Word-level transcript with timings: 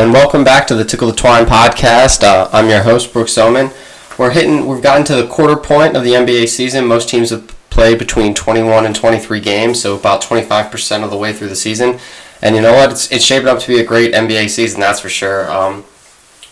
and 0.00 0.14
welcome 0.14 0.42
back 0.42 0.66
to 0.66 0.74
the 0.74 0.82
Tickle 0.82 1.08
the 1.08 1.14
Twine 1.14 1.44
podcast. 1.44 2.22
Uh, 2.22 2.48
I'm 2.54 2.70
your 2.70 2.80
host, 2.80 3.12
Brooks 3.12 3.34
Soman. 3.34 3.70
We're 4.18 4.30
hitting, 4.30 4.66
we've 4.66 4.82
gotten 4.82 5.04
to 5.04 5.14
the 5.14 5.28
quarter 5.28 5.56
point 5.56 5.94
of 5.94 6.04
the 6.04 6.12
NBA 6.12 6.48
season. 6.48 6.86
Most 6.86 7.10
teams 7.10 7.28
have 7.28 7.48
played 7.68 7.98
between 7.98 8.32
21 8.32 8.86
and 8.86 8.96
23 8.96 9.40
games, 9.40 9.82
so 9.82 9.94
about 9.94 10.22
25% 10.22 11.04
of 11.04 11.10
the 11.10 11.18
way 11.18 11.34
through 11.34 11.50
the 11.50 11.56
season. 11.56 11.98
And 12.40 12.56
you 12.56 12.62
know 12.62 12.72
what? 12.72 12.92
It's, 12.92 13.12
it's 13.12 13.22
shaping 13.22 13.48
up 13.48 13.58
to 13.58 13.68
be 13.68 13.78
a 13.78 13.84
great 13.84 14.14
NBA 14.14 14.48
season, 14.48 14.80
that's 14.80 15.00
for 15.00 15.10
sure. 15.10 15.52
Um, 15.52 15.84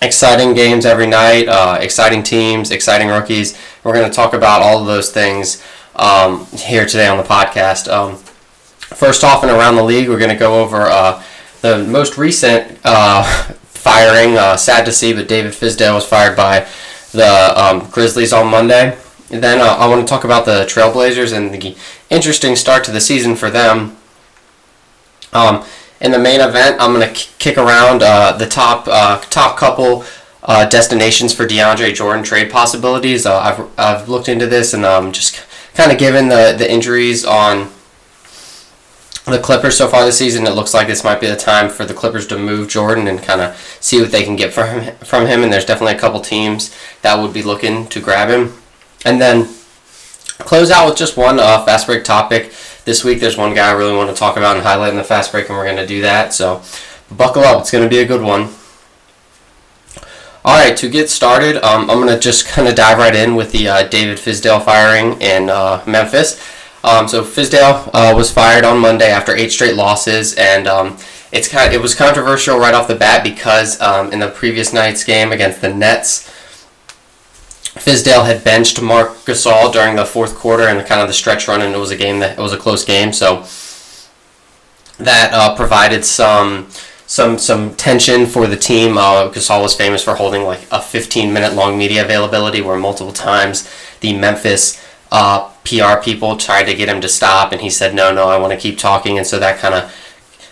exciting 0.02 0.52
games 0.52 0.84
every 0.84 1.06
night, 1.06 1.48
uh, 1.48 1.78
exciting 1.80 2.22
teams, 2.22 2.70
exciting 2.70 3.08
rookies. 3.08 3.58
We're 3.82 3.94
going 3.94 4.10
to 4.10 4.14
talk 4.14 4.34
about 4.34 4.60
all 4.60 4.78
of 4.78 4.86
those 4.86 5.10
things 5.10 5.64
um, 5.96 6.44
here 6.48 6.84
today 6.84 7.08
on 7.08 7.16
the 7.16 7.24
podcast. 7.24 7.90
Um, 7.90 8.16
first 8.16 9.24
off, 9.24 9.42
and 9.42 9.50
around 9.50 9.76
the 9.76 9.84
league, 9.84 10.10
we're 10.10 10.18
going 10.18 10.28
to 10.28 10.36
go 10.36 10.62
over. 10.62 10.82
Uh, 10.82 11.22
the 11.60 11.84
most 11.84 12.18
recent 12.18 12.78
uh, 12.84 13.22
firing, 13.64 14.36
uh, 14.36 14.56
sad 14.56 14.84
to 14.86 14.92
see, 14.92 15.12
but 15.12 15.28
David 15.28 15.52
Fizdale 15.52 15.94
was 15.94 16.06
fired 16.06 16.36
by 16.36 16.66
the 17.12 17.52
um, 17.56 17.88
Grizzlies 17.90 18.32
on 18.32 18.48
Monday. 18.48 18.96
And 19.30 19.42
then 19.42 19.60
uh, 19.60 19.64
I 19.64 19.86
want 19.88 20.00
to 20.00 20.10
talk 20.10 20.24
about 20.24 20.46
the 20.46 20.64
Trailblazers 20.64 21.36
and 21.36 21.52
the 21.52 21.76
interesting 22.10 22.56
start 22.56 22.84
to 22.84 22.90
the 22.90 23.00
season 23.00 23.36
for 23.36 23.50
them. 23.50 23.96
Um, 25.32 25.64
in 26.00 26.12
the 26.12 26.18
main 26.18 26.40
event, 26.40 26.80
I'm 26.80 26.94
going 26.94 27.12
to 27.12 27.28
kick 27.38 27.58
around 27.58 28.02
uh, 28.02 28.32
the 28.32 28.46
top 28.46 28.86
uh, 28.88 29.20
top 29.30 29.58
couple 29.58 30.04
uh, 30.44 30.66
destinations 30.66 31.34
for 31.34 31.46
DeAndre 31.46 31.94
Jordan 31.94 32.24
trade 32.24 32.50
possibilities. 32.50 33.26
I've, 33.26 33.68
I've 33.78 34.08
looked 34.08 34.28
into 34.28 34.46
this 34.46 34.72
and 34.72 34.84
um, 34.84 35.12
just 35.12 35.44
kind 35.74 35.92
of 35.92 35.98
given 35.98 36.28
the, 36.28 36.54
the 36.56 36.70
injuries 36.70 37.24
on 37.24 37.70
the 39.30 39.38
Clippers 39.38 39.76
so 39.76 39.88
far 39.88 40.04
this 40.04 40.18
season, 40.18 40.46
it 40.46 40.54
looks 40.54 40.74
like 40.74 40.86
this 40.86 41.04
might 41.04 41.20
be 41.20 41.26
the 41.26 41.36
time 41.36 41.68
for 41.68 41.84
the 41.84 41.94
Clippers 41.94 42.26
to 42.28 42.38
move 42.38 42.68
Jordan 42.68 43.08
and 43.08 43.22
kind 43.22 43.40
of 43.40 43.56
see 43.80 44.00
what 44.00 44.12
they 44.12 44.24
can 44.24 44.36
get 44.36 44.52
from 44.52 44.80
him, 44.80 44.96
from 44.98 45.26
him. 45.26 45.42
And 45.42 45.52
there's 45.52 45.64
definitely 45.64 45.94
a 45.94 45.98
couple 45.98 46.20
teams 46.20 46.74
that 47.02 47.18
would 47.18 47.32
be 47.32 47.42
looking 47.42 47.86
to 47.88 48.00
grab 48.00 48.28
him. 48.28 48.54
And 49.04 49.20
then 49.20 49.48
close 50.38 50.70
out 50.70 50.88
with 50.88 50.96
just 50.96 51.16
one 51.16 51.38
uh, 51.38 51.64
fast 51.64 51.86
break 51.86 52.04
topic. 52.04 52.52
This 52.84 53.04
week, 53.04 53.20
there's 53.20 53.36
one 53.36 53.54
guy 53.54 53.68
I 53.68 53.72
really 53.72 53.96
want 53.96 54.08
to 54.10 54.16
talk 54.16 54.36
about 54.36 54.56
and 54.56 54.64
highlight 54.64 54.90
in 54.90 54.96
the 54.96 55.04
fast 55.04 55.30
break, 55.30 55.48
and 55.48 55.58
we're 55.58 55.64
going 55.64 55.76
to 55.76 55.86
do 55.86 56.00
that. 56.02 56.32
So 56.32 56.62
buckle 57.10 57.42
up, 57.42 57.60
it's 57.60 57.70
going 57.70 57.84
to 57.84 57.90
be 57.90 57.98
a 57.98 58.06
good 58.06 58.22
one. 58.22 58.48
All 60.44 60.56
right, 60.56 60.76
to 60.78 60.88
get 60.88 61.10
started, 61.10 61.56
um, 61.62 61.90
I'm 61.90 62.00
going 62.00 62.08
to 62.08 62.18
just 62.18 62.46
kind 62.48 62.68
of 62.68 62.74
dive 62.74 62.96
right 62.96 63.14
in 63.14 63.34
with 63.34 63.52
the 63.52 63.68
uh, 63.68 63.88
David 63.88 64.16
Fizdale 64.16 64.64
firing 64.64 65.20
in 65.20 65.50
uh, 65.50 65.82
Memphis. 65.86 66.40
Um, 66.84 67.08
so 67.08 67.24
Fizdale 67.24 67.90
uh, 67.92 68.14
was 68.14 68.30
fired 68.30 68.64
on 68.64 68.78
Monday 68.78 69.10
after 69.10 69.34
eight 69.34 69.50
straight 69.50 69.74
losses, 69.74 70.34
and 70.34 70.66
um, 70.66 70.96
it's 71.32 71.48
kind 71.48 71.68
of, 71.68 71.74
it 71.74 71.82
was 71.82 71.94
controversial 71.94 72.58
right 72.58 72.74
off 72.74 72.88
the 72.88 72.94
bat 72.94 73.24
because 73.24 73.80
um, 73.80 74.12
in 74.12 74.20
the 74.20 74.28
previous 74.28 74.72
night's 74.72 75.02
game 75.04 75.32
against 75.32 75.60
the 75.60 75.72
Nets, 75.72 76.30
Fizdale 77.74 78.24
had 78.24 78.44
benched 78.44 78.80
Marc 78.80 79.10
Gasol 79.24 79.72
during 79.72 79.96
the 79.96 80.04
fourth 80.04 80.36
quarter 80.36 80.64
and 80.64 80.84
kind 80.86 81.00
of 81.00 81.08
the 81.08 81.14
stretch 81.14 81.48
run, 81.48 81.60
and 81.60 81.74
it 81.74 81.78
was 81.78 81.90
a 81.90 81.96
game 81.96 82.20
that 82.20 82.38
it 82.38 82.42
was 82.42 82.52
a 82.52 82.56
close 82.56 82.84
game, 82.84 83.12
so 83.12 83.44
that 84.98 85.32
uh, 85.32 85.54
provided 85.54 86.04
some 86.04 86.68
some 87.06 87.38
some 87.38 87.74
tension 87.74 88.26
for 88.26 88.46
the 88.46 88.56
team. 88.56 88.98
Uh, 88.98 89.30
Gasol 89.30 89.62
was 89.62 89.74
famous 89.74 90.02
for 90.02 90.14
holding 90.14 90.42
like 90.42 90.60
a 90.70 90.80
15 90.80 91.32
minute 91.32 91.54
long 91.54 91.78
media 91.78 92.04
availability, 92.04 92.60
where 92.60 92.76
multiple 92.76 93.12
times 93.12 93.70
the 94.00 94.16
Memphis 94.16 94.84
uh, 95.12 95.50
PR 95.68 96.02
people 96.02 96.36
tried 96.36 96.64
to 96.64 96.74
get 96.74 96.88
him 96.88 97.00
to 97.00 97.08
stop, 97.08 97.52
and 97.52 97.60
he 97.60 97.70
said, 97.70 97.94
"No, 97.94 98.12
no, 98.12 98.28
I 98.28 98.38
want 98.38 98.52
to 98.52 98.58
keep 98.58 98.78
talking." 98.78 99.18
And 99.18 99.26
so 99.26 99.38
that 99.38 99.58
kind 99.58 99.74
of 99.74 99.94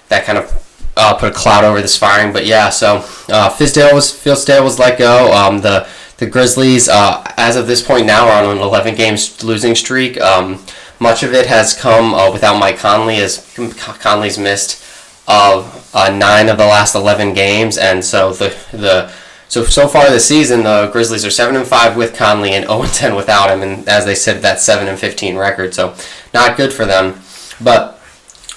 that 0.09 0.25
kind 0.25 0.39
of 0.39 0.93
uh, 0.97 1.15
put 1.15 1.31
a 1.31 1.35
cloud 1.35 1.65
over 1.65 1.81
this 1.81 1.97
firing. 1.97 2.33
But 2.33 2.47
yeah, 2.47 2.71
so 2.71 2.97
uh, 3.29 3.51
was 3.51 4.13
Fizdale 4.13 4.65
was 4.65 4.79
let 4.79 4.99
go. 4.99 5.33
Um, 5.33 5.61
the 5.61 5.87
the 6.19 6.27
Grizzlies, 6.27 6.89
uh, 6.89 7.23
as 7.37 7.57
of 7.57 7.67
this 7.67 7.83
point 7.83 8.07
now, 8.07 8.27
are 8.29 8.45
on 8.45 8.57
an 8.57 8.63
11 8.63 8.95
games 8.95 9.45
losing 9.45 9.75
streak. 9.75 10.19
Um, 10.19 10.65
much 10.99 11.23
of 11.23 11.35
it 11.35 11.47
has 11.47 11.75
come 11.75 12.15
uh, 12.15 12.33
without 12.33 12.59
Mike 12.59 12.79
Conley, 12.79 13.19
as 13.19 13.55
Conley's 14.01 14.39
missed 14.39 14.83
uh, 15.29 15.71
uh, 15.93 16.11
nine 16.11 16.49
of 16.49 16.57
the 16.57 16.65
last 16.65 16.95
11 16.95 17.35
games, 17.35 17.77
and 17.77 18.05
so 18.05 18.33
the 18.33 18.57
the 18.73 19.13
so 19.49 19.65
so 19.65 19.87
far 19.89 20.11
this 20.11 20.27
season, 20.27 20.65
the 20.65 20.89
Grizzlies 20.93 21.25
are 21.25 21.31
seven 21.31 21.57
and 21.57 21.67
five 21.67 21.97
with 21.97 22.15
Conley 22.17 22.53
and 22.53 22.67
zero 22.67 22.83
and 22.83 22.93
ten 22.93 23.15
without 23.15 23.51
him, 23.51 23.63
and 23.63 23.89
as 23.89 24.05
they 24.05 24.15
said, 24.15 24.43
that 24.43 24.61
seven 24.61 24.89
and 24.89 24.99
fifteen 24.99 25.37
record. 25.37 25.75
So 25.75 25.95
not 26.35 26.57
good 26.57 26.73
for 26.73 26.85
them. 26.85 27.21
But 27.61 28.01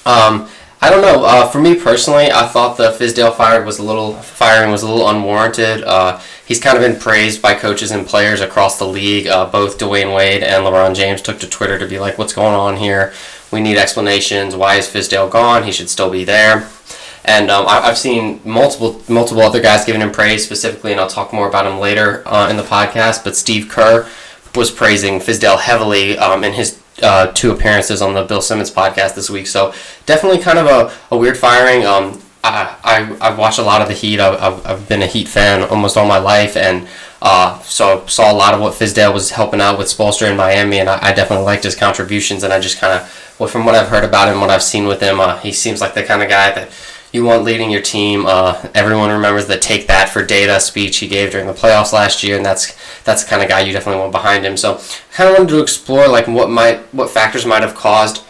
um, 0.05 0.49
I 0.81 0.89
don't 0.89 1.01
know. 1.01 1.25
Uh, 1.25 1.47
for 1.47 1.59
me 1.59 1.75
personally, 1.75 2.31
I 2.31 2.47
thought 2.47 2.77
the 2.77 2.91
Fizdale 2.91 3.35
fired 3.35 3.65
was 3.65 3.79
a 3.79 3.83
little 3.83 4.13
firing 4.13 4.71
was 4.71 4.81
a 4.81 4.89
little 4.89 5.09
unwarranted. 5.09 5.83
Uh, 5.83 6.19
he's 6.45 6.59
kind 6.59 6.77
of 6.77 6.83
been 6.83 6.99
praised 6.99 7.41
by 7.41 7.53
coaches 7.53 7.91
and 7.91 8.07
players 8.07 8.41
across 8.41 8.79
the 8.79 8.87
league. 8.87 9.27
Uh, 9.27 9.45
both 9.45 9.77
Dwyane 9.77 10.15
Wade 10.15 10.41
and 10.41 10.63
LeBron 10.65 10.95
James 10.95 11.21
took 11.21 11.39
to 11.39 11.47
Twitter 11.47 11.77
to 11.77 11.85
be 11.85 11.99
like, 11.99 12.17
"What's 12.17 12.33
going 12.33 12.55
on 12.55 12.77
here? 12.77 13.13
We 13.51 13.61
need 13.61 13.77
explanations. 13.77 14.55
Why 14.55 14.75
is 14.75 14.87
Fizdale 14.87 15.29
gone? 15.29 15.63
He 15.63 15.71
should 15.71 15.89
still 15.89 16.09
be 16.09 16.23
there." 16.23 16.69
And 17.25 17.51
um, 17.51 17.65
I, 17.67 17.81
have 17.81 17.97
seen 17.97 18.39
multiple 18.45 19.01
multiple 19.07 19.43
other 19.43 19.61
guys 19.61 19.85
giving 19.85 20.01
him 20.01 20.11
praise 20.11 20.43
specifically, 20.43 20.91
and 20.91 21.01
I'll 21.01 21.09
talk 21.09 21.33
more 21.33 21.47
about 21.47 21.65
him 21.65 21.79
later 21.79 22.27
uh, 22.27 22.49
in 22.49 22.57
the 22.57 22.63
podcast. 22.63 23.23
But 23.23 23.35
Steve 23.35 23.69
Kerr 23.69 24.07
was 24.55 24.71
praising 24.71 25.19
Fizdale 25.19 25.59
heavily 25.59 26.17
um, 26.17 26.43
in 26.43 26.53
his 26.53 26.81
uh, 27.01 27.27
two 27.27 27.51
appearances 27.51 28.01
on 28.01 28.13
the 28.13 28.23
Bill 28.23 28.41
Simmons 28.41 28.71
podcast 28.71 29.15
this 29.15 29.29
week. 29.29 29.47
So 29.47 29.73
definitely 30.05 30.39
kind 30.39 30.59
of 30.59 30.65
a, 30.67 31.15
a 31.15 31.17
weird 31.17 31.37
firing. 31.37 31.85
Um, 31.85 32.21
I, 32.43 32.77
I, 32.83 33.17
I've 33.29 33.37
watched 33.37 33.59
a 33.59 33.63
lot 33.63 33.81
of 33.81 33.89
the 33.89 33.93
Heat. 33.93 34.19
I've, 34.19 34.65
I've 34.65 34.87
been 34.87 35.01
a 35.01 35.07
Heat 35.07 35.27
fan 35.27 35.61
almost 35.63 35.97
all 35.97 36.07
my 36.07 36.19
life, 36.19 36.55
and 36.55 36.87
uh, 37.21 37.59
so 37.61 38.05
saw 38.07 38.31
a 38.31 38.35
lot 38.35 38.53
of 38.53 38.61
what 38.61 38.73
Fizdale 38.73 39.13
was 39.13 39.31
helping 39.31 39.59
out 39.59 39.77
with 39.77 39.87
Spoelstra 39.87 40.31
in 40.31 40.37
Miami, 40.37 40.79
and 40.79 40.89
I, 40.89 41.09
I 41.09 41.13
definitely 41.13 41.45
liked 41.45 41.63
his 41.63 41.75
contributions. 41.75 42.43
And 42.43 42.53
I 42.53 42.59
just 42.59 42.79
kind 42.79 42.93
of, 42.93 43.35
well, 43.39 43.49
from 43.49 43.65
what 43.65 43.75
I've 43.75 43.89
heard 43.89 44.05
about 44.05 44.29
him, 44.29 44.39
what 44.39 44.49
I've 44.49 44.63
seen 44.63 44.87
with 44.87 45.01
him, 45.01 45.19
uh, 45.19 45.37
he 45.39 45.51
seems 45.51 45.81
like 45.81 45.93
the 45.93 46.03
kind 46.03 46.21
of 46.21 46.29
guy 46.29 46.51
that 46.53 46.69
you 47.11 47.23
want 47.23 47.43
leading 47.43 47.71
your 47.71 47.81
team. 47.81 48.25
Uh, 48.25 48.67
everyone 48.75 49.09
remembers 49.09 49.47
the 49.47 49.57
"Take 49.57 49.87
That 49.87 50.09
for 50.09 50.23
Data" 50.23 50.59
speech 50.59 50.97
he 50.97 51.07
gave 51.07 51.31
during 51.31 51.47
the 51.47 51.53
playoffs 51.53 51.91
last 51.91 52.23
year, 52.23 52.37
and 52.37 52.45
that's 52.45 52.75
that's 53.03 53.23
the 53.23 53.29
kind 53.29 53.41
of 53.41 53.49
guy 53.49 53.61
you 53.61 53.73
definitely 53.73 53.99
want 53.99 54.11
behind 54.11 54.45
him. 54.45 54.57
So, 54.57 54.79
kind 55.13 55.29
of 55.29 55.37
wanted 55.37 55.49
to 55.49 55.61
explore 55.61 56.07
like 56.07 56.27
what 56.27 56.49
might 56.49 56.79
what 56.93 57.09
factors 57.09 57.45
might 57.45 57.63
have 57.63 57.75
caused 57.75 58.23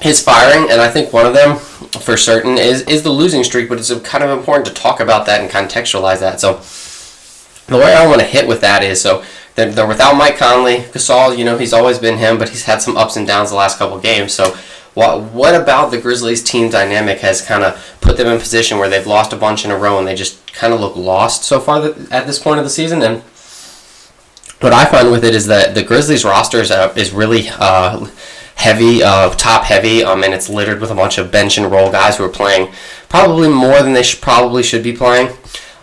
his 0.00 0.22
firing, 0.22 0.70
and 0.70 0.80
I 0.80 0.88
think 0.88 1.12
one 1.12 1.26
of 1.26 1.34
them, 1.34 1.56
for 1.56 2.16
certain, 2.16 2.56
is 2.56 2.82
is 2.82 3.02
the 3.02 3.10
losing 3.10 3.44
streak. 3.44 3.68
But 3.68 3.78
it's 3.78 3.92
kind 4.00 4.24
of 4.24 4.36
important 4.36 4.66
to 4.66 4.74
talk 4.74 5.00
about 5.00 5.26
that 5.26 5.40
and 5.40 5.50
contextualize 5.50 6.20
that. 6.20 6.40
So, 6.40 6.54
the 7.66 7.78
way 7.78 7.94
I 7.94 8.06
want 8.06 8.20
to 8.20 8.26
hit 8.26 8.48
with 8.48 8.60
that 8.62 8.82
is 8.82 9.00
so. 9.00 9.24
They're, 9.54 9.70
they're 9.70 9.86
without 9.86 10.16
Mike 10.16 10.38
Conley. 10.38 10.78
Gasol, 10.78 11.36
you 11.36 11.44
know, 11.44 11.58
he's 11.58 11.74
always 11.74 11.98
been 11.98 12.16
him, 12.16 12.38
but 12.38 12.48
he's 12.48 12.64
had 12.64 12.80
some 12.80 12.96
ups 12.96 13.16
and 13.16 13.26
downs 13.26 13.50
the 13.50 13.56
last 13.56 13.76
couple 13.76 13.98
games. 13.98 14.32
So 14.32 14.56
what 14.94 15.22
what 15.32 15.54
about 15.54 15.90
the 15.90 16.00
Grizzlies 16.00 16.42
team 16.42 16.68
dynamic 16.68 17.20
has 17.20 17.40
kind 17.40 17.64
of 17.64 17.96
put 18.00 18.16
them 18.16 18.26
in 18.26 18.34
a 18.34 18.38
position 18.38 18.78
where 18.78 18.88
they've 18.88 19.06
lost 19.06 19.32
a 19.32 19.36
bunch 19.36 19.64
in 19.64 19.70
a 19.70 19.76
row 19.76 19.98
and 19.98 20.06
they 20.06 20.14
just 20.14 20.52
kind 20.52 20.74
of 20.74 20.80
look 20.80 20.96
lost 20.96 21.44
so 21.44 21.60
far 21.60 21.82
at 22.10 22.26
this 22.26 22.38
point 22.38 22.58
of 22.58 22.64
the 22.64 22.70
season? 22.70 23.02
And 23.02 23.22
what 24.60 24.72
I 24.72 24.84
find 24.84 25.10
with 25.10 25.24
it 25.24 25.34
is 25.34 25.46
that 25.46 25.74
the 25.74 25.82
Grizzlies 25.82 26.24
roster 26.24 26.58
is, 26.58 26.70
uh, 26.70 26.92
is 26.96 27.10
really 27.10 27.46
uh, 27.50 28.06
heavy, 28.54 29.02
uh, 29.02 29.30
top 29.30 29.64
heavy, 29.64 30.04
um, 30.04 30.22
and 30.22 30.32
it's 30.32 30.48
littered 30.48 30.80
with 30.80 30.90
a 30.90 30.94
bunch 30.94 31.18
of 31.18 31.32
bench 31.32 31.58
and 31.58 31.70
roll 31.70 31.90
guys 31.90 32.16
who 32.16 32.24
are 32.24 32.28
playing 32.28 32.72
probably 33.08 33.48
more 33.48 33.82
than 33.82 33.92
they 33.92 34.02
should, 34.02 34.20
probably 34.20 34.62
should 34.62 34.82
be 34.82 34.92
playing. 34.92 35.36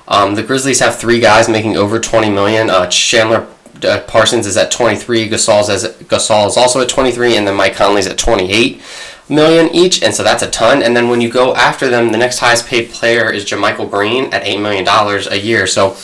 Um, 0.07 0.35
the 0.35 0.43
Grizzlies 0.43 0.79
have 0.79 0.95
three 0.95 1.19
guys 1.19 1.49
making 1.49 1.77
over 1.77 1.99
20 1.99 2.29
million. 2.29 2.69
Uh, 2.69 2.87
Chandler 2.87 3.47
uh, 3.83 4.01
Parsons 4.01 4.45
is 4.45 4.57
at 4.57 4.71
23. 4.71 5.29
Gasol's 5.29 5.69
as 5.69 5.85
Gasol 6.03 6.47
is 6.47 6.57
also 6.57 6.81
at 6.81 6.89
23, 6.89 7.37
and 7.37 7.47
then 7.47 7.55
Mike 7.55 7.75
Conley's 7.75 8.07
at 8.07 8.17
28 8.17 8.81
million 9.29 9.73
each, 9.73 10.01
and 10.01 10.13
so 10.13 10.23
that's 10.23 10.43
a 10.43 10.49
ton. 10.49 10.81
And 10.81 10.95
then 10.95 11.09
when 11.09 11.21
you 11.21 11.29
go 11.29 11.53
after 11.55 11.87
them, 11.87 12.11
the 12.11 12.17
next 12.17 12.39
highest 12.39 12.67
paid 12.67 12.91
player 12.91 13.31
is 13.31 13.45
JaMychal 13.45 13.89
Green 13.89 14.33
at 14.33 14.43
eight 14.43 14.59
million 14.59 14.83
dollars 14.83 15.27
a 15.27 15.39
year. 15.39 15.67
So, 15.67 15.95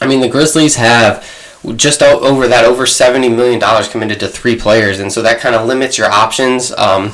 I 0.00 0.08
mean, 0.08 0.20
the 0.20 0.28
Grizzlies 0.28 0.76
have 0.76 1.28
just 1.76 2.02
over 2.02 2.46
that 2.46 2.66
over 2.66 2.84
70 2.84 3.30
million 3.30 3.58
dollars 3.58 3.88
committed 3.88 4.20
to 4.20 4.28
three 4.28 4.56
players, 4.56 5.00
and 5.00 5.12
so 5.12 5.22
that 5.22 5.40
kind 5.40 5.54
of 5.54 5.66
limits 5.66 5.98
your 5.98 6.10
options. 6.10 6.72
Um, 6.72 7.12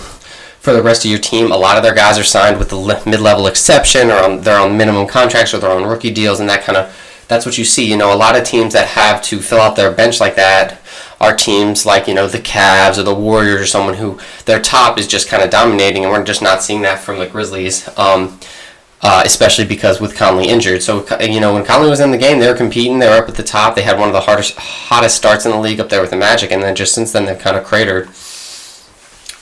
for 0.60 0.74
the 0.74 0.82
rest 0.82 1.06
of 1.06 1.10
your 1.10 1.20
team, 1.20 1.50
a 1.50 1.56
lot 1.56 1.78
of 1.78 1.82
their 1.82 1.94
guys 1.94 2.18
are 2.18 2.24
signed 2.24 2.58
with 2.58 2.68
the 2.68 3.02
mid-level 3.06 3.46
exception, 3.46 4.10
or 4.10 4.22
on, 4.22 4.42
they're 4.42 4.60
on 4.60 4.76
minimum 4.76 5.06
contracts, 5.06 5.54
or 5.54 5.58
they're 5.58 5.70
on 5.70 5.84
rookie 5.84 6.10
deals, 6.10 6.38
and 6.38 6.50
that 6.50 6.64
kind 6.64 6.76
of 6.76 6.94
that's 7.30 7.46
what 7.46 7.56
you 7.56 7.64
see. 7.64 7.88
You 7.88 7.96
know, 7.96 8.12
a 8.12 8.18
lot 8.18 8.36
of 8.36 8.42
teams 8.44 8.72
that 8.74 8.88
have 8.88 9.22
to 9.22 9.40
fill 9.40 9.60
out 9.60 9.76
their 9.76 9.92
bench 9.92 10.18
like 10.18 10.34
that 10.34 10.80
are 11.20 11.34
teams 11.34 11.86
like 11.86 12.08
you 12.08 12.12
know 12.14 12.26
the 12.26 12.38
Cavs 12.38 12.98
or 12.98 13.04
the 13.04 13.14
Warriors 13.14 13.60
or 13.60 13.66
someone 13.66 13.94
who 13.94 14.18
their 14.46 14.60
top 14.60 14.98
is 14.98 15.06
just 15.06 15.28
kind 15.28 15.42
of 15.42 15.48
dominating, 15.48 16.04
and 16.04 16.12
we're 16.12 16.24
just 16.24 16.42
not 16.42 16.60
seeing 16.60 16.82
that 16.82 16.98
from 16.98 17.18
the 17.18 17.26
Grizzlies. 17.26 17.88
Um, 17.96 18.38
uh, 19.02 19.22
especially 19.24 19.64
because 19.64 19.98
with 19.98 20.14
Conley 20.14 20.48
injured. 20.48 20.82
So 20.82 21.06
you 21.20 21.40
know 21.40 21.54
when 21.54 21.64
Conley 21.64 21.88
was 21.88 22.00
in 22.00 22.10
the 22.10 22.18
game, 22.18 22.40
they 22.40 22.48
were 22.48 22.56
competing. 22.56 22.98
They 22.98 23.08
were 23.08 23.22
up 23.22 23.28
at 23.28 23.36
the 23.36 23.44
top. 23.44 23.74
They 23.76 23.82
had 23.82 23.98
one 23.98 24.08
of 24.08 24.12
the 24.12 24.20
hardest, 24.20 24.56
hottest 24.58 25.16
starts 25.16 25.46
in 25.46 25.52
the 25.52 25.58
league 25.58 25.80
up 25.80 25.88
there 25.88 26.02
with 26.02 26.10
the 26.10 26.16
Magic, 26.16 26.50
and 26.50 26.62
then 26.62 26.74
just 26.74 26.94
since 26.94 27.12
then 27.12 27.24
they've 27.24 27.38
kind 27.38 27.56
of 27.56 27.64
cratered. 27.64 28.08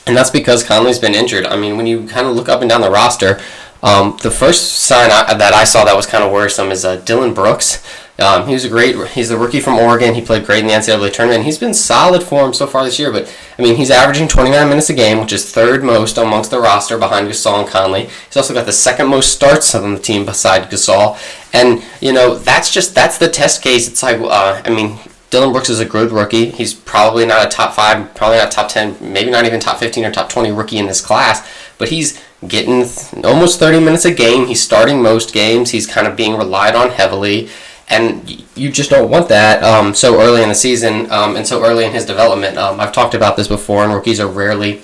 And 0.07 0.17
that's 0.17 0.31
because 0.31 0.63
Conley's 0.63 0.99
been 0.99 1.15
injured. 1.15 1.45
I 1.45 1.57
mean, 1.57 1.77
when 1.77 1.87
you 1.87 2.07
kind 2.07 2.27
of 2.27 2.37
look 2.37 2.49
up 2.49 2.61
and 2.61 2.71
down 2.71 2.81
the 2.81 2.91
roster, 2.91 3.41
Um, 3.83 4.17
the 4.23 4.31
first 4.31 4.81
sign 4.81 5.11
I, 5.11 5.35
that 5.35 5.55
I 5.55 5.65
saw 5.65 5.85
that 5.85 5.97
was 5.97 6.07
kind 6.07 6.25
of 6.25 6.33
worrisome 6.33 6.71
is 6.71 6.85
uh, 6.85 6.97
Dillon 6.97 7.35
Brooks. 7.35 7.83
Um, 8.21 8.49
he 8.49 8.55
was 8.55 8.65
a 8.65 8.69
great. 8.69 8.97
He's 9.11 9.29
the 9.29 9.39
rookie 9.39 9.61
from 9.61 9.79
Oregon. 9.79 10.15
He 10.15 10.21
played 10.21 10.45
great 10.45 10.61
in 10.61 10.67
the 10.67 10.73
NCAA 10.73 11.13
tournament. 11.13 11.45
He's 11.45 11.59
been 11.59 11.73
solid 11.73 12.25
for 12.25 12.45
him 12.45 12.53
so 12.53 12.67
far 12.67 12.85
this 12.85 12.99
year. 12.99 13.13
But 13.13 13.33
I 13.57 13.63
mean, 13.63 13.77
he's 13.77 13.93
averaging 13.93 14.27
29 14.27 14.69
minutes 14.69 14.91
a 14.91 14.95
game, 14.95 15.21
which 15.21 15.33
is 15.33 15.49
third 15.49 15.85
most 15.85 16.19
amongst 16.19 16.51
the 16.51 16.59
roster 16.59 16.99
behind 16.99 17.29
Gasol 17.29 17.61
and 17.61 17.69
Conley. 17.69 18.07
He's 18.27 18.37
also 18.37 18.55
got 18.55 18.67
the 18.67 18.73
second 18.73 19.07
most 19.07 19.33
starts 19.33 19.73
on 19.77 19.95
the 19.95 20.01
team 20.01 20.27
beside 20.27 20.69
Gasol. 20.69 21.17
And 21.55 21.85
you 22.01 22.13
know, 22.13 22.37
that's 22.37 22.73
just 22.73 22.93
that's 22.93 23.19
the 23.19 23.29
test 23.29 23.63
case. 23.63 23.87
It's 23.87 24.03
like, 24.03 24.19
uh, 24.21 24.63
I 24.65 24.71
mean, 24.71 24.99
Dillon 25.31 25.53
Brooks 25.53 25.69
is 25.69 25.79
a 25.79 25.85
good 25.85 26.11
rookie. 26.11 26.51
He's 26.51 26.75
probably 26.75 27.25
not 27.25 27.47
a 27.47 27.49
top 27.49 27.75
five, 27.75 28.15
probably 28.15 28.39
not 28.39 28.51
top 28.51 28.69
10, 28.69 28.97
maybe 29.01 29.31
not 29.31 29.45
even 29.45 29.61
top 29.61 29.79
15 29.79 30.05
or 30.07 30.11
top 30.11 30.29
20 30.31 30.51
rookie 30.51 30.79
in 30.79 30.87
this 30.87 31.01
class. 31.01 31.49
But 31.77 31.91
he's 31.91 32.21
getting 32.47 32.85
th- 32.85 33.25
almost 33.25 33.59
30 33.59 33.81
minutes 33.81 34.05
a 34.05 34.13
game. 34.13 34.47
He's 34.47 34.63
starting 34.63 35.03
most 35.03 35.33
games. 35.33 35.71
He's 35.71 35.87
kind 35.87 36.07
of 36.07 36.17
being 36.17 36.37
relied 36.37 36.75
on 36.75 36.91
heavily 36.91 37.49
and 37.91 38.45
you 38.55 38.71
just 38.71 38.91
don't 38.91 39.11
want 39.11 39.29
that 39.29 39.63
um, 39.63 39.95
so 39.95 40.21
early 40.21 40.43
in 40.43 40.49
the 40.49 40.55
season 40.55 41.11
um, 41.11 41.37
and 41.37 41.47
so 41.47 41.65
early 41.65 41.85
in 41.85 41.93
his 41.93 42.05
development. 42.05 42.59
Um, 42.59 42.81
I've 42.81 42.93
talked 42.93 43.15
about 43.15 43.37
this 43.37 43.49
before, 43.49 43.83
and 43.83 43.93
rookies 43.93 44.21
are 44.21 44.29
rarely 44.29 44.83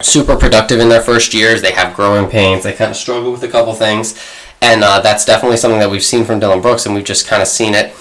super 0.00 0.36
productive 0.36 0.80
in 0.80 0.88
their 0.88 1.00
first 1.00 1.32
years. 1.32 1.62
They 1.62 1.72
have 1.72 1.94
growing 1.94 2.28
pains. 2.28 2.64
They 2.64 2.72
kind 2.72 2.90
of 2.90 2.96
struggle 2.96 3.30
with 3.30 3.42
a 3.44 3.48
couple 3.48 3.72
things, 3.74 4.20
and 4.60 4.82
uh, 4.82 5.00
that's 5.00 5.24
definitely 5.24 5.58
something 5.58 5.78
that 5.78 5.90
we've 5.90 6.04
seen 6.04 6.24
from 6.24 6.40
Dillon 6.40 6.60
Brooks, 6.60 6.86
and 6.86 6.94
we've 6.94 7.04
just 7.04 7.26
kind 7.26 7.40
of 7.40 7.48
seen 7.48 7.74
it 7.74 7.94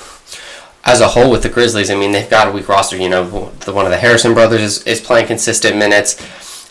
as 0.84 1.02
a 1.02 1.10
whole 1.10 1.30
with 1.30 1.44
the 1.44 1.50
Grizzlies. 1.50 1.92
I 1.92 1.96
mean, 1.96 2.12
they've 2.12 2.30
got 2.30 2.48
a 2.48 2.52
weak 2.52 2.68
roster. 2.68 2.98
You 2.98 3.10
know, 3.10 3.52
the 3.66 3.74
one 3.74 3.86
of 3.86 3.92
the 3.92 3.98
Harrison 3.98 4.34
brothers 4.34 4.62
is, 4.62 4.84
is 4.84 5.00
playing 5.00 5.28
consistent 5.28 5.78
minutes. 5.78 6.16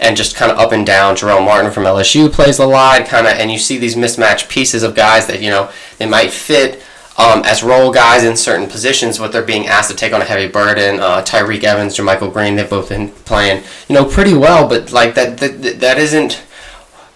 And 0.00 0.16
just 0.16 0.34
kind 0.34 0.50
of 0.50 0.58
up 0.58 0.72
and 0.72 0.84
down. 0.84 1.14
Jarell 1.14 1.44
Martin 1.44 1.70
from 1.70 1.84
LSU 1.84 2.30
plays 2.30 2.58
a 2.58 2.66
lot, 2.66 3.06
kind 3.06 3.26
of, 3.26 3.34
and 3.34 3.50
you 3.50 3.58
see 3.58 3.78
these 3.78 3.96
mismatched 3.96 4.48
pieces 4.48 4.82
of 4.82 4.94
guys 4.94 5.26
that 5.28 5.40
you 5.40 5.50
know 5.50 5.70
they 5.98 6.06
might 6.06 6.32
fit, 6.32 6.82
um, 7.16 7.42
as 7.44 7.62
role 7.62 7.92
guys 7.92 8.24
in 8.24 8.36
certain 8.36 8.68
positions, 8.68 9.18
but 9.18 9.30
they're 9.32 9.42
being 9.42 9.66
asked 9.66 9.90
to 9.90 9.96
take 9.96 10.12
on 10.12 10.20
a 10.20 10.24
heavy 10.24 10.48
burden. 10.48 10.98
Uh, 10.98 11.22
Tyreke 11.22 11.62
Evans, 11.62 11.96
JaMychal 11.96 12.32
Green, 12.32 12.56
they've 12.56 12.68
both 12.68 12.88
been 12.88 13.10
playing, 13.10 13.62
you 13.88 13.94
know, 13.94 14.04
pretty 14.04 14.34
well, 14.34 14.68
but 14.68 14.90
like 14.92 15.14
that, 15.14 15.38
that, 15.38 15.80
that 15.80 15.98
isn't 15.98 16.42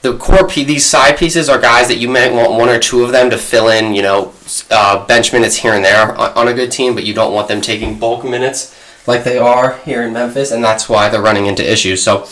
the 0.03 0.17
core. 0.17 0.47
P- 0.47 0.65
these 0.65 0.87
side 0.87 1.19
pieces 1.19 1.49
are 1.49 1.61
guys 1.61 1.89
that 1.89 1.99
you 1.99 2.09
might 2.09 2.33
want 2.33 2.53
one 2.53 2.69
or 2.69 2.79
two 2.79 3.03
of 3.03 3.11
them 3.11 3.29
to 3.31 3.39
fill 3.39 3.69
in, 3.69 3.93
you 3.95 4.03
know, 4.03 4.33
uh, 4.71 5.05
bench 5.07 5.33
minutes 5.33 5.57
here 5.57 5.73
and 5.73 5.85
there 5.85 6.17
on, 6.17 6.33
on 6.35 6.49
a 6.49 6.55
good 6.55 6.71
team, 6.71 6.95
but 6.95 7.05
you 7.05 7.13
don't 7.13 7.35
want 7.35 7.49
them 7.49 7.61
taking 7.61 7.99
bulk 7.99 8.25
minutes 8.25 8.77
like 9.07 9.25
they 9.25 9.39
are 9.39 9.79
here 9.79 10.03
in 10.03 10.13
Memphis, 10.13 10.53
and 10.53 10.63
that's 10.63 10.89
why 10.89 11.09
they're 11.09 11.23
running 11.23 11.47
into 11.47 11.69
issues. 11.69 12.03
So 12.03 12.29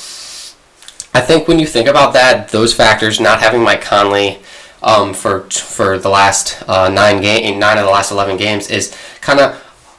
I 1.16 1.22
think 1.22 1.48
when 1.48 1.58
you 1.58 1.66
think 1.66 1.88
about 1.88 2.12
that, 2.12 2.50
those 2.50 2.74
factors, 2.74 3.20
not 3.20 3.40
having 3.40 3.62
Mike 3.62 3.80
Conley 3.80 4.38
um, 4.82 5.14
for 5.14 5.48
for 5.48 5.98
the 5.98 6.10
last 6.10 6.62
uh, 6.68 6.90
nine 6.90 7.22
game 7.22 7.58
nine 7.58 7.78
of 7.78 7.86
the 7.86 7.90
last 7.90 8.10
eleven 8.10 8.36
games 8.36 8.68
is 8.68 8.94
kind 9.22 9.40
of 9.40 9.54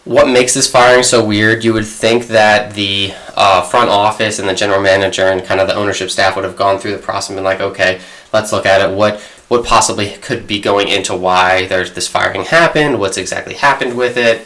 what 0.06 0.30
makes 0.30 0.54
this 0.54 0.70
firing 0.70 1.02
so 1.02 1.26
weird. 1.26 1.64
You 1.64 1.74
would 1.74 1.88
think 1.88 2.28
that 2.28 2.76
the 2.76 3.16
uh, 3.36 3.64
front 3.64 3.90
office 3.90 4.38
and 4.38 4.48
the 4.48 4.54
general 4.54 4.80
manager 4.80 5.24
and 5.24 5.44
kind 5.44 5.60
of 5.60 5.68
the 5.68 5.74
ownership 5.74 6.12
staff 6.12 6.36
would 6.36 6.46
have 6.46 6.56
gone 6.56 6.78
through 6.78 6.92
the 6.92 7.00
process 7.00 7.32
and 7.32 7.38
been 7.38 7.44
like, 7.44 7.62
okay, 7.62 8.00
let's 8.32 8.52
look 8.52 8.68
at 8.68 8.88
it. 8.88 8.96
What 8.96 9.20
what 9.48 9.66
possibly 9.66 10.12
could 10.22 10.46
be 10.46 10.60
going 10.60 10.88
into 10.88 11.16
why 11.16 11.66
there's 11.66 11.94
this 11.94 12.08
firing 12.08 12.44
happened? 12.44 13.00
What's 13.00 13.18
exactly 13.18 13.56
happened 13.56 13.98
with 13.98 14.18
it? 14.18 14.46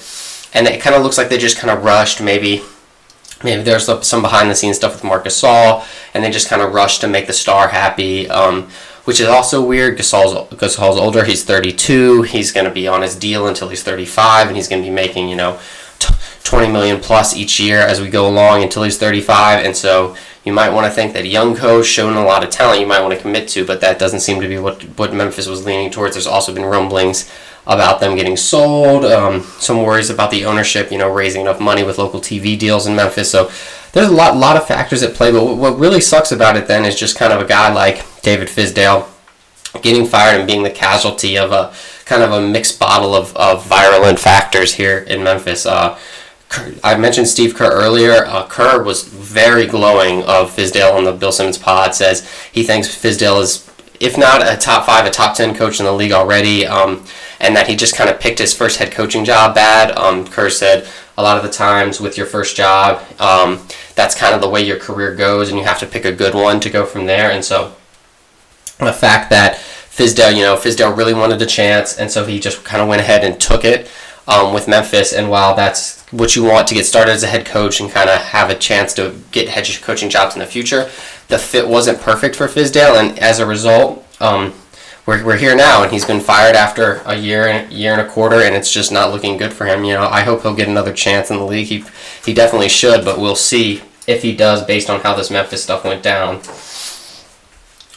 And 0.55 0.67
it 0.73 0.79
kind 0.79 0.95
of 0.95 1.03
looks 1.03 1.17
like 1.17 1.27
they 1.27 1.37
just 1.37 1.57
kind 1.57 1.69
of 1.69 1.83
rushed. 1.83 2.21
Maybe 2.21 2.63
maybe 3.43 3.63
there's 3.63 3.89
some 4.05 4.21
behind 4.21 4.49
the 4.49 4.55
scenes 4.55 4.77
stuff 4.77 4.93
with 4.93 5.03
Marcus 5.03 5.41
Gasol, 5.41 5.85
and 6.13 6.23
they 6.23 6.31
just 6.31 6.49
kind 6.49 6.61
of 6.61 6.73
rushed 6.73 7.01
to 7.01 7.07
make 7.07 7.27
the 7.27 7.33
star 7.33 7.69
happy. 7.69 8.29
Um, 8.29 8.69
which 9.05 9.19
is 9.19 9.27
also 9.27 9.65
weird. 9.65 9.97
Gasol's, 9.97 10.49
Gasol's 10.55 10.97
older. 10.97 11.23
He's 11.25 11.43
32. 11.43 12.21
He's 12.23 12.51
going 12.51 12.65
to 12.65 12.71
be 12.71 12.87
on 12.87 13.01
his 13.01 13.15
deal 13.15 13.47
until 13.47 13.69
he's 13.69 13.83
35, 13.83 14.47
and 14.47 14.55
he's 14.55 14.67
going 14.67 14.83
to 14.83 14.87
be 14.87 14.93
making, 14.93 15.27
you 15.27 15.35
know, 15.35 15.59
t- 15.99 16.13
20 16.43 16.71
million 16.71 16.99
plus 16.99 17.35
each 17.35 17.59
year 17.59 17.79
as 17.79 17.99
we 17.99 18.09
go 18.09 18.27
along 18.27 18.63
until 18.63 18.83
he's 18.83 18.97
35. 18.97 19.65
And 19.65 19.75
so 19.75 20.15
you 20.43 20.53
might 20.53 20.69
want 20.69 20.85
to 20.85 20.91
think 20.91 21.13
that 21.13 21.25
young 21.25 21.55
coach 21.55 21.85
showing 21.85 22.15
a 22.15 22.23
lot 22.23 22.43
of 22.43 22.49
talent 22.49 22.79
you 22.79 22.87
might 22.87 23.01
want 23.01 23.13
to 23.13 23.19
commit 23.19 23.47
to, 23.49 23.65
but 23.65 23.81
that 23.81 23.99
doesn't 23.99 24.21
seem 24.21 24.41
to 24.41 24.47
be 24.47 24.57
what, 24.57 24.81
what 24.97 25.13
Memphis 25.13 25.47
was 25.47 25.65
leaning 25.65 25.91
towards. 25.91 26.15
There's 26.15 26.27
also 26.27 26.53
been 26.53 26.65
rumblings 26.65 27.29
about 27.67 27.99
them 27.99 28.15
getting 28.15 28.35
sold, 28.35 29.05
um, 29.05 29.41
some 29.59 29.83
worries 29.83 30.09
about 30.09 30.31
the 30.31 30.45
ownership, 30.45 30.91
you 30.91 30.97
know, 30.97 31.11
raising 31.11 31.41
enough 31.41 31.59
money 31.59 31.83
with 31.83 31.97
local 31.97 32.19
TV 32.19 32.57
deals 32.57 32.87
in 32.87 32.95
Memphis. 32.95 33.29
So 33.29 33.51
there's 33.93 34.09
a 34.09 34.13
lot, 34.13 34.35
lot 34.35 34.57
of 34.57 34.67
factors 34.67 35.03
at 35.03 35.13
play. 35.13 35.31
But 35.31 35.55
what 35.55 35.77
really 35.77 36.01
sucks 36.01 36.31
about 36.31 36.57
it 36.57 36.67
then 36.67 36.85
is 36.85 36.97
just 36.97 37.17
kind 37.17 37.31
of 37.31 37.41
a 37.41 37.47
guy 37.47 37.71
like 37.71 38.05
David 38.21 38.47
Fizdale 38.47 39.07
getting 39.81 40.05
fired 40.05 40.39
and 40.39 40.47
being 40.47 40.63
the 40.63 40.69
casualty 40.69 41.37
of 41.37 41.51
a 41.51 41.73
kind 42.05 42.23
of 42.23 42.31
a 42.31 42.41
mixed 42.41 42.79
bottle 42.79 43.15
of, 43.15 43.35
of 43.37 43.65
virulent 43.65 44.19
factors 44.19 44.73
here 44.73 44.99
in 44.99 45.23
Memphis. 45.23 45.65
Uh, 45.65 45.97
I 46.83 46.97
mentioned 46.97 47.29
Steve 47.29 47.55
Kerr 47.55 47.71
earlier. 47.71 48.25
Uh, 48.25 48.45
Kerr 48.47 48.83
was 48.83 49.03
very 49.03 49.65
glowing 49.65 50.23
of 50.23 50.53
Fizdale 50.53 50.93
on 50.93 51.05
the 51.05 51.13
Bill 51.13 51.31
Simmons 51.31 51.57
pod. 51.57 51.95
Says 51.95 52.29
he 52.51 52.63
thinks 52.63 52.89
Fizdale 52.89 53.41
is, 53.41 53.70
if 54.01 54.17
not 54.17 54.41
a 54.41 54.57
top 54.57 54.85
five, 54.85 55.05
a 55.05 55.11
top 55.11 55.35
ten 55.35 55.55
coach 55.55 55.79
in 55.79 55.85
the 55.85 55.93
league 55.93 56.11
already, 56.11 56.65
um, 56.65 57.05
and 57.39 57.55
that 57.55 57.67
he 57.67 57.75
just 57.75 57.95
kind 57.95 58.09
of 58.09 58.19
picked 58.19 58.39
his 58.39 58.53
first 58.53 58.77
head 58.77 58.91
coaching 58.91 59.23
job 59.23 59.53
bad. 59.55 59.91
Um, 59.97 60.25
Kerr 60.25 60.49
said 60.49 60.87
a 61.17 61.23
lot 61.23 61.37
of 61.37 61.43
the 61.43 61.49
times 61.49 62.01
with 62.01 62.17
your 62.17 62.25
first 62.25 62.55
job, 62.55 63.01
um, 63.19 63.59
that's 63.95 64.15
kind 64.15 64.33
of 64.33 64.41
the 64.41 64.49
way 64.49 64.61
your 64.61 64.79
career 64.79 65.15
goes, 65.15 65.49
and 65.49 65.57
you 65.57 65.63
have 65.63 65.79
to 65.79 65.85
pick 65.85 66.05
a 66.05 66.11
good 66.11 66.33
one 66.33 66.59
to 66.59 66.69
go 66.69 66.85
from 66.85 67.05
there. 67.05 67.31
And 67.31 67.45
so 67.45 67.75
the 68.79 68.93
fact 68.93 69.29
that 69.29 69.55
Fizdale, 69.55 70.35
you 70.35 70.41
know, 70.41 70.55
Fizdale 70.55 70.95
really 70.97 71.13
wanted 71.13 71.41
a 71.41 71.45
chance, 71.45 71.97
and 71.97 72.09
so 72.09 72.25
he 72.25 72.39
just 72.39 72.63
kind 72.63 72.81
of 72.81 72.87
went 72.87 73.01
ahead 73.01 73.23
and 73.23 73.39
took 73.39 73.63
it 73.63 73.89
um, 74.27 74.53
with 74.53 74.67
Memphis. 74.67 75.13
And 75.13 75.29
while 75.29 75.55
that's 75.55 76.01
what 76.11 76.35
you 76.35 76.43
want 76.43 76.67
to 76.69 76.73
get 76.73 76.85
started 76.85 77.11
as 77.11 77.23
a 77.23 77.27
head 77.27 77.45
coach 77.45 77.79
and 77.79 77.91
kind 77.91 78.09
of 78.09 78.17
have 78.19 78.49
a 78.49 78.55
chance 78.55 78.93
to 78.95 79.15
get 79.31 79.47
head 79.49 79.67
coaching 79.81 80.09
jobs 80.09 80.33
in 80.35 80.39
the 80.39 80.45
future, 80.45 80.89
the 81.31 81.39
fit 81.39 81.67
wasn't 81.67 81.99
perfect 82.01 82.35
for 82.35 82.47
Fizdale, 82.47 82.99
and 82.99 83.17
as 83.17 83.39
a 83.39 83.45
result, 83.45 84.05
um, 84.19 84.53
we're, 85.05 85.25
we're 85.25 85.37
here 85.37 85.55
now, 85.55 85.81
and 85.81 85.91
he's 85.91 86.05
been 86.05 86.19
fired 86.19 86.55
after 86.55 87.01
a 87.05 87.15
year 87.15 87.47
and 87.47 87.71
year 87.71 87.93
and 87.93 88.01
a 88.01 88.07
quarter, 88.07 88.41
and 88.41 88.53
it's 88.53 88.71
just 88.71 88.91
not 88.91 89.11
looking 89.11 89.37
good 89.37 89.53
for 89.53 89.65
him. 89.65 89.85
You 89.85 89.93
know, 89.93 90.03
I 90.03 90.21
hope 90.21 90.41
he'll 90.43 90.53
get 90.53 90.67
another 90.67 90.93
chance 90.93 91.31
in 91.31 91.37
the 91.37 91.45
league. 91.45 91.67
He 91.67 91.85
he 92.23 92.33
definitely 92.33 92.69
should, 92.69 93.03
but 93.03 93.17
we'll 93.17 93.37
see 93.37 93.81
if 94.05 94.21
he 94.21 94.35
does 94.35 94.63
based 94.63 94.89
on 94.89 94.99
how 94.99 95.15
this 95.15 95.31
Memphis 95.31 95.63
stuff 95.63 95.85
went 95.85 96.03
down. 96.03 96.41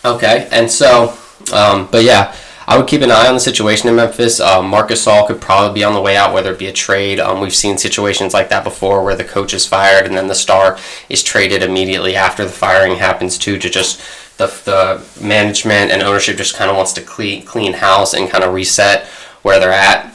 Okay, 0.04 0.48
and 0.52 0.70
so, 0.70 1.18
um, 1.52 1.88
but 1.90 2.04
yeah, 2.04 2.34
I 2.66 2.78
would 2.78 2.86
keep 2.86 3.02
an 3.02 3.10
eye 3.10 3.28
on 3.28 3.34
the 3.34 3.40
situation 3.40 3.88
in 3.88 3.96
Memphis. 3.96 4.40
Uh, 4.40 4.62
Marc 4.62 4.88
Gasol 4.88 5.26
could 5.26 5.40
probably 5.40 5.74
be 5.74 5.84
on 5.84 5.92
the 5.92 6.00
way 6.00 6.16
out, 6.16 6.32
whether 6.32 6.52
it 6.52 6.58
be 6.58 6.66
a 6.66 6.72
trade. 6.72 7.20
Um, 7.20 7.40
we've 7.40 7.54
seen 7.54 7.76
situations 7.76 8.32
like 8.32 8.48
that 8.48 8.64
before 8.64 9.04
where 9.04 9.16
the 9.16 9.24
coach 9.24 9.52
is 9.52 9.66
fired 9.66 10.06
and 10.06 10.16
then 10.16 10.28
the 10.28 10.34
star 10.34 10.78
is 11.08 11.22
traded 11.22 11.62
immediately 11.62 12.16
after 12.16 12.44
the 12.44 12.50
firing 12.50 12.96
happens 12.96 13.36
too 13.36 13.58
to 13.58 13.68
just 13.68 14.00
the, 14.38 14.46
the 14.64 15.24
management 15.24 15.90
and 15.90 16.02
ownership 16.02 16.36
just 16.36 16.56
kind 16.56 16.70
of 16.70 16.76
wants 16.76 16.92
to 16.94 17.02
clean, 17.02 17.44
clean 17.44 17.74
house 17.74 18.14
and 18.14 18.30
kind 18.30 18.42
of 18.42 18.54
reset 18.54 19.06
where 19.42 19.60
they're 19.60 19.70
at. 19.70 20.10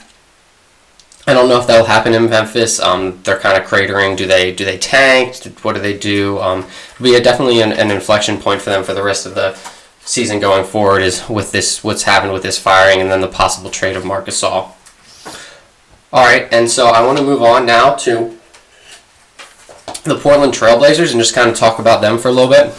I 1.27 1.33
don't 1.33 1.47
know 1.47 1.59
if 1.59 1.67
that'll 1.67 1.85
happen 1.85 2.15
in 2.15 2.27
Memphis. 2.27 2.79
Um, 2.79 3.21
they're 3.23 3.37
kind 3.37 3.61
of 3.61 3.69
cratering. 3.69 4.17
Do 4.17 4.25
they 4.25 4.51
do 4.51 4.65
they 4.65 4.79
tank? 4.79 5.35
What 5.61 5.75
do 5.75 5.81
they 5.81 5.95
do? 5.95 6.39
Um, 6.39 6.65
it'll 6.93 7.03
be 7.03 7.13
a, 7.13 7.21
definitely 7.21 7.61
an, 7.61 7.71
an 7.71 7.91
inflection 7.91 8.39
point 8.39 8.61
for 8.61 8.71
them 8.71 8.83
for 8.83 8.95
the 8.95 9.03
rest 9.03 9.27
of 9.27 9.35
the 9.35 9.51
season 10.09 10.39
going 10.39 10.65
forward 10.65 11.03
is 11.03 11.29
with 11.29 11.51
this 11.51 11.83
what's 11.83 12.01
happened 12.01 12.33
with 12.33 12.41
this 12.41 12.57
firing 12.57 12.99
and 12.99 13.11
then 13.11 13.21
the 13.21 13.27
possible 13.27 13.69
trade 13.69 13.95
of 13.95 14.03
Marc 14.03 14.25
Gasol. 14.25 14.71
All 16.11 16.25
right, 16.25 16.51
and 16.51 16.67
so 16.67 16.87
I 16.87 17.05
want 17.05 17.19
to 17.19 17.23
move 17.23 17.43
on 17.43 17.67
now 17.67 17.93
to 17.93 18.35
the 20.03 20.17
Portland 20.17 20.53
Trailblazers 20.53 21.11
and 21.11 21.19
just 21.19 21.35
kind 21.35 21.47
of 21.47 21.55
talk 21.55 21.77
about 21.77 22.01
them 22.01 22.17
for 22.17 22.29
a 22.29 22.31
little 22.31 22.49
bit. 22.49 22.73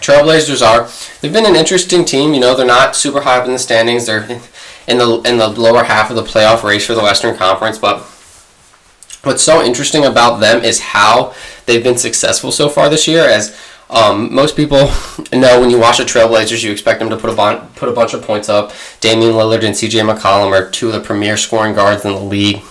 Trailblazers 0.00 0.66
are 0.66 0.88
they've 1.20 1.32
been 1.32 1.44
an 1.44 1.54
interesting 1.54 2.02
team. 2.02 2.32
You 2.32 2.40
know, 2.40 2.56
they're 2.56 2.66
not 2.66 2.96
super 2.96 3.20
high 3.20 3.36
up 3.36 3.44
in 3.44 3.52
the 3.52 3.58
standings. 3.58 4.06
They're 4.06 4.24
in 4.88 4.96
the 4.96 5.22
in 5.26 5.36
the 5.36 5.48
lower 5.48 5.84
half 5.84 6.08
of 6.08 6.16
the 6.16 6.22
playoff 6.22 6.62
race 6.62 6.86
for 6.86 6.94
the 6.94 7.02
Western 7.02 7.36
Conference, 7.36 7.78
but 7.78 7.98
what's 9.22 9.42
so 9.42 9.62
interesting 9.62 10.06
about 10.06 10.40
them 10.40 10.64
is 10.64 10.80
how 10.80 11.34
they've 11.66 11.84
been 11.84 11.98
successful 11.98 12.50
so 12.50 12.70
far 12.70 12.88
this 12.88 13.06
year 13.06 13.24
as 13.24 13.54
um, 13.92 14.34
most 14.34 14.56
people 14.56 14.78
know 15.32 15.60
when 15.60 15.70
you 15.70 15.78
watch 15.78 15.98
the 15.98 16.04
Trailblazers, 16.04 16.64
you 16.64 16.72
expect 16.72 16.98
them 16.98 17.10
to 17.10 17.16
put 17.16 17.30
a, 17.30 17.34
bon- 17.34 17.68
put 17.74 17.88
a 17.88 17.92
bunch 17.92 18.14
of 18.14 18.22
points 18.22 18.48
up. 18.48 18.72
Damian 19.00 19.32
Lillard 19.32 19.64
and 19.64 19.74
CJ 19.74 20.10
McCollum 20.10 20.50
are 20.50 20.70
two 20.70 20.88
of 20.88 20.94
the 20.94 21.00
premier 21.00 21.36
scoring 21.36 21.74
guards 21.74 22.04
in 22.04 22.12
the 22.12 22.20
league. 22.20 22.62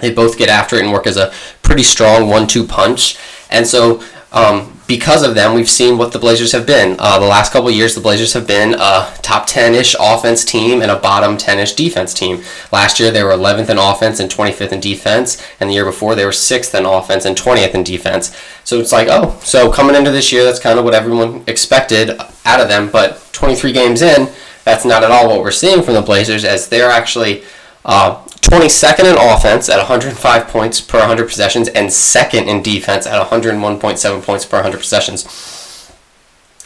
They 0.00 0.12
both 0.12 0.38
get 0.38 0.48
after 0.48 0.76
it 0.76 0.84
and 0.84 0.92
work 0.92 1.06
as 1.06 1.16
a 1.16 1.32
pretty 1.62 1.82
strong 1.82 2.28
one 2.28 2.46
two 2.46 2.66
punch. 2.66 3.18
And 3.50 3.66
so 3.66 4.02
um, 4.32 4.72
because 4.86 5.22
of 5.22 5.34
them, 5.34 5.54
we've 5.54 5.70
seen 5.70 5.96
what 5.96 6.12
the 6.12 6.18
Blazers 6.18 6.52
have 6.52 6.66
been. 6.66 6.96
Uh, 6.98 7.18
the 7.18 7.26
last 7.26 7.52
couple 7.52 7.70
years, 7.70 7.94
the 7.94 8.00
Blazers 8.00 8.32
have 8.32 8.46
been 8.46 8.74
a 8.74 9.14
top 9.22 9.46
10 9.46 9.74
ish 9.74 9.94
offense 9.98 10.44
team 10.44 10.82
and 10.82 10.90
a 10.90 10.98
bottom 10.98 11.38
10 11.38 11.60
ish 11.60 11.72
defense 11.72 12.12
team. 12.12 12.42
Last 12.72 13.00
year, 13.00 13.10
they 13.10 13.22
were 13.22 13.30
11th 13.30 13.70
in 13.70 13.78
offense 13.78 14.20
and 14.20 14.30
25th 14.30 14.72
in 14.72 14.80
defense, 14.80 15.42
and 15.60 15.70
the 15.70 15.74
year 15.74 15.84
before, 15.84 16.14
they 16.14 16.24
were 16.24 16.30
6th 16.30 16.78
in 16.78 16.84
offense 16.84 17.24
and 17.24 17.36
20th 17.36 17.74
in 17.74 17.84
defense. 17.84 18.36
So 18.64 18.80
it's 18.80 18.92
like, 18.92 19.08
oh, 19.10 19.38
so 19.42 19.72
coming 19.72 19.96
into 19.96 20.10
this 20.10 20.32
year, 20.32 20.44
that's 20.44 20.60
kind 20.60 20.78
of 20.78 20.84
what 20.84 20.94
everyone 20.94 21.44
expected 21.46 22.10
out 22.44 22.60
of 22.60 22.68
them, 22.68 22.90
but 22.90 23.26
23 23.32 23.72
games 23.72 24.02
in, 24.02 24.28
that's 24.64 24.84
not 24.84 25.02
at 25.02 25.10
all 25.10 25.28
what 25.28 25.40
we're 25.40 25.50
seeing 25.50 25.82
from 25.82 25.94
the 25.94 26.02
Blazers, 26.02 26.44
as 26.44 26.68
they're 26.68 26.90
actually 26.90 27.44
uh, 27.84 28.22
22nd 28.24 29.10
in 29.10 29.16
offense 29.18 29.68
at 29.68 29.78
105 29.78 30.48
points 30.48 30.80
per 30.80 30.98
100 30.98 31.28
possessions, 31.28 31.68
and 31.68 31.92
second 31.92 32.48
in 32.48 32.62
defense 32.62 33.06
at 33.06 33.26
101.7 33.26 34.22
points 34.22 34.44
per 34.44 34.56
100 34.58 34.78
possessions. 34.78 35.92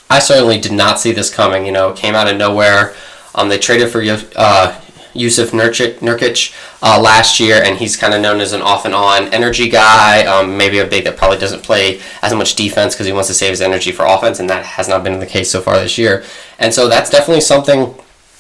I 0.08 0.18
certainly 0.18 0.60
did 0.60 0.72
not 0.72 1.00
see 1.00 1.12
this 1.12 1.32
coming. 1.32 1.66
You 1.66 1.72
know, 1.72 1.90
it 1.90 1.96
came 1.96 2.14
out 2.14 2.28
of 2.28 2.36
nowhere. 2.36 2.94
Um, 3.34 3.48
they 3.48 3.58
traded 3.58 3.90
for 3.90 4.00
uh, 4.00 4.80
Jusuf 5.14 5.50
Nurkic 5.50 6.54
uh, 6.82 7.00
last 7.00 7.40
year, 7.40 7.62
and 7.62 7.76
he's 7.76 7.96
kind 7.96 8.14
of 8.14 8.20
known 8.20 8.40
as 8.40 8.52
an 8.52 8.62
off 8.62 8.84
and 8.84 8.94
on 8.94 9.32
energy 9.34 9.68
guy. 9.68 10.24
Um, 10.24 10.56
maybe 10.56 10.78
a 10.78 10.86
big 10.86 11.04
that 11.04 11.16
probably 11.16 11.38
doesn't 11.38 11.62
play 11.62 12.00
as 12.22 12.32
much 12.34 12.54
defense 12.54 12.94
because 12.94 13.06
he 13.06 13.12
wants 13.12 13.28
to 13.28 13.34
save 13.34 13.50
his 13.50 13.60
energy 13.60 13.92
for 13.92 14.04
offense, 14.04 14.38
and 14.38 14.48
that 14.48 14.64
has 14.64 14.88
not 14.88 15.02
been 15.02 15.18
the 15.18 15.26
case 15.26 15.50
so 15.50 15.60
far 15.60 15.78
this 15.78 15.98
year. 15.98 16.24
And 16.58 16.72
so 16.72 16.88
that's 16.88 17.10
definitely 17.10 17.42
something 17.42 17.94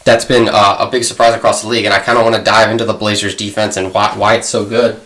that's 0.06 0.24
been 0.24 0.48
uh, 0.48 0.76
a 0.80 0.90
big 0.90 1.04
surprise 1.04 1.34
across 1.34 1.60
the 1.60 1.68
league. 1.68 1.84
And 1.84 1.92
I 1.92 1.98
kind 1.98 2.16
of 2.16 2.24
want 2.24 2.36
to 2.36 2.42
dive 2.42 2.70
into 2.70 2.86
the 2.86 2.94
Blazers 2.94 3.34
defense 3.34 3.76
and 3.76 3.92
why, 3.92 4.16
why 4.16 4.36
it's 4.36 4.48
so 4.48 4.64
good 4.64 4.98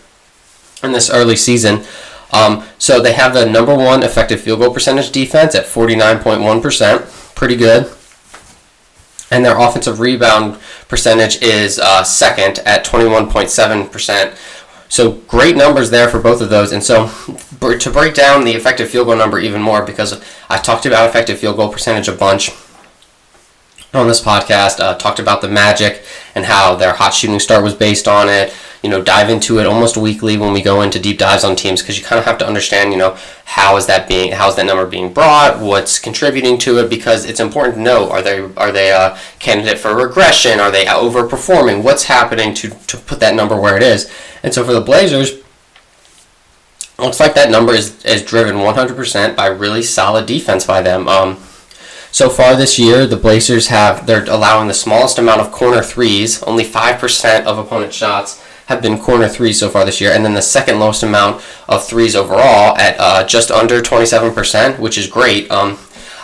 in 0.81 0.93
this 0.93 1.09
early 1.09 1.35
season. 1.35 1.83
Um, 2.31 2.63
so 2.77 3.01
they 3.01 3.11
have 3.11 3.33
the 3.33 3.45
number 3.45 3.75
one 3.75 4.03
effective 4.03 4.39
field 4.39 4.59
goal 4.59 4.73
percentage 4.73 5.11
defense 5.11 5.53
at 5.55 5.65
49.1%. 5.65 7.35
Pretty 7.35 7.57
good 7.57 7.91
and 9.31 9.45
their 9.45 9.57
offensive 9.57 9.99
rebound 9.99 10.59
percentage 10.89 11.41
is 11.41 11.79
uh, 11.79 12.03
second 12.03 12.59
at 12.59 12.85
21.7%. 12.85 14.35
So 14.89 15.13
great 15.13 15.55
numbers 15.55 15.89
there 15.89 16.09
for 16.09 16.19
both 16.19 16.41
of 16.41 16.49
those. 16.49 16.73
And 16.73 16.83
so 16.83 17.07
to 17.07 17.89
break 17.89 18.13
down 18.13 18.43
the 18.43 18.51
effective 18.51 18.89
field 18.89 19.07
goal 19.07 19.15
number 19.15 19.39
even 19.39 19.61
more, 19.61 19.85
because 19.85 20.21
I 20.49 20.57
talked 20.57 20.85
about 20.85 21.09
effective 21.09 21.39
field 21.39 21.55
goal 21.55 21.69
percentage 21.69 22.09
a 22.09 22.11
bunch 22.11 22.51
on 23.93 24.07
this 24.07 24.21
podcast, 24.21 24.79
uh, 24.79 24.95
talked 24.95 25.19
about 25.19 25.41
the 25.41 25.49
Magic 25.49 26.03
and 26.33 26.45
how 26.45 26.75
their 26.75 26.93
hot 26.93 27.13
shooting 27.13 27.39
start 27.39 27.63
was 27.63 27.73
based 27.73 28.07
on 28.07 28.29
it. 28.29 28.53
You 28.81 28.89
know 28.89 29.03
dive 29.03 29.29
into 29.29 29.59
it 29.59 29.67
almost 29.67 29.95
weekly 29.95 30.37
when 30.37 30.53
we 30.53 30.61
go 30.63 30.81
into 30.81 30.99
deep 30.99 31.19
dives 31.19 31.43
on 31.43 31.55
teams 31.55 31.83
because 31.83 31.99
you 31.99 32.03
kind 32.03 32.17
of 32.17 32.25
have 32.25 32.39
to 32.39 32.47
understand 32.47 32.91
you 32.91 32.97
know 32.97 33.15
how 33.45 33.77
is 33.77 33.85
that 33.85 34.07
being 34.07 34.31
how 34.31 34.49
is 34.49 34.55
that 34.55 34.65
number 34.65 34.87
being 34.87 35.13
brought 35.13 35.59
what's 35.59 35.99
contributing 35.99 36.57
to 36.57 36.79
it 36.79 36.89
because 36.89 37.23
it's 37.23 37.39
important 37.39 37.75
to 37.75 37.81
know 37.81 38.09
are 38.09 38.23
they 38.23 38.39
are 38.57 38.71
they 38.71 38.89
a 38.89 39.19
candidate 39.37 39.77
for 39.77 39.95
regression? 39.95 40.59
Are 40.59 40.71
they 40.71 40.85
overperforming? 40.85 41.83
What's 41.83 42.05
happening 42.05 42.55
to 42.55 42.69
to 42.69 42.97
put 42.97 43.19
that 43.19 43.35
number 43.35 43.55
where 43.55 43.77
it 43.77 43.83
is? 43.83 44.11
And 44.41 44.51
so 44.51 44.63
for 44.63 44.73
the 44.73 44.81
Blazers 44.81 45.41
looks 46.97 47.19
like 47.19 47.35
that 47.35 47.49
number 47.49 47.73
is, 47.73 48.03
is 48.05 48.23
driven 48.23 48.57
100% 48.57 49.35
by 49.35 49.47
really 49.47 49.81
solid 49.81 50.25
defense 50.25 50.65
by 50.65 50.81
them. 50.81 51.07
Um, 51.07 51.37
so 52.11 52.29
far 52.29 52.55
this 52.55 52.77
year, 52.77 53.07
the 53.07 53.17
Blazers 53.17 53.67
have 53.67 54.05
they're 54.05 54.25
allowing 54.25 54.67
the 54.67 54.73
smallest 54.73 55.17
amount 55.17 55.41
of 55.41 55.51
corner 55.51 55.81
threes, 55.81 56.41
only 56.43 56.63
five 56.63 56.99
percent 56.99 57.47
of 57.47 57.57
opponent 57.57 57.93
shots, 57.93 58.43
have 58.71 58.81
been 58.81 58.97
corner 58.97 59.27
threes 59.27 59.59
so 59.59 59.69
far 59.69 59.85
this 59.85 60.01
year, 60.01 60.11
and 60.11 60.25
then 60.25 60.33
the 60.33 60.41
second 60.41 60.79
lowest 60.79 61.03
amount 61.03 61.43
of 61.67 61.85
threes 61.85 62.15
overall 62.15 62.75
at 62.77 62.95
uh, 62.99 63.25
just 63.25 63.51
under 63.51 63.81
27%, 63.81 64.79
which 64.79 64.97
is 64.97 65.07
great. 65.07 65.51
Um, 65.51 65.77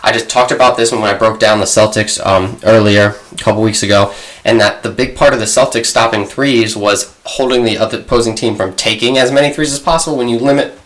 I 0.03 0.13
just 0.13 0.29
talked 0.29 0.51
about 0.51 0.77
this 0.77 0.91
when 0.91 1.03
I 1.03 1.13
broke 1.13 1.39
down 1.39 1.59
the 1.59 1.65
Celtics 1.65 2.25
um, 2.25 2.57
earlier, 2.63 3.15
a 3.31 3.35
couple 3.35 3.61
weeks 3.61 3.83
ago, 3.83 4.13
and 4.45 4.59
that 4.61 4.83
the 4.83 4.89
big 4.89 5.15
part 5.15 5.33
of 5.33 5.39
the 5.39 5.45
Celtics 5.45 5.87
stopping 5.87 6.25
threes 6.25 6.77
was 6.77 7.17
holding 7.25 7.63
the 7.63 7.75
opposing 7.75 8.35
team 8.35 8.55
from 8.55 8.73
taking 8.75 9.17
as 9.17 9.31
many 9.31 9.53
threes 9.53 9.73
as 9.73 9.79
possible. 9.79 10.17
When 10.17 10.29
you 10.29 10.39
limit 10.39 10.79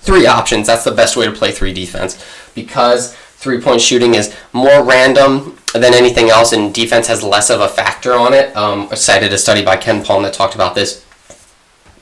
three 0.00 0.26
options, 0.26 0.66
that's 0.66 0.84
the 0.84 0.90
best 0.90 1.16
way 1.16 1.24
to 1.24 1.32
play 1.32 1.52
three 1.52 1.72
defense 1.72 2.22
because 2.54 3.16
three 3.42 3.60
point 3.60 3.80
shooting 3.80 4.14
is 4.14 4.34
more 4.52 4.84
random 4.84 5.58
than 5.72 5.94
anything 5.94 6.30
else, 6.30 6.52
and 6.52 6.72
defense 6.72 7.08
has 7.08 7.24
less 7.24 7.50
of 7.50 7.60
a 7.60 7.68
factor 7.68 8.12
on 8.14 8.32
it. 8.32 8.56
Um, 8.56 8.86
I 8.90 8.94
cited 8.94 9.32
a 9.32 9.38
study 9.38 9.64
by 9.64 9.76
KenPom 9.76 10.22
that 10.22 10.32
talked 10.32 10.54
about 10.54 10.76
this. 10.76 11.04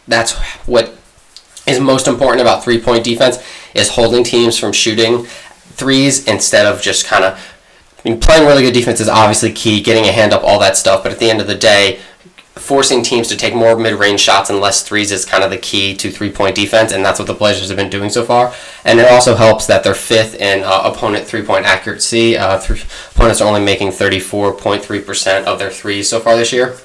That's 0.06 0.32
what 0.66 0.94
is 1.66 1.80
most 1.80 2.06
important 2.08 2.42
about 2.42 2.62
three 2.62 2.80
point 2.80 3.04
defense 3.04 3.38
is 3.74 3.88
holding 3.88 4.22
teams 4.22 4.58
from 4.58 4.72
shooting 4.72 5.24
threes 5.24 6.26
instead 6.26 6.66
of 6.66 6.82
just 6.82 7.06
kind 7.06 7.24
of 7.24 7.38
I 8.04 8.08
mean, 8.08 8.20
playing 8.20 8.46
really 8.46 8.62
good 8.62 8.74
defense 8.74 9.00
is 9.00 9.08
obviously 9.08 9.52
key, 9.52 9.82
getting 9.82 10.04
a 10.04 10.12
hand 10.12 10.32
up, 10.32 10.42
all 10.42 10.58
that 10.60 10.76
stuff. 10.76 11.02
But 11.02 11.12
at 11.12 11.18
the 11.18 11.30
end 11.30 11.40
of 11.40 11.46
the 11.46 11.54
day, 11.54 12.00
forcing 12.54 13.02
teams 13.02 13.28
to 13.28 13.36
take 13.36 13.54
more 13.54 13.76
mid-range 13.76 14.20
shots 14.20 14.50
and 14.50 14.60
less 14.60 14.82
threes 14.82 15.12
is 15.12 15.24
kind 15.24 15.44
of 15.44 15.50
the 15.50 15.58
key 15.58 15.96
to 15.96 16.10
three-point 16.10 16.54
defense, 16.54 16.92
and 16.92 17.04
that's 17.04 17.18
what 17.18 17.26
the 17.26 17.34
Blazers 17.34 17.68
have 17.68 17.76
been 17.76 17.90
doing 17.90 18.10
so 18.10 18.24
far. 18.24 18.54
And 18.84 18.98
it 19.00 19.10
also 19.10 19.34
helps 19.34 19.66
that 19.66 19.84
they're 19.84 19.94
fifth 19.94 20.34
in 20.34 20.62
uh, 20.64 20.82
opponent 20.84 21.26
three-point 21.26 21.64
accuracy. 21.64 22.36
Uh, 22.36 22.56
opponents 23.12 23.40
are 23.40 23.48
only 23.48 23.64
making 23.64 23.88
34.3% 23.88 25.44
of 25.44 25.58
their 25.58 25.70
threes 25.70 26.08
so 26.08 26.20
far 26.20 26.36
this 26.36 26.52
year. 26.52 26.76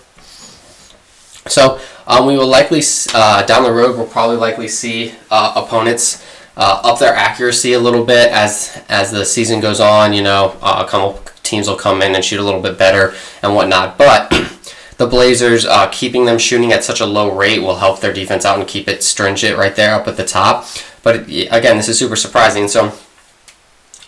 So 1.47 1.79
um, 2.07 2.25
we 2.25 2.37
will 2.37 2.47
likely 2.47 2.81
uh, 3.13 3.45
down 3.45 3.63
the 3.63 3.71
road 3.71 3.97
we'll 3.97 4.07
probably 4.07 4.37
likely 4.37 4.67
see 4.67 5.13
uh, 5.29 5.53
opponents 5.55 6.25
uh, 6.57 6.81
up 6.83 6.99
their 6.99 7.13
accuracy 7.13 7.73
a 7.73 7.79
little 7.79 8.03
bit 8.03 8.31
as 8.31 8.81
as 8.89 9.11
the 9.11 9.25
season 9.25 9.59
goes 9.59 9.79
on. 9.79 10.13
You 10.13 10.23
know, 10.23 10.57
uh, 10.61 10.83
a 10.85 10.89
couple 10.89 11.21
teams 11.43 11.67
will 11.67 11.75
come 11.75 12.01
in 12.01 12.15
and 12.15 12.25
shoot 12.25 12.39
a 12.39 12.43
little 12.43 12.61
bit 12.61 12.79
better 12.79 13.13
and 13.43 13.53
whatnot, 13.53 13.97
but 13.97 14.31
the 14.97 15.07
Blazers 15.07 15.65
uh, 15.65 15.89
keeping 15.91 16.25
them 16.25 16.37
shooting 16.37 16.71
at 16.71 16.83
such 16.83 17.01
a 17.01 17.05
low 17.05 17.35
rate 17.35 17.59
will 17.59 17.77
help 17.77 17.99
their 17.99 18.13
defense 18.13 18.45
out 18.45 18.59
and 18.59 18.67
keep 18.67 18.87
it 18.87 19.03
stringent 19.03 19.57
right 19.57 19.75
there 19.75 19.93
up 19.93 20.07
at 20.07 20.17
the 20.17 20.25
top. 20.25 20.65
But 21.03 21.27
again, 21.27 21.77
this 21.77 21.89
is 21.89 21.99
super 21.99 22.15
surprising. 22.15 22.67
So 22.67 22.93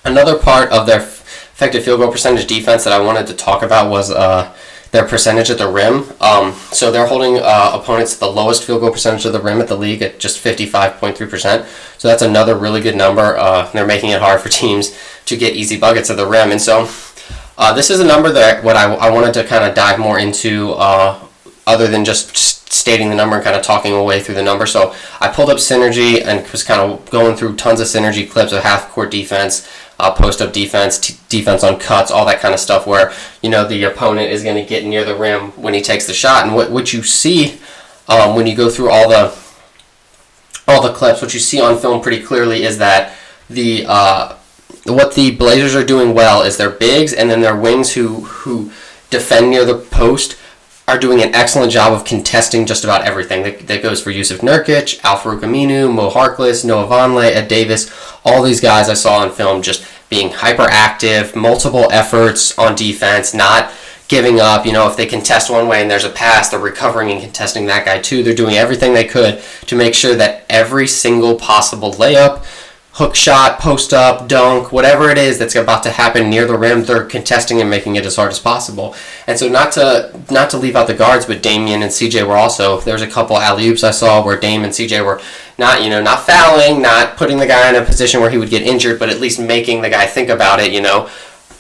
another 0.06 0.38
part 0.38 0.72
of 0.72 0.88
their 0.88 1.00
effective 1.00 1.84
field 1.84 2.00
goal 2.00 2.12
percentage 2.12 2.48
defense 2.48 2.84
that 2.86 2.94
I 2.94 3.02
wanted 3.02 3.28
to 3.28 3.34
talk 3.34 3.64
about 3.64 3.90
was 3.90 4.12
uh, 4.12 4.54
their 4.92 5.06
percentage 5.06 5.50
at 5.50 5.58
the 5.58 5.68
rim. 5.68 6.06
Um, 6.22 6.54
so 6.72 6.92
they're 6.92 7.08
holding 7.08 7.38
uh, 7.38 7.72
opponents 7.74 8.16
the 8.16 8.28
lowest 8.28 8.64
field 8.64 8.82
goal 8.82 8.92
percentage 8.92 9.26
of 9.26 9.34
the 9.34 9.42
rim 9.42 9.60
at 9.60 9.68
the 9.68 9.76
league 9.76 10.02
at 10.02 10.20
just 10.20 10.44
55.3%. 10.44 11.66
So 12.00 12.08
that's 12.08 12.22
another 12.22 12.56
really 12.56 12.82
good 12.82 12.96
number. 12.96 13.36
Uh, 13.38 13.70
they're 13.72 13.86
making 13.86 14.12
it 14.12 14.22
hard 14.22 14.40
for 14.40 14.50
teams 14.50 14.98
to 15.26 15.36
get 15.36 15.56
easy 15.56 15.78
buckets 15.78 16.10
at 16.10 16.18
the 16.18 16.26
rim. 16.26 16.52
And 16.52 16.62
so 16.62 16.86
uh, 17.58 17.74
this 17.74 17.90
is 17.90 18.00
a 18.00 18.06
number 18.06 18.32
that 18.32 18.64
what 18.64 18.76
I, 18.76 18.94
I 18.94 19.10
wanted 19.10 19.34
to 19.36 19.44
kind 19.44 19.64
of 19.64 19.76
dive 19.76 20.00
more 20.00 20.20
into 20.20 20.74
uh, 20.74 21.20
other 21.66 21.88
than 21.88 22.06
just 22.06 22.36
stating 22.72 23.10
the 23.10 23.16
number 23.16 23.36
and 23.36 23.44
kind 23.44 23.56
of 23.56 23.62
talking 23.62 23.94
away 23.94 24.22
through 24.22 24.36
the 24.36 24.44
number. 24.44 24.66
So 24.66 24.94
I 25.20 25.30
pulled 25.30 25.50
up 25.50 25.58
Synergy 25.58 26.24
and 26.24 26.48
was 26.50 26.64
kind 26.64 26.80
of 26.80 27.10
going 27.10 27.36
through 27.36 27.56
tons 27.56 27.80
of 27.80 27.88
Synergy 27.88 28.30
clips 28.30 28.52
of 28.52 28.64
half 28.64 28.90
court 28.92 29.10
defense, 29.10 29.68
uh, 30.00 30.12
post 30.14 30.42
up 30.42 30.54
defense, 30.54 31.00
t- 31.00 31.18
defense 31.30 31.64
on 31.64 31.80
cuts, 31.80 32.12
all 32.12 32.26
that 32.26 32.40
kind 32.40 32.54
of 32.54 32.60
stuff 32.60 32.86
where, 32.86 33.12
you 33.42 33.50
know, 33.50 33.68
the 33.68 33.84
opponent 33.84 34.32
is 34.32 34.44
going 34.44 34.56
to 34.56 34.68
get 34.68 34.86
near 34.86 35.04
the 35.04 35.16
rim 35.16 35.52
when 35.52 35.74
he 35.74 35.82
takes 35.82 36.08
the 36.08 36.14
shot. 36.14 36.46
And 36.46 36.56
what, 36.56 36.72
what 36.72 36.94
you 36.94 37.04
see 37.04 37.60
um, 38.08 38.36
when 38.36 38.48
you 38.48 38.56
go 38.56 38.70
through 38.70 38.90
all 38.90 39.10
the 39.10 39.38
all 40.70 40.82
the 40.82 40.94
clips, 40.94 41.22
what 41.22 41.34
you 41.34 41.40
see 41.40 41.62
on 41.62 41.78
film 41.78 42.02
pretty 42.02 42.22
clearly 42.22 42.64
is 42.64 42.78
that 42.78 43.14
the 43.50 43.86
uh, 43.88 44.37
what 44.88 45.16
the 45.16 45.32
Blazers 45.32 45.76
are 45.76 45.86
doing 45.86 46.14
well 46.14 46.42
is 46.42 46.58
their 46.58 46.70
bigs 46.70 47.14
and 47.14 47.30
then 47.30 47.42
their 47.42 47.56
wings 47.56 47.94
who 47.94 48.22
who 48.22 48.72
defend 49.10 49.50
near 49.50 49.66
the 49.66 49.78
post 49.78 50.38
are 50.88 50.98
doing 50.98 51.22
an 51.22 51.36
excellent 51.36 51.72
job 51.72 51.92
of 51.92 52.06
contesting 52.06 52.66
just 52.66 52.86
about 52.86 53.04
everything. 53.04 53.44
That, 53.44 53.68
that 53.68 53.84
goes 53.84 54.02
for 54.02 54.12
Jusuf 54.12 54.40
Nurkic, 54.40 55.04
Al-Farouq 55.04 55.42
Aminu, 55.42 55.94
Mo 55.94 56.10
Harkless, 56.10 56.64
Noah 56.64 56.88
Vonleh, 56.88 57.32
Ed 57.32 57.50
Davis. 57.50 57.92
All 58.24 58.42
these 58.42 58.62
guys 58.62 58.88
I 58.88 58.94
saw 58.94 59.18
on 59.18 59.32
film 59.32 59.62
just 59.62 59.86
being 60.10 60.30
hyperactive, 60.30 61.36
multiple 61.36 61.92
efforts 61.92 62.58
on 62.58 62.76
defense, 62.76 63.34
not 63.34 63.72
giving 64.08 64.40
up. 64.40 64.66
You 64.66 64.72
know, 64.72 64.88
if 64.88 64.96
they 64.96 65.06
contest 65.06 65.50
one 65.50 65.68
way 65.68 65.82
and 65.82 65.92
there's 65.92 66.06
a 66.06 66.10
pass, 66.10 66.50
they're 66.50 66.60
recovering 66.60 67.12
and 67.12 67.22
contesting 67.22 67.66
that 67.66 67.86
guy 67.86 68.00
too. 68.00 68.24
They're 68.24 68.34
doing 68.34 68.56
everything 68.56 68.94
they 68.94 69.04
could 69.04 69.42
to 69.66 69.76
make 69.76 69.94
sure 69.94 70.16
that 70.16 70.46
every 70.50 70.88
single 70.88 71.36
possible 71.36 71.92
layup, 71.92 72.46
hook 72.98 73.14
shot, 73.14 73.60
post 73.60 73.94
up, 73.94 74.28
dunk, 74.28 74.72
whatever 74.72 75.12
it 75.12 75.20
is 75.20 75.38
that's 75.38 75.54
about 75.54 75.84
to 75.84 75.92
happen 75.92 76.32
near 76.32 76.48
the 76.48 76.58
rim, 76.58 76.84
they're 76.84 77.06
contesting 77.06 77.62
and 77.62 77.70
making 77.70 77.96
it 77.96 78.04
as 78.08 78.16
hard 78.16 78.32
as 78.32 78.40
possible. 78.40 78.96
And 79.28 79.38
so 79.38 79.48
not 79.48 79.72
to 79.74 80.20
not 80.32 80.50
to 80.50 80.58
leave 80.58 80.76
out 80.76 80.88
the 80.88 80.96
guards, 80.96 81.28
but 81.28 81.44
Damian 81.44 81.84
and 81.84 81.92
CJ 81.92 82.28
were 82.28 82.36
also 82.36 82.80
there's 82.82 83.04
a 83.04 83.08
couple 83.08 83.38
alley 83.38 83.68
oops 83.68 83.84
I 83.84 83.92
saw 83.92 84.26
where 84.26 84.40
Dame 84.40 84.64
and 84.64 84.74
CJ 84.74 85.06
were 85.06 85.22
not 85.60 85.84
you 85.84 85.92
know 85.92 86.02
not 86.02 86.26
fouling, 86.26 86.82
not 86.82 87.18
putting 87.18 87.38
the 87.38 87.46
guy 87.46 87.70
in 87.70 87.76
a 87.76 87.86
position 87.86 88.20
where 88.20 88.32
he 88.32 88.40
would 88.40 88.50
get 88.50 88.64
injured, 88.64 88.98
but 88.98 89.10
at 89.10 89.20
least 89.20 89.40
making 89.40 89.84
the 89.84 89.92
guy 89.92 90.08
think 90.08 90.30
about 90.30 90.60
it. 90.60 90.74
You 90.74 90.82
know, 90.82 91.08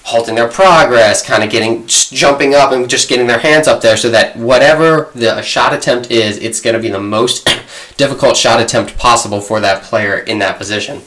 halting 0.05 0.33
their 0.33 0.47
progress, 0.47 1.23
kind 1.23 1.43
of 1.43 1.51
getting 1.51 1.85
jumping 1.85 2.55
up 2.55 2.71
and 2.71 2.89
just 2.89 3.09
getting 3.09 3.27
their 3.27 3.37
hands 3.37 3.67
up 3.67 3.81
there 3.81 3.95
so 3.95 4.09
that 4.09 4.35
whatever 4.37 5.11
the 5.13 5.39
shot 5.43 5.71
attempt 5.71 6.09
is, 6.09 6.39
it's 6.39 6.61
going 6.61 6.75
to 6.75 6.81
be 6.81 6.89
the 6.89 6.99
most 6.99 7.47
difficult 7.97 8.35
shot 8.35 8.59
attempt 8.59 8.97
possible 8.97 9.39
for 9.39 9.59
that 9.59 9.83
player 9.83 10.17
in 10.17 10.39
that 10.39 10.57
position. 10.57 10.99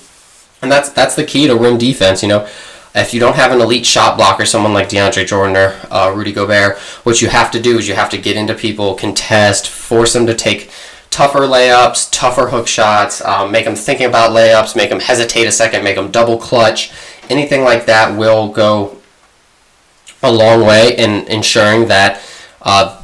And 0.63 0.71
that's 0.71 0.91
that's 0.91 1.15
the 1.17 1.25
key 1.25 1.47
to 1.47 1.57
rim 1.57 1.79
defense. 1.79 2.23
You 2.23 2.29
know, 2.29 2.49
if 2.95 3.15
you 3.15 3.21
don't 3.21 3.37
have 3.37 3.53
an 3.53 3.61
elite 3.61 3.87
shot 3.87 4.17
blocker, 4.17 4.45
someone 4.45 4.73
like 4.73 4.89
DeAndre 4.89 5.27
Jordan 5.27 5.57
or 5.57 5.75
uh, 5.91 6.13
Rudy 6.15 6.33
Gobert, 6.33 6.79
what 7.05 7.23
you 7.23 7.29
have 7.29 7.51
to 7.53 7.61
do 7.61 7.79
is 7.79 7.89
you 7.89 7.95
have 7.95 8.11
to 8.11 8.19
get 8.19 8.37
into 8.37 8.55
people, 8.55 8.95
contest, 8.95 9.69
force 9.69 10.13
them 10.13 10.27
to 10.27 10.35
take 10.35 10.71
tougher 11.11 11.41
layups, 11.41 12.09
tougher 12.13 12.49
hook 12.49 12.67
shots, 12.67 13.21
um, 13.25 13.51
make 13.51 13.65
them 13.65 13.75
thinking 13.75 14.07
about 14.07 14.31
layups, 14.31 14.77
make 14.77 14.91
them 14.91 15.01
hesitate 15.01 15.47
a 15.47 15.53
second, 15.53 15.85
make 15.85 15.97
them 15.97 16.11
double 16.11 16.39
clutch. 16.39 16.93
Anything 17.29 17.63
like 17.63 17.87
that 17.87 18.17
will 18.17 18.49
go 18.49 18.99
a 20.23 20.31
long 20.31 20.67
way 20.67 20.97
in 20.97 21.27
ensuring 21.29 21.89
that 21.89 22.21
uh, 22.63 23.00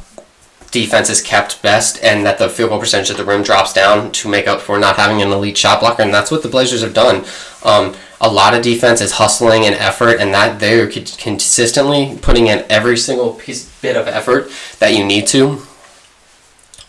defense 0.71 1.09
is 1.09 1.21
kept 1.21 1.61
best 1.61 2.03
and 2.03 2.25
that 2.25 2.37
the 2.37 2.49
field 2.49 2.69
goal 2.69 2.79
percentage 2.79 3.09
at 3.09 3.17
the 3.17 3.25
rim 3.25 3.43
drops 3.43 3.73
down 3.73 4.11
to 4.11 4.29
make 4.29 4.47
up 4.47 4.61
for 4.61 4.77
not 4.77 4.97
having 4.97 5.21
an 5.21 5.31
elite 5.31 5.57
shot 5.57 5.79
blocker. 5.79 6.03
And 6.03 6.13
that's 6.13 6.31
what 6.31 6.43
the 6.43 6.49
Blazers 6.49 6.81
have 6.81 6.93
done. 6.93 7.25
Um, 7.63 7.95
a 8.19 8.29
lot 8.29 8.53
of 8.53 8.63
defense 8.63 8.99
is 9.01 9.13
hustling 9.13 9.65
and 9.65 9.75
effort, 9.75 10.19
and 10.19 10.33
that 10.33 10.59
they're 10.59 10.87
consistently 10.87 12.17
putting 12.21 12.47
in 12.47 12.65
every 12.69 12.97
single 12.97 13.33
piece 13.33 13.69
bit 13.81 13.95
of 13.95 14.07
effort 14.07 14.49
that 14.79 14.95
you 14.95 15.05
need 15.05 15.27
to 15.27 15.61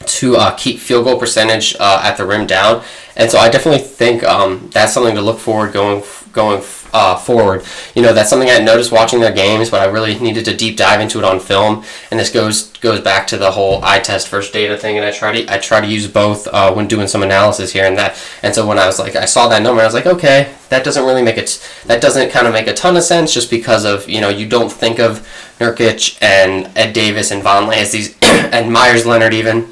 to 0.07 0.37
uh, 0.37 0.55
keep 0.57 0.79
field 0.79 1.05
goal 1.05 1.19
percentage 1.19 1.77
uh, 1.79 2.01
at 2.03 2.17
the 2.17 2.25
rim 2.25 2.47
down. 2.47 2.83
And 3.17 3.31
so 3.31 3.39
I 3.39 3.51
definitely 3.51 3.83
think 3.83 4.25
um, 4.25 4.71
that's 4.73 4.95
something 4.95 5.15
to 5.15 5.21
look 5.21 5.39
forward 5.39 5.73
going 5.73 6.03
going 6.33 6.63
uh, 6.93 7.17
forward. 7.17 7.65
You 7.95 8.03
know, 8.03 8.13
that's 8.13 8.31
something 8.31 8.49
I 8.49 8.59
noticed 8.59 8.93
watching 8.93 9.21
their 9.21 9.33
games, 9.33 9.71
but 9.71 9.81
I 9.81 9.91
really 9.91 10.19
needed 10.19 10.45
to 10.47 10.57
deep 10.57 10.77
dive 10.77 11.01
into 11.01 11.19
it 11.19 11.25
on 11.25 11.41
film. 11.41 11.85
And 12.11 12.19
this 12.19 12.31
goes 12.31 12.69
goes 12.79 13.01
back 13.01 13.27
to 13.29 13.37
the 13.37 13.51
whole 13.51 13.83
eye 13.85 13.99
test 13.99 14.29
versus 14.29 14.51
data 14.51 14.77
thing. 14.77 14.97
And 14.97 15.05
I 15.05 15.11
try 15.11 15.41
to 15.41 15.53
I 15.53 15.59
try 15.59 15.81
to 15.81 15.87
use 15.87 16.07
both 16.07 16.47
uh, 16.49 16.73
when 16.73 16.89
doing 16.89 17.07
some 17.07 17.23
analysis 17.23 17.73
here 17.73 17.85
and 17.85 17.97
that. 17.99 18.23
And 18.43 18.55
so 18.55 18.67
when 18.67 18.79
I 18.79 18.87
was 18.87 18.99
like, 18.99 19.17
I 19.17 19.25
saw 19.25 19.49
that 19.49 19.63
number, 19.63 19.83
I 19.83 19.85
was 19.85 19.95
like, 19.95 20.07
okay, 20.07 20.53
that 20.71 20.85
doesn't 20.85 21.05
really 21.05 21.23
make 21.23 21.39
it. 21.39 21.67
That 21.87 22.01
doesn't 22.01 22.31
kind 22.31 22.47
of 22.47 22.53
make 22.53 22.67
a 22.67 22.75
ton 22.75 22.97
of 22.97 23.03
sense, 23.03 23.33
just 23.33 23.51
because 23.51 23.85
of 23.85 24.09
you 24.09 24.21
know 24.21 24.29
you 24.29 24.49
don't 24.49 24.73
think 24.73 24.99
of 24.99 25.27
Nurkic 25.59 26.19
and 26.23 26.71
Ed 26.77 26.93
Davis 26.93 27.31
and 27.31 27.43
Vonleh 27.43 27.77
as 27.77 27.93
these 27.93 28.17
and 28.23 28.73
Meyers 28.73 29.07
Leonard 29.07 29.35
even 29.35 29.69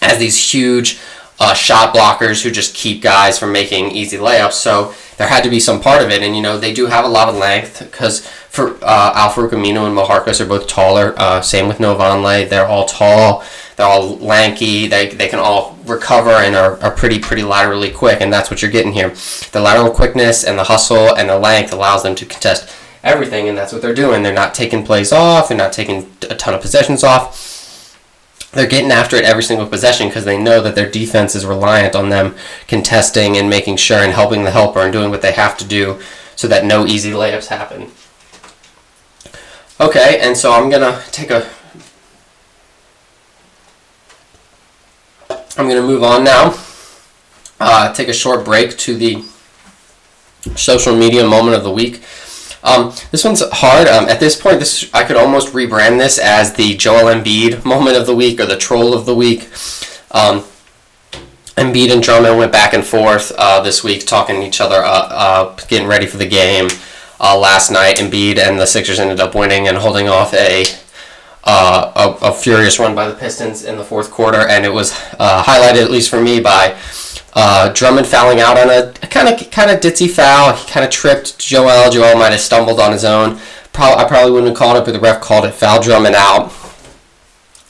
as 0.00 0.18
these 0.18 0.52
huge 0.52 1.00
uh, 1.40 1.54
shot 1.54 1.94
blockers 1.94 2.42
who 2.42 2.50
just 2.50 2.74
keep 2.74 3.02
guys 3.02 3.38
from 3.38 3.52
making 3.52 3.90
easy 3.90 4.16
layups. 4.16 4.52
So 4.52 4.94
there 5.16 5.28
had 5.28 5.44
to 5.44 5.50
be 5.50 5.60
some 5.60 5.80
part 5.80 6.02
of 6.02 6.10
it, 6.10 6.22
and 6.22 6.36
you 6.36 6.42
know 6.42 6.58
they 6.58 6.72
do 6.72 6.86
have 6.86 7.04
a 7.04 7.08
lot 7.08 7.28
of 7.28 7.36
length 7.36 7.80
because 7.80 8.26
for 8.26 8.76
uh, 8.84 9.12
Al-Farouq 9.14 9.50
Aminu 9.50 9.86
and 9.86 9.94
Mo 9.94 10.06
Harkless 10.06 10.40
are 10.40 10.46
both 10.46 10.68
taller. 10.68 11.14
Uh, 11.16 11.40
same 11.40 11.66
with 11.66 11.80
Noah 11.80 11.96
Vonleh, 11.96 12.48
they're 12.48 12.66
all 12.66 12.86
tall. 12.86 13.44
They're 13.76 13.86
all 13.86 14.16
lanky. 14.18 14.86
They, 14.86 15.08
they 15.08 15.26
can 15.26 15.40
all 15.40 15.76
recover 15.84 16.30
and 16.30 16.54
are, 16.54 16.80
are 16.80 16.92
pretty 16.92 17.18
pretty 17.18 17.42
laterally 17.42 17.90
quick, 17.90 18.20
and 18.20 18.32
that's 18.32 18.48
what 18.48 18.62
you're 18.62 18.70
getting 18.70 18.92
here. 18.92 19.08
The 19.50 19.60
lateral 19.60 19.90
quickness 19.90 20.44
and 20.44 20.56
the 20.56 20.64
hustle 20.64 21.16
and 21.16 21.28
the 21.28 21.38
length 21.38 21.72
allows 21.72 22.04
them 22.04 22.14
to 22.14 22.24
contest 22.24 22.72
everything, 23.02 23.48
and 23.48 23.58
that's 23.58 23.72
what 23.72 23.82
they're 23.82 23.94
doing. 23.94 24.22
They're 24.22 24.32
not 24.32 24.54
taking 24.54 24.84
plays 24.84 25.12
off. 25.12 25.48
They're 25.48 25.58
not 25.58 25.72
taking 25.72 26.10
a 26.30 26.36
ton 26.36 26.54
of 26.54 26.60
possessions 26.60 27.02
off 27.02 27.43
they're 28.54 28.66
getting 28.66 28.90
after 28.90 29.16
it 29.16 29.24
every 29.24 29.42
single 29.42 29.66
possession 29.66 30.08
because 30.08 30.24
they 30.24 30.40
know 30.40 30.60
that 30.60 30.74
their 30.74 30.90
defense 30.90 31.34
is 31.34 31.44
reliant 31.44 31.94
on 31.94 32.08
them 32.08 32.34
contesting 32.66 33.36
and 33.36 33.50
making 33.50 33.76
sure 33.76 33.98
and 33.98 34.12
helping 34.12 34.44
the 34.44 34.50
helper 34.50 34.80
and 34.80 34.92
doing 34.92 35.10
what 35.10 35.22
they 35.22 35.32
have 35.32 35.56
to 35.58 35.64
do 35.64 36.00
so 36.36 36.48
that 36.48 36.64
no 36.64 36.86
easy 36.86 37.10
layups 37.10 37.48
happen. 37.48 37.90
Okay, 39.80 40.20
and 40.20 40.36
so 40.36 40.52
I'm 40.52 40.70
gonna 40.70 41.02
take 41.10 41.30
a 41.30 41.48
I'm 45.56 45.68
gonna 45.68 45.82
move 45.82 46.02
on 46.02 46.24
now. 46.24 46.58
Uh, 47.60 47.92
take 47.92 48.08
a 48.08 48.12
short 48.12 48.44
break 48.44 48.76
to 48.78 48.96
the 48.96 49.24
social 50.56 50.94
media 50.94 51.26
moment 51.26 51.56
of 51.56 51.64
the 51.64 51.70
week. 51.70 52.02
Um, 52.64 52.92
this 53.10 53.24
one's 53.24 53.42
hard. 53.52 53.86
Um, 53.86 54.08
at 54.08 54.18
this 54.20 54.40
point, 54.40 54.58
this 54.58 54.90
I 54.94 55.04
could 55.04 55.16
almost 55.16 55.52
rebrand 55.52 55.98
this 55.98 56.18
as 56.18 56.54
the 56.54 56.74
Joel 56.76 57.14
Embiid 57.14 57.64
moment 57.64 57.96
of 57.96 58.06
the 58.06 58.16
week 58.16 58.40
or 58.40 58.46
the 58.46 58.56
troll 58.56 58.94
of 58.94 59.04
the 59.04 59.14
week. 59.14 59.50
Um, 60.10 60.44
Embiid 61.56 61.92
and 61.92 62.02
Drummond 62.02 62.36
went 62.38 62.50
back 62.50 62.72
and 62.72 62.84
forth 62.84 63.30
uh, 63.38 63.60
this 63.60 63.84
week, 63.84 64.06
talking 64.06 64.42
each 64.42 64.60
other, 64.60 64.82
uh, 64.82 65.08
uh, 65.10 65.56
getting 65.68 65.86
ready 65.86 66.06
for 66.06 66.16
the 66.16 66.26
game. 66.26 66.68
Uh, 67.20 67.38
last 67.38 67.70
night, 67.70 67.96
Embiid 67.96 68.38
and 68.38 68.58
the 68.58 68.66
Sixers 68.66 68.98
ended 68.98 69.20
up 69.20 69.34
winning 69.34 69.68
and 69.68 69.76
holding 69.76 70.08
off 70.08 70.34
a, 70.34 70.64
uh, 71.44 72.16
a, 72.22 72.26
a 72.26 72.32
furious 72.32 72.80
run 72.80 72.94
by 72.94 73.06
the 73.08 73.14
Pistons 73.14 73.64
in 73.64 73.76
the 73.76 73.84
fourth 73.84 74.10
quarter, 74.10 74.40
and 74.48 74.64
it 74.64 74.72
was 74.72 74.92
uh, 75.20 75.44
highlighted 75.44 75.82
at 75.82 75.90
least 75.92 76.10
for 76.10 76.20
me 76.20 76.40
by 76.40 76.76
uh, 77.34 77.72
Drummond 77.72 78.06
fouling 78.06 78.40
out 78.40 78.56
on 78.56 78.70
a 78.70 78.92
kind 79.08 79.28
of 79.28 79.50
kind 79.50 79.70
of 79.70 79.80
ditzy 79.80 80.10
foul. 80.10 80.54
He 80.54 80.70
kind 80.70 80.84
of 80.84 80.90
tripped 80.90 81.38
Joel. 81.38 81.90
Joel 81.90 82.16
might 82.16 82.30
have 82.30 82.40
stumbled 82.40 82.80
on 82.80 82.92
his 82.92 83.04
own. 83.04 83.38
Pro- 83.72 83.94
I 83.94 84.04
probably 84.04 84.30
wouldn't 84.30 84.50
have 84.50 84.58
called 84.58 84.76
it, 84.76 84.84
but 84.84 84.92
the 84.92 85.00
ref 85.00 85.20
called 85.20 85.44
it 85.44 85.52
foul 85.52 85.82
Drummond 85.82 86.14
out. 86.14 86.52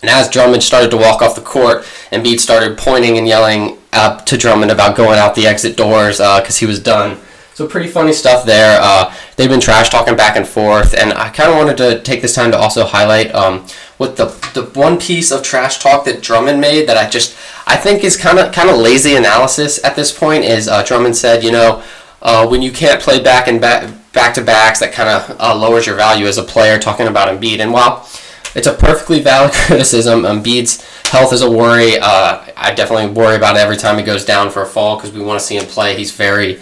And 0.03 0.11
as 0.11 0.29
Drummond 0.29 0.62
started 0.62 0.90
to 0.90 0.98
walk 0.98 1.22
off 1.22 1.35
the 1.35 1.40
court, 1.40 1.85
Embiid 2.12 2.38
started 2.38 2.77
pointing 2.77 3.16
and 3.16 3.27
yelling 3.27 3.79
up 3.94 4.27
to 4.27 4.37
Drummond 4.37 4.70
about 4.70 4.96
going 4.96 5.18
out 5.18 5.35
the 5.35 5.46
exit 5.46 5.79
doors 5.79 6.18
because 6.18 6.57
uh, 6.57 6.61
he 6.61 6.66
was 6.66 6.79
done. 6.79 7.18
So 7.55 7.66
pretty 7.66 7.88
funny 7.88 8.12
stuff 8.12 8.44
there. 8.44 8.79
Uh, 8.83 9.14
they've 9.37 9.48
been 9.48 9.61
trash 9.61 9.88
talking 9.88 10.16
back 10.16 10.37
and 10.37 10.46
forth, 10.46 10.92
and 10.92 11.12
I 11.12 11.31
kind 11.31 11.50
of 11.50 11.57
wanted 11.57 11.77
to 11.79 12.03
take 12.03 12.20
this 12.20 12.35
time 12.35 12.50
to 12.50 12.59
also 12.59 12.85
highlight 12.85 13.35
um, 13.35 13.66
what 13.97 14.17
the 14.17 14.27
the 14.55 14.65
one 14.79 14.99
piece 14.99 15.31
of 15.31 15.43
trash 15.43 15.79
talk 15.79 16.05
that 16.05 16.23
Drummond 16.23 16.61
made 16.61 16.89
that 16.89 16.97
I 16.97 17.09
just 17.09 17.37
I 17.67 17.77
think 17.77 18.05
is 18.05 18.17
kind 18.17 18.39
of 18.39 18.53
kind 18.53 18.69
of 18.69 18.77
lazy 18.77 19.15
analysis 19.15 19.83
at 19.85 19.97
this 19.97 20.17
point. 20.17 20.45
Is 20.45 20.69
uh, 20.69 20.83
Drummond 20.83 21.17
said, 21.17 21.45
you 21.45 21.53
know, 21.53 21.83
uh, 22.23 22.47
when 22.47 22.63
you 22.63 22.73
can't 22.73 23.01
play 23.01 23.23
back 23.23 23.49
and 23.49 23.61
back 23.61 23.93
back 24.13 24.35
to 24.35 24.43
backs, 24.43 24.81
that 24.81 24.93
kind 24.93 25.09
of 25.09 25.41
uh, 25.41 25.55
lowers 25.57 25.87
your 25.87 25.97
value 25.97 26.27
as 26.27 26.39
a 26.39 26.43
player. 26.43 26.79
Talking 26.79 27.07
about 27.07 27.29
Embiid, 27.29 27.61
and 27.61 27.73
while 27.73 28.09
it's 28.55 28.67
a 28.67 28.75
perfectly 28.75 29.21
valid 29.21 29.53
criticism, 29.67 30.23
Embiid's 30.23 30.85
health 31.09 31.33
is 31.33 31.43
a 31.43 31.51
worry. 31.51 31.99
Uh, 32.01 32.45
I 32.57 32.75
definitely 32.75 33.11
worry 33.11 33.37
about 33.37 33.57
it 33.57 33.61
every 33.61 33.77
time 33.77 33.99
he 33.99 34.05
goes 34.05 34.25
down 34.25 34.51
for 34.51 34.63
a 34.63 34.67
fall 34.67 34.97
because 34.97 35.13
we 35.13 35.21
want 35.21 35.41
to 35.41 35.47
see 35.47 35.57
him 35.57 35.67
play. 35.67 35.97
He's 35.97 36.13
very 36.13 36.61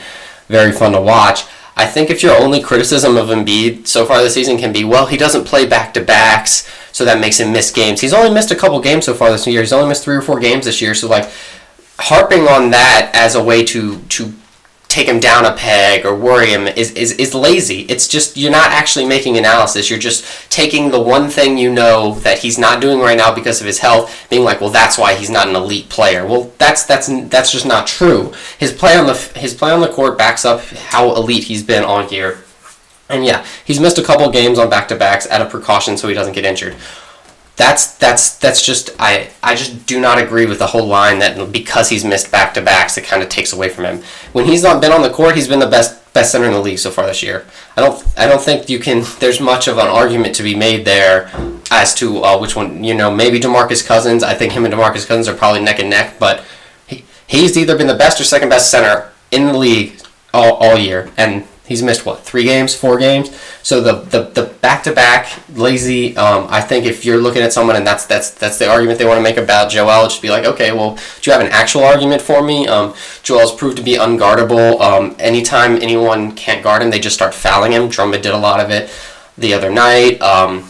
very 0.48 0.72
fun 0.72 0.92
to 0.92 1.00
watch. 1.00 1.44
I 1.76 1.86
think 1.86 2.10
if 2.10 2.22
your 2.22 2.36
only 2.36 2.60
criticism 2.60 3.16
of 3.16 3.28
Embiid 3.28 3.86
so 3.86 4.04
far 4.04 4.22
this 4.22 4.34
season 4.34 4.58
can 4.58 4.72
be, 4.72 4.84
well, 4.84 5.06
he 5.06 5.16
doesn't 5.16 5.46
play 5.46 5.66
back 5.66 5.94
to 5.94 6.02
backs, 6.02 6.68
so 6.92 7.04
that 7.04 7.20
makes 7.20 7.40
him 7.40 7.52
miss 7.52 7.70
games. 7.70 8.00
He's 8.00 8.12
only 8.12 8.32
missed 8.32 8.50
a 8.50 8.56
couple 8.56 8.80
games 8.80 9.06
so 9.06 9.14
far 9.14 9.30
this 9.30 9.46
year. 9.46 9.60
He's 9.60 9.72
only 9.72 9.88
missed 9.88 10.04
three 10.04 10.16
or 10.16 10.22
four 10.22 10.38
games 10.38 10.66
this 10.66 10.80
year. 10.80 10.94
So 10.94 11.08
like 11.08 11.30
harping 11.98 12.48
on 12.48 12.70
that 12.70 13.10
as 13.14 13.34
a 13.34 13.42
way 13.42 13.64
to 13.64 13.98
to 14.00 14.32
take 14.92 15.08
him 15.08 15.18
down 15.18 15.46
a 15.46 15.54
peg 15.54 16.04
or 16.04 16.14
worry 16.14 16.48
him 16.48 16.68
is, 16.68 16.92
is, 16.92 17.12
is 17.12 17.34
lazy. 17.34 17.80
It's 17.82 18.06
just, 18.06 18.36
you're 18.36 18.50
not 18.50 18.72
actually 18.72 19.06
making 19.06 19.38
analysis. 19.38 19.88
You're 19.88 19.98
just 19.98 20.50
taking 20.50 20.90
the 20.90 21.00
one 21.00 21.30
thing 21.30 21.56
you 21.56 21.72
know 21.72 22.16
that 22.16 22.38
he's 22.38 22.58
not 22.58 22.82
doing 22.82 22.98
right 22.98 23.16
now 23.16 23.34
because 23.34 23.62
of 23.62 23.66
his 23.66 23.78
health, 23.78 24.26
being 24.28 24.44
like, 24.44 24.60
well, 24.60 24.68
that's 24.68 24.98
why 24.98 25.14
he's 25.14 25.30
not 25.30 25.48
an 25.48 25.56
elite 25.56 25.88
player. 25.88 26.26
Well, 26.26 26.52
that's, 26.58 26.84
that's, 26.84 27.08
that's 27.30 27.50
just 27.50 27.64
not 27.64 27.86
true. 27.86 28.34
His 28.58 28.70
play 28.70 28.94
on 28.98 29.06
the, 29.06 29.14
his 29.34 29.54
play 29.54 29.70
on 29.70 29.80
the 29.80 29.88
court 29.88 30.18
backs 30.18 30.44
up 30.44 30.60
how 30.60 31.14
elite 31.16 31.44
he's 31.44 31.62
been 31.62 31.84
all 31.84 32.06
year. 32.08 32.40
And 33.12 33.24
yeah, 33.24 33.46
he's 33.64 33.78
missed 33.78 33.98
a 33.98 34.02
couple 34.02 34.30
games 34.30 34.58
on 34.58 34.70
back 34.70 34.88
to 34.88 34.96
backs 34.96 35.28
out 35.28 35.40
of 35.40 35.50
precaution 35.50 35.96
so 35.96 36.08
he 36.08 36.14
doesn't 36.14 36.32
get 36.34 36.44
injured 36.44 36.76
that's 37.56 37.96
that's 37.98 38.38
that's 38.38 38.64
just 38.64 38.90
I 38.98 39.30
I 39.42 39.54
just 39.54 39.86
do 39.86 40.00
not 40.00 40.18
agree 40.18 40.46
with 40.46 40.58
the 40.58 40.66
whole 40.68 40.86
line 40.86 41.18
that 41.18 41.52
because 41.52 41.90
he's 41.90 42.04
missed 42.04 42.32
back 42.32 42.54
to 42.54 42.62
backs 42.62 42.96
it 42.96 43.04
kind 43.04 43.22
of 43.22 43.28
takes 43.28 43.52
away 43.52 43.68
from 43.68 43.84
him. 43.84 44.02
When 44.32 44.46
he's 44.46 44.62
not 44.62 44.80
been 44.80 44.92
on 44.92 45.02
the 45.02 45.10
court, 45.10 45.36
he's 45.36 45.48
been 45.48 45.60
the 45.60 45.66
best 45.66 46.12
best 46.14 46.32
center 46.32 46.46
in 46.46 46.52
the 46.52 46.60
league 46.60 46.78
so 46.78 46.90
far 46.90 47.06
this 47.06 47.22
year. 47.22 47.46
I 47.76 47.82
don't 47.82 48.02
I 48.18 48.26
don't 48.26 48.40
think 48.40 48.70
you 48.70 48.78
can. 48.78 49.04
There's 49.20 49.40
much 49.40 49.68
of 49.68 49.78
an 49.78 49.86
argument 49.86 50.34
to 50.36 50.42
be 50.42 50.54
made 50.54 50.84
there 50.84 51.30
as 51.70 51.94
to 51.96 52.24
uh, 52.24 52.38
which 52.38 52.56
one 52.56 52.82
you 52.82 52.94
know 52.94 53.10
maybe 53.10 53.38
Demarcus 53.38 53.86
Cousins. 53.86 54.22
I 54.22 54.34
think 54.34 54.52
him 54.52 54.64
and 54.64 54.72
Demarcus 54.72 55.06
Cousins 55.06 55.28
are 55.28 55.34
probably 55.34 55.60
neck 55.60 55.78
and 55.78 55.90
neck, 55.90 56.16
but 56.18 56.44
he, 56.86 57.04
he's 57.26 57.58
either 57.58 57.76
been 57.76 57.86
the 57.86 57.94
best 57.94 58.18
or 58.20 58.24
second 58.24 58.48
best 58.48 58.70
center 58.70 59.12
in 59.30 59.46
the 59.46 59.56
league 59.56 60.00
all, 60.32 60.54
all 60.54 60.78
year 60.78 61.10
and 61.18 61.46
He's 61.66 61.82
missed 61.82 62.04
what 62.04 62.20
three 62.20 62.44
games, 62.44 62.74
four 62.74 62.98
games. 62.98 63.30
So 63.62 63.80
the 63.80 63.92
the, 63.92 64.22
the 64.30 64.52
back-to-back 64.60 65.32
lazy. 65.54 66.16
Um, 66.16 66.46
I 66.50 66.60
think 66.60 66.84
if 66.86 67.04
you're 67.04 67.18
looking 67.18 67.42
at 67.42 67.52
someone 67.52 67.76
and 67.76 67.86
that's 67.86 68.04
that's 68.04 68.30
that's 68.30 68.58
the 68.58 68.68
argument 68.68 68.98
they 68.98 69.06
want 69.06 69.18
to 69.18 69.22
make 69.22 69.36
about 69.36 69.70
Joel, 69.70 70.08
just 70.08 70.20
be 70.20 70.30
like, 70.30 70.44
okay, 70.44 70.72
well, 70.72 70.96
do 71.20 71.30
you 71.30 71.32
have 71.32 71.40
an 71.40 71.52
actual 71.52 71.84
argument 71.84 72.20
for 72.20 72.42
me? 72.42 72.66
Um, 72.66 72.94
Joel's 73.22 73.54
proved 73.54 73.76
to 73.76 73.82
be 73.82 73.94
unguardable. 73.94 74.80
Um, 74.80 75.14
anytime 75.18 75.76
anyone 75.76 76.32
can't 76.32 76.64
guard 76.64 76.82
him, 76.82 76.90
they 76.90 77.00
just 77.00 77.14
start 77.14 77.32
fouling 77.32 77.72
him. 77.72 77.88
Drummond 77.88 78.22
did 78.22 78.34
a 78.34 78.38
lot 78.38 78.58
of 78.58 78.70
it 78.70 78.90
the 79.38 79.54
other 79.54 79.70
night. 79.70 80.20
Um, 80.20 80.68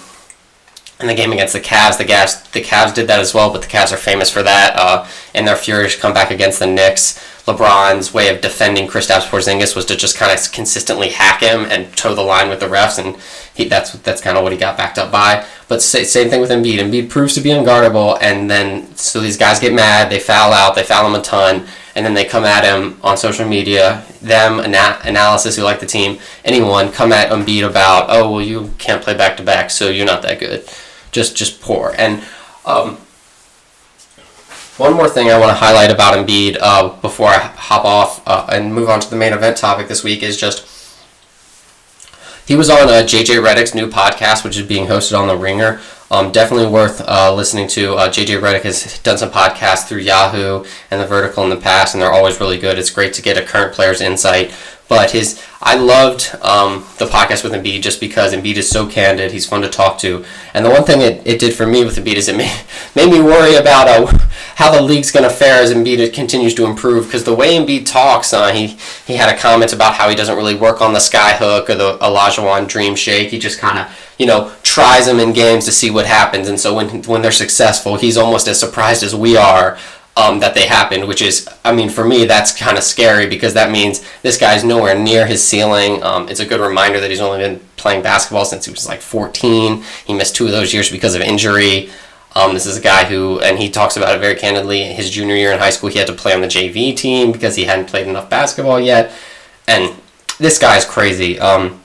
in 1.00 1.08
the 1.08 1.14
game 1.14 1.32
against 1.32 1.52
the 1.52 1.60
Cavs, 1.60 1.98
the 1.98 2.04
Cavs 2.04 2.50
the 2.52 2.62
Cavs 2.62 2.94
did 2.94 3.08
that 3.08 3.18
as 3.18 3.34
well, 3.34 3.50
but 3.52 3.62
the 3.62 3.68
Cavs 3.68 3.92
are 3.92 3.96
famous 3.96 4.30
for 4.30 4.42
that. 4.42 4.76
Uh, 4.76 5.06
in 5.34 5.44
their 5.44 5.56
furious 5.56 5.96
comeback 5.96 6.30
against 6.30 6.58
the 6.58 6.66
Knicks, 6.66 7.18
LeBron's 7.46 8.14
way 8.14 8.32
of 8.32 8.40
defending 8.40 8.86
Kristaps 8.86 9.22
Porzingis 9.22 9.74
was 9.74 9.84
to 9.86 9.96
just 9.96 10.16
kind 10.16 10.30
of 10.30 10.52
consistently 10.52 11.08
hack 11.08 11.40
him 11.40 11.64
and 11.64 11.94
toe 11.96 12.14
the 12.14 12.22
line 12.22 12.48
with 12.48 12.60
the 12.60 12.66
refs, 12.66 13.04
and 13.04 13.16
he, 13.52 13.68
that's 13.68 13.92
that's 13.92 14.20
kind 14.20 14.36
of 14.36 14.44
what 14.44 14.52
he 14.52 14.58
got 14.58 14.76
backed 14.76 14.96
up 14.96 15.10
by. 15.10 15.44
But 15.66 15.82
same 15.82 16.30
thing 16.30 16.40
with 16.40 16.50
Embiid. 16.50 16.78
Embiid 16.78 17.10
proves 17.10 17.34
to 17.34 17.40
be 17.40 17.50
unguardable, 17.50 18.16
and 18.20 18.48
then 18.48 18.94
so 18.94 19.20
these 19.20 19.36
guys 19.36 19.58
get 19.58 19.74
mad, 19.74 20.08
they 20.08 20.20
foul 20.20 20.52
out, 20.52 20.76
they 20.76 20.84
foul 20.84 21.06
him 21.08 21.18
a 21.18 21.22
ton, 21.22 21.66
and 21.96 22.06
then 22.06 22.14
they 22.14 22.24
come 22.24 22.44
at 22.44 22.64
him 22.64 23.00
on 23.02 23.16
social 23.16 23.48
media. 23.48 24.04
Them, 24.20 24.60
ana- 24.60 25.00
analysis 25.02 25.56
who 25.56 25.62
like 25.62 25.80
the 25.80 25.86
team, 25.86 26.20
anyone 26.44 26.92
come 26.92 27.12
at 27.12 27.32
Embiid 27.32 27.68
about, 27.68 28.06
oh 28.08 28.30
well, 28.30 28.40
you 28.40 28.70
can't 28.78 29.02
play 29.02 29.14
back 29.14 29.36
to 29.38 29.42
back, 29.42 29.72
so 29.72 29.90
you're 29.90 30.06
not 30.06 30.22
that 30.22 30.38
good, 30.38 30.68
just 31.10 31.36
just 31.36 31.60
poor. 31.60 31.92
And 31.98 32.22
um, 32.64 32.98
one 34.78 34.94
more 34.94 35.08
thing 35.08 35.30
I 35.30 35.38
want 35.38 35.50
to 35.50 35.54
highlight 35.54 35.90
about 35.90 36.14
Embiid 36.14 36.56
uh, 36.60 36.88
before 37.00 37.28
I 37.28 37.38
hop 37.38 37.84
off 37.84 38.22
uh, 38.26 38.46
and 38.50 38.74
move 38.74 38.88
on 38.88 39.00
to 39.00 39.10
the 39.10 39.16
main 39.16 39.32
event 39.32 39.56
topic 39.56 39.88
this 39.88 40.02
week 40.02 40.22
is 40.22 40.36
just 40.36 40.68
he 42.46 42.56
was 42.56 42.68
on 42.68 42.88
uh, 42.88 43.02
JJ 43.04 43.42
Redick's 43.42 43.74
new 43.74 43.88
podcast, 43.88 44.44
which 44.44 44.56
is 44.56 44.66
being 44.66 44.86
hosted 44.86 45.18
on 45.18 45.28
The 45.28 45.36
Ringer. 45.36 45.80
Um, 46.10 46.32
definitely 46.32 46.66
worth 46.66 47.00
uh, 47.06 47.32
listening 47.34 47.68
to. 47.68 47.94
Uh, 47.94 48.08
JJ 48.08 48.40
Redick 48.40 48.62
has 48.62 48.98
done 48.98 49.16
some 49.16 49.30
podcasts 49.30 49.86
through 49.88 50.00
Yahoo 50.00 50.64
and 50.90 51.00
The 51.00 51.06
Vertical 51.06 51.44
in 51.44 51.50
the 51.50 51.56
past, 51.56 51.94
and 51.94 52.02
they're 52.02 52.12
always 52.12 52.40
really 52.40 52.58
good. 52.58 52.78
It's 52.78 52.90
great 52.90 53.14
to 53.14 53.22
get 53.22 53.38
a 53.38 53.42
current 53.42 53.72
player's 53.72 54.00
insight. 54.00 54.52
But 54.96 55.10
his, 55.12 55.42
I 55.60 55.76
loved 55.76 56.34
um, 56.42 56.84
the 56.98 57.06
podcast 57.06 57.44
with 57.44 57.52
Embiid 57.52 57.82
just 57.82 57.98
because 57.98 58.34
Embiid 58.34 58.56
is 58.56 58.68
so 58.68 58.86
candid. 58.86 59.32
He's 59.32 59.46
fun 59.46 59.62
to 59.62 59.68
talk 59.68 59.98
to. 59.98 60.24
And 60.54 60.64
the 60.64 60.70
one 60.70 60.84
thing 60.84 61.00
it, 61.00 61.26
it 61.26 61.38
did 61.38 61.54
for 61.54 61.66
me 61.66 61.84
with 61.84 61.96
Embiid 61.96 62.16
is 62.16 62.28
it 62.28 62.36
made, 62.36 62.60
made 62.94 63.10
me 63.10 63.20
worry 63.20 63.54
about 63.54 63.88
uh, 63.88 64.06
how 64.56 64.70
the 64.70 64.82
league's 64.82 65.10
going 65.10 65.28
to 65.28 65.34
fare 65.34 65.62
as 65.62 65.72
Embiid 65.72 66.12
continues 66.12 66.54
to 66.54 66.66
improve. 66.66 67.06
Because 67.06 67.24
the 67.24 67.34
way 67.34 67.56
Embiid 67.56 67.86
talks, 67.86 68.32
uh, 68.32 68.52
he 68.52 68.76
he 69.06 69.16
had 69.16 69.34
a 69.34 69.38
comment 69.38 69.72
about 69.72 69.94
how 69.94 70.08
he 70.08 70.14
doesn't 70.14 70.36
really 70.36 70.54
work 70.54 70.80
on 70.80 70.92
the 70.92 71.00
sky 71.00 71.32
hook 71.32 71.70
or 71.70 71.74
the 71.74 71.98
Olajuwon 71.98 72.68
dream 72.68 72.94
shake. 72.94 73.30
He 73.30 73.38
just 73.38 73.58
kind 73.58 73.78
of 73.78 73.98
you 74.18 74.26
know, 74.26 74.52
tries 74.62 75.06
them 75.06 75.18
in 75.18 75.32
games 75.32 75.64
to 75.64 75.72
see 75.72 75.90
what 75.90 76.06
happens. 76.06 76.46
And 76.46 76.60
so 76.60 76.76
when, 76.76 77.02
when 77.04 77.22
they're 77.22 77.32
successful, 77.32 77.96
he's 77.96 78.16
almost 78.16 78.46
as 78.46 78.60
surprised 78.60 79.02
as 79.02 79.16
we 79.16 79.36
are 79.36 79.78
um, 80.16 80.40
that 80.40 80.54
they 80.54 80.66
happened, 80.66 81.08
which 81.08 81.22
is, 81.22 81.48
I 81.64 81.72
mean, 81.72 81.88
for 81.88 82.04
me, 82.04 82.26
that's 82.26 82.56
kind 82.56 82.76
of 82.76 82.84
scary 82.84 83.26
because 83.26 83.54
that 83.54 83.70
means 83.70 84.04
this 84.20 84.38
guy's 84.38 84.62
nowhere 84.62 84.98
near 84.98 85.26
his 85.26 85.42
ceiling. 85.42 86.02
Um, 86.02 86.28
it's 86.28 86.40
a 86.40 86.46
good 86.46 86.60
reminder 86.60 87.00
that 87.00 87.10
he's 87.10 87.20
only 87.20 87.38
been 87.38 87.60
playing 87.76 88.02
basketball 88.02 88.44
since 88.44 88.66
he 88.66 88.70
was 88.70 88.86
like 88.86 89.00
14. 89.00 89.82
He 90.06 90.14
missed 90.14 90.36
two 90.36 90.46
of 90.46 90.52
those 90.52 90.74
years 90.74 90.90
because 90.90 91.14
of 91.14 91.22
injury. 91.22 91.90
Um, 92.34 92.54
this 92.54 92.66
is 92.66 92.76
a 92.76 92.80
guy 92.80 93.04
who, 93.04 93.40
and 93.40 93.58
he 93.58 93.70
talks 93.70 93.96
about 93.96 94.14
it 94.14 94.20
very 94.20 94.34
candidly. 94.34 94.84
His 94.84 95.10
junior 95.10 95.34
year 95.34 95.52
in 95.52 95.58
high 95.58 95.70
school, 95.70 95.88
he 95.88 95.98
had 95.98 96.08
to 96.08 96.14
play 96.14 96.34
on 96.34 96.40
the 96.40 96.46
JV 96.46 96.94
team 96.96 97.32
because 97.32 97.56
he 97.56 97.64
hadn't 97.64 97.86
played 97.86 98.06
enough 98.06 98.28
basketball 98.28 98.80
yet. 98.80 99.12
And 99.66 99.94
this 100.38 100.58
guy's 100.58 100.84
crazy. 100.84 101.38
Um, 101.38 101.80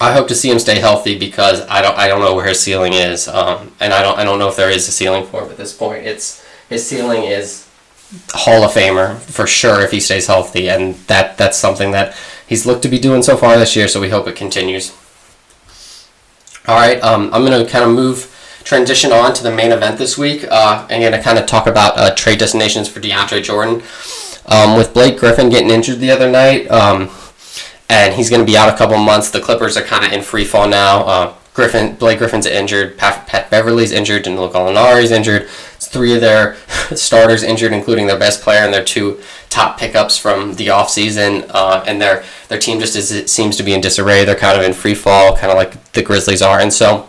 I 0.00 0.12
hope 0.12 0.28
to 0.28 0.34
see 0.34 0.50
him 0.50 0.58
stay 0.58 0.78
healthy 0.78 1.18
because 1.18 1.60
I 1.68 1.82
don't 1.82 1.96
I 1.98 2.08
don't 2.08 2.20
know 2.20 2.34
where 2.34 2.46
his 2.46 2.58
ceiling 2.58 2.94
is, 2.94 3.28
um, 3.28 3.70
and 3.80 3.92
I 3.92 4.00
don't 4.00 4.18
I 4.18 4.24
don't 4.24 4.38
know 4.38 4.48
if 4.48 4.56
there 4.56 4.70
is 4.70 4.88
a 4.88 4.92
ceiling 4.92 5.26
for 5.26 5.42
him 5.42 5.50
at 5.50 5.58
this 5.58 5.74
point. 5.74 6.06
It's 6.06 6.42
his 6.70 6.86
ceiling 6.86 7.24
is 7.24 7.68
Hall 8.30 8.62
of 8.64 8.72
Famer 8.72 9.18
for 9.18 9.46
sure 9.46 9.82
if 9.82 9.90
he 9.90 10.00
stays 10.00 10.26
healthy, 10.26 10.70
and 10.70 10.94
that 11.06 11.36
that's 11.36 11.58
something 11.58 11.90
that 11.90 12.16
he's 12.46 12.64
looked 12.64 12.82
to 12.82 12.88
be 12.88 12.98
doing 12.98 13.22
so 13.22 13.36
far 13.36 13.58
this 13.58 13.76
year. 13.76 13.86
So 13.86 14.00
we 14.00 14.08
hope 14.08 14.26
it 14.26 14.36
continues. 14.36 14.96
All 16.66 16.76
right, 16.76 17.02
um, 17.02 17.28
I'm 17.34 17.44
gonna 17.44 17.66
kind 17.66 17.84
of 17.84 17.90
move 17.90 18.34
transition 18.64 19.12
on 19.12 19.34
to 19.34 19.42
the 19.42 19.52
main 19.52 19.72
event 19.72 19.98
this 19.98 20.16
week. 20.16 20.44
Uh, 20.50 20.86
I'm 20.88 21.02
gonna 21.02 21.22
kind 21.22 21.38
of 21.38 21.44
talk 21.44 21.66
about 21.66 21.98
uh, 21.98 22.14
trade 22.14 22.38
destinations 22.38 22.88
for 22.88 23.00
DeAndre 23.00 23.42
Jordan. 23.42 23.82
Um, 24.46 24.76
with 24.76 24.94
Blake 24.94 25.18
Griffin 25.18 25.50
getting 25.50 25.70
injured 25.70 26.00
the 26.00 26.10
other 26.10 26.28
night. 26.28 26.68
Um, 26.70 27.10
and 27.90 28.14
he's 28.14 28.30
going 28.30 28.40
to 28.40 28.46
be 28.46 28.56
out 28.56 28.72
a 28.72 28.76
couple 28.76 28.96
months. 28.98 29.30
The 29.30 29.40
Clippers 29.40 29.76
are 29.76 29.82
kind 29.82 30.04
of 30.04 30.12
in 30.12 30.22
free 30.22 30.44
fall 30.44 30.68
now. 30.68 31.00
Uh, 31.04 31.34
Griffin, 31.52 31.96
Blake 31.96 32.18
Griffin's 32.18 32.46
injured. 32.46 32.96
Pat, 32.96 33.19
Pat 33.30 33.48
Beverley's 33.48 33.92
injured. 33.92 34.26
and 34.26 34.36
Gallinari's 34.36 35.12
injured. 35.12 35.48
It's 35.76 35.86
three 35.86 36.16
of 36.16 36.20
their 36.20 36.56
starters 36.96 37.44
injured, 37.44 37.72
including 37.72 38.08
their 38.08 38.18
best 38.18 38.42
player 38.42 38.64
and 38.64 38.74
their 38.74 38.84
two 38.84 39.20
top 39.50 39.78
pickups 39.78 40.18
from 40.18 40.54
the 40.54 40.66
offseason. 40.66 41.48
Uh, 41.48 41.84
and 41.86 42.02
their 42.02 42.24
their 42.48 42.58
team 42.58 42.80
just 42.80 42.96
is, 42.96 43.30
seems 43.30 43.56
to 43.56 43.62
be 43.62 43.72
in 43.72 43.80
disarray. 43.80 44.24
They're 44.24 44.34
kind 44.34 44.58
of 44.58 44.64
in 44.64 44.72
free 44.72 44.96
fall, 44.96 45.36
kind 45.36 45.52
of 45.52 45.56
like 45.56 45.92
the 45.92 46.02
Grizzlies 46.02 46.42
are. 46.42 46.58
And 46.58 46.72
so, 46.72 47.02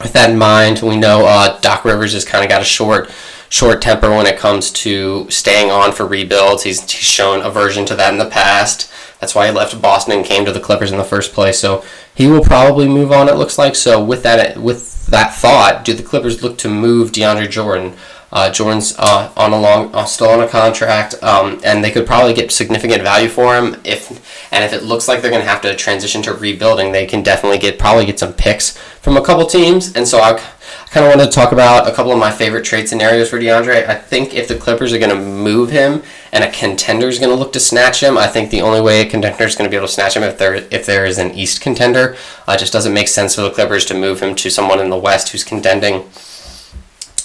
with 0.00 0.12
that 0.12 0.30
in 0.30 0.38
mind, 0.38 0.82
we 0.82 0.96
know 0.96 1.26
uh, 1.26 1.58
Doc 1.58 1.84
Rivers 1.84 2.12
has 2.12 2.24
kind 2.24 2.44
of 2.44 2.48
got 2.48 2.62
a 2.62 2.64
short 2.64 3.10
short 3.48 3.82
temper 3.82 4.10
when 4.10 4.26
it 4.26 4.38
comes 4.38 4.70
to 4.70 5.28
staying 5.30 5.72
on 5.72 5.90
for 5.90 6.06
rebuilds. 6.06 6.62
He's, 6.62 6.80
he's 6.82 7.02
shown 7.02 7.42
aversion 7.42 7.86
to 7.86 7.96
that 7.96 8.12
in 8.12 8.18
the 8.18 8.30
past. 8.30 8.92
That's 9.20 9.34
why 9.34 9.46
he 9.46 9.52
left 9.52 9.80
Boston 9.82 10.12
and 10.14 10.24
came 10.24 10.44
to 10.44 10.52
the 10.52 10.60
Clippers 10.60 10.92
in 10.92 10.98
the 10.98 11.04
first 11.04 11.32
place. 11.32 11.58
So 11.58 11.84
he 12.16 12.26
will 12.26 12.42
probably 12.42 12.88
move 12.88 13.12
on. 13.12 13.28
It 13.28 13.36
looks 13.36 13.58
like. 13.58 13.76
So 13.76 14.02
with 14.02 14.22
that, 14.22 14.56
with 14.56 15.06
that 15.06 15.34
thought, 15.34 15.84
do 15.84 15.92
the 15.92 16.02
Clippers 16.02 16.42
look 16.42 16.58
to 16.58 16.68
move 16.68 17.12
DeAndre 17.12 17.48
Jordan? 17.50 17.94
Uh, 18.32 18.50
Jordan's 18.50 18.94
uh, 18.98 19.32
on 19.36 19.52
a 19.52 19.58
long, 19.58 19.94
uh, 19.94 20.04
still 20.04 20.28
on 20.28 20.40
a 20.40 20.48
contract, 20.48 21.14
um, 21.22 21.60
and 21.64 21.82
they 21.82 21.90
could 21.90 22.06
probably 22.06 22.34
get 22.34 22.50
significant 22.50 23.02
value 23.02 23.28
for 23.28 23.56
him. 23.56 23.76
If 23.84 24.10
and 24.52 24.64
if 24.64 24.72
it 24.72 24.82
looks 24.82 25.06
like 25.06 25.22
they're 25.22 25.30
going 25.30 25.42
to 25.42 25.48
have 25.48 25.62
to 25.62 25.74
transition 25.76 26.22
to 26.22 26.34
rebuilding, 26.34 26.92
they 26.92 27.06
can 27.06 27.22
definitely 27.22 27.58
get 27.58 27.78
probably 27.78 28.04
get 28.04 28.18
some 28.18 28.32
picks 28.32 28.76
from 28.76 29.16
a 29.16 29.22
couple 29.22 29.46
teams. 29.46 29.94
And 29.94 30.06
so 30.08 30.18
I 30.18 30.40
I 30.84 30.88
kind 30.88 31.06
of 31.06 31.10
wanted 31.10 31.26
to 31.26 31.32
talk 31.32 31.52
about 31.52 31.88
a 31.88 31.94
couple 31.94 32.12
of 32.12 32.18
my 32.18 32.30
favorite 32.30 32.64
trade 32.64 32.88
scenarios 32.88 33.30
for 33.30 33.38
DeAndre. 33.38 33.88
I 33.88 33.94
think 33.94 34.34
if 34.34 34.48
the 34.48 34.56
Clippers 34.56 34.92
are 34.92 34.98
going 34.98 35.10
to 35.10 35.20
move 35.20 35.70
him 35.70 36.02
and 36.32 36.42
a 36.42 36.50
contender 36.50 37.08
is 37.08 37.18
going 37.18 37.30
to 37.30 37.36
look 37.36 37.52
to 37.52 37.60
snatch 37.60 38.02
him, 38.02 38.16
I 38.16 38.26
think 38.26 38.50
the 38.50 38.62
only 38.62 38.80
way 38.80 39.00
a 39.00 39.06
contender 39.06 39.44
is 39.44 39.54
going 39.54 39.68
to 39.68 39.70
be 39.70 39.76
able 39.76 39.88
to 39.88 39.92
snatch 39.92 40.16
him 40.16 40.22
if 40.22 40.38
there 40.38 40.54
if 40.54 40.86
there 40.86 41.04
is 41.04 41.18
an 41.18 41.32
East 41.34 41.60
contender. 41.60 42.16
Uh, 42.46 42.56
just 42.56 42.72
doesn't 42.72 42.94
make 42.94 43.08
sense 43.08 43.34
for 43.34 43.42
the 43.42 43.50
Clippers 43.50 43.84
to 43.86 43.94
move 43.94 44.20
him 44.20 44.34
to 44.36 44.50
someone 44.50 44.80
in 44.80 44.90
the 44.90 44.96
West 44.96 45.30
who's 45.30 45.44
contending. 45.44 46.08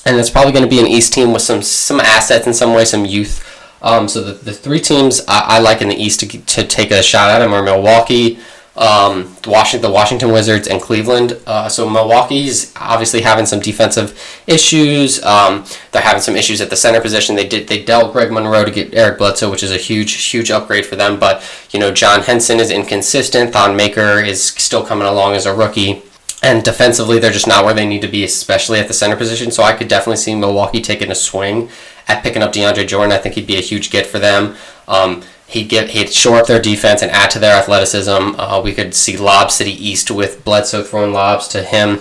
And 0.06 0.18
it's 0.18 0.30
probably 0.30 0.52
going 0.52 0.64
to 0.64 0.70
be 0.70 0.80
an 0.80 0.88
East 0.88 1.14
team 1.14 1.32
with 1.32 1.42
some 1.44 1.62
some 1.62 2.00
assets 2.00 2.48
in 2.48 2.54
some 2.54 2.74
way, 2.74 2.86
some 2.86 3.06
youth. 3.06 3.48
Um, 3.82 4.08
so 4.08 4.22
the, 4.24 4.34
the 4.34 4.54
three 4.54 4.80
teams 4.80 5.22
I, 5.28 5.58
I 5.58 5.60
like 5.60 5.82
in 5.82 5.90
the 5.90 5.96
East 5.96 6.20
to, 6.22 6.28
to 6.28 6.64
take 6.66 6.92
a 6.92 7.02
shot 7.02 7.30
at 7.30 7.42
him 7.42 7.54
are 7.54 7.64
Milwaukee, 7.64 8.40
um, 8.76 9.36
Washington, 9.46 9.90
the 9.90 9.94
Washington 9.94 10.32
Wizards, 10.32 10.68
and 10.68 10.82
Cleveland. 10.82 11.38
Uh, 11.46 11.68
so 11.68 11.90
Milwaukee's 11.90 12.74
obviously 12.78 13.22
having 13.22 13.46
some 13.46 13.60
defensive 13.60 14.20
issues. 14.48 15.22
Um, 15.24 15.66
they're 15.92 16.02
having 16.02 16.22
some 16.22 16.36
issues 16.36 16.62
at 16.62 16.70
the 16.70 16.76
center 16.76 17.02
position. 17.02 17.36
They 17.36 17.48
did 17.48 17.68
they 17.68 17.84
dealt 17.84 18.14
Greg 18.14 18.32
Monroe 18.32 18.66
to 18.66 18.72
get 18.72 18.94
Eric 18.94 19.18
Bledsoe, 19.18 19.52
which 19.52 19.64
is 19.64 19.72
a 19.72 19.78
huge 19.78 20.14
huge 20.14 20.52
upgrade 20.52 20.86
for 20.86 20.96
them. 20.96 21.20
But 21.20 21.44
you 21.72 21.80
know 21.80 21.92
John 21.92 22.22
Henson 22.22 22.60
is 22.60 22.72
inconsistent. 22.72 23.54
Thon 23.54 23.76
Maker 23.76 24.20
is 24.20 24.44
still 24.44 24.86
coming 24.86 25.08
along 25.08 25.36
as 25.36 25.46
a 25.46 25.54
rookie. 25.54 26.04
And 26.44 26.64
defensively, 26.64 27.20
they're 27.20 27.32
just 27.32 27.48
not 27.48 27.64
where 27.64 27.74
they 27.74 27.88
need 27.88 28.02
to 28.02 28.08
be, 28.08 28.24
especially 28.24 28.80
at 28.80 28.88
the 28.88 28.96
center 28.96 29.16
position. 29.16 29.52
So 29.52 29.62
I 29.62 29.74
could 29.74 29.88
definitely 29.88 30.18
see 30.18 30.34
Milwaukee 30.34 30.82
taking 30.82 31.12
a 31.12 31.16
swing 31.16 31.70
at 32.08 32.24
picking 32.24 32.42
up 32.42 32.52
DeAndre 32.52 32.88
Jordan. 32.88 33.12
I 33.12 33.20
think 33.20 33.36
he'd 33.36 33.46
be 33.46 33.58
a 33.58 33.62
huge 33.62 33.92
get 33.92 34.08
for 34.08 34.18
them. 34.18 34.56
Um, 34.88 35.22
he'd 35.48 35.70
get 35.70 35.92
he'd 35.92 36.12
shore 36.12 36.38
up 36.38 36.48
their 36.48 36.62
defense 36.62 37.04
and 37.04 37.12
add 37.12 37.30
to 37.32 37.40
their 37.40 37.58
athleticism. 37.58 38.40
Uh, 38.40 38.62
we 38.64 38.74
could 38.74 38.96
see 38.96 39.18
Lob 39.18 39.52
City 39.52 39.72
East 39.72 40.10
with 40.10 40.44
Bledsoe 40.44 40.84
throwing 40.84 41.14
lobs 41.14 41.48
to 41.50 41.62
him 41.62 42.00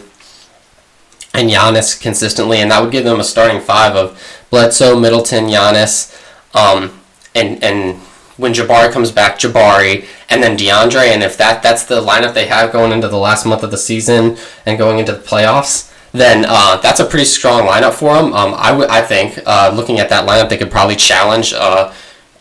and 1.35 1.51
Giannis 1.51 2.01
consistently, 2.01 2.59
and 2.59 2.71
that 2.71 2.83
would 2.83 2.93
give 2.93 3.05
them 3.05 3.21
a 3.21 3.25
starting 3.25 3.61
five 3.61 3.95
of 3.95 4.21
Bledsoe, 4.51 4.99
Middleton, 4.99 5.47
Giannis, 5.47 6.17
um, 6.55 7.01
and 7.35 7.63
and 7.63 8.01
when 8.41 8.53
Jabari 8.53 8.91
comes 8.91 9.13
back, 9.13 9.39
Jabari, 9.39 10.07
and 10.29 10.43
then 10.43 10.57
DeAndre, 10.57 11.09
and 11.09 11.23
if 11.23 11.37
that 11.37 11.63
that's 11.63 11.85
the 11.85 12.01
lineup 12.01 12.35
they 12.35 12.47
have 12.47 12.73
going 12.73 12.93
into 12.93 13.09
the 13.09 13.19
last 13.19 13.47
month 13.47 13.63
of 13.63 13.71
the 13.71 13.79
season 13.79 14.37
and 14.67 14.79
going 14.79 14.99
into 14.99 15.13
the 15.13 15.19
playoffs, 15.19 15.93
then 16.13 16.45
uh, 16.49 16.77
that's 16.79 17.01
a 17.01 17.05
pretty 17.05 17.25
strong 17.25 17.67
lineup 17.67 17.93
for 17.95 18.15
them. 18.15 18.33
Um, 18.33 18.55
I, 18.57 18.71
w- 18.71 18.89
I 18.91 19.03
think 19.03 19.39
uh, 19.47 19.73
looking 19.75 20.01
at 20.01 20.09
that 20.09 20.29
lineup, 20.29 20.49
they 20.49 20.57
could 20.57 20.71
probably 20.71 20.97
challenge 20.97 21.53
uh, 21.53 21.93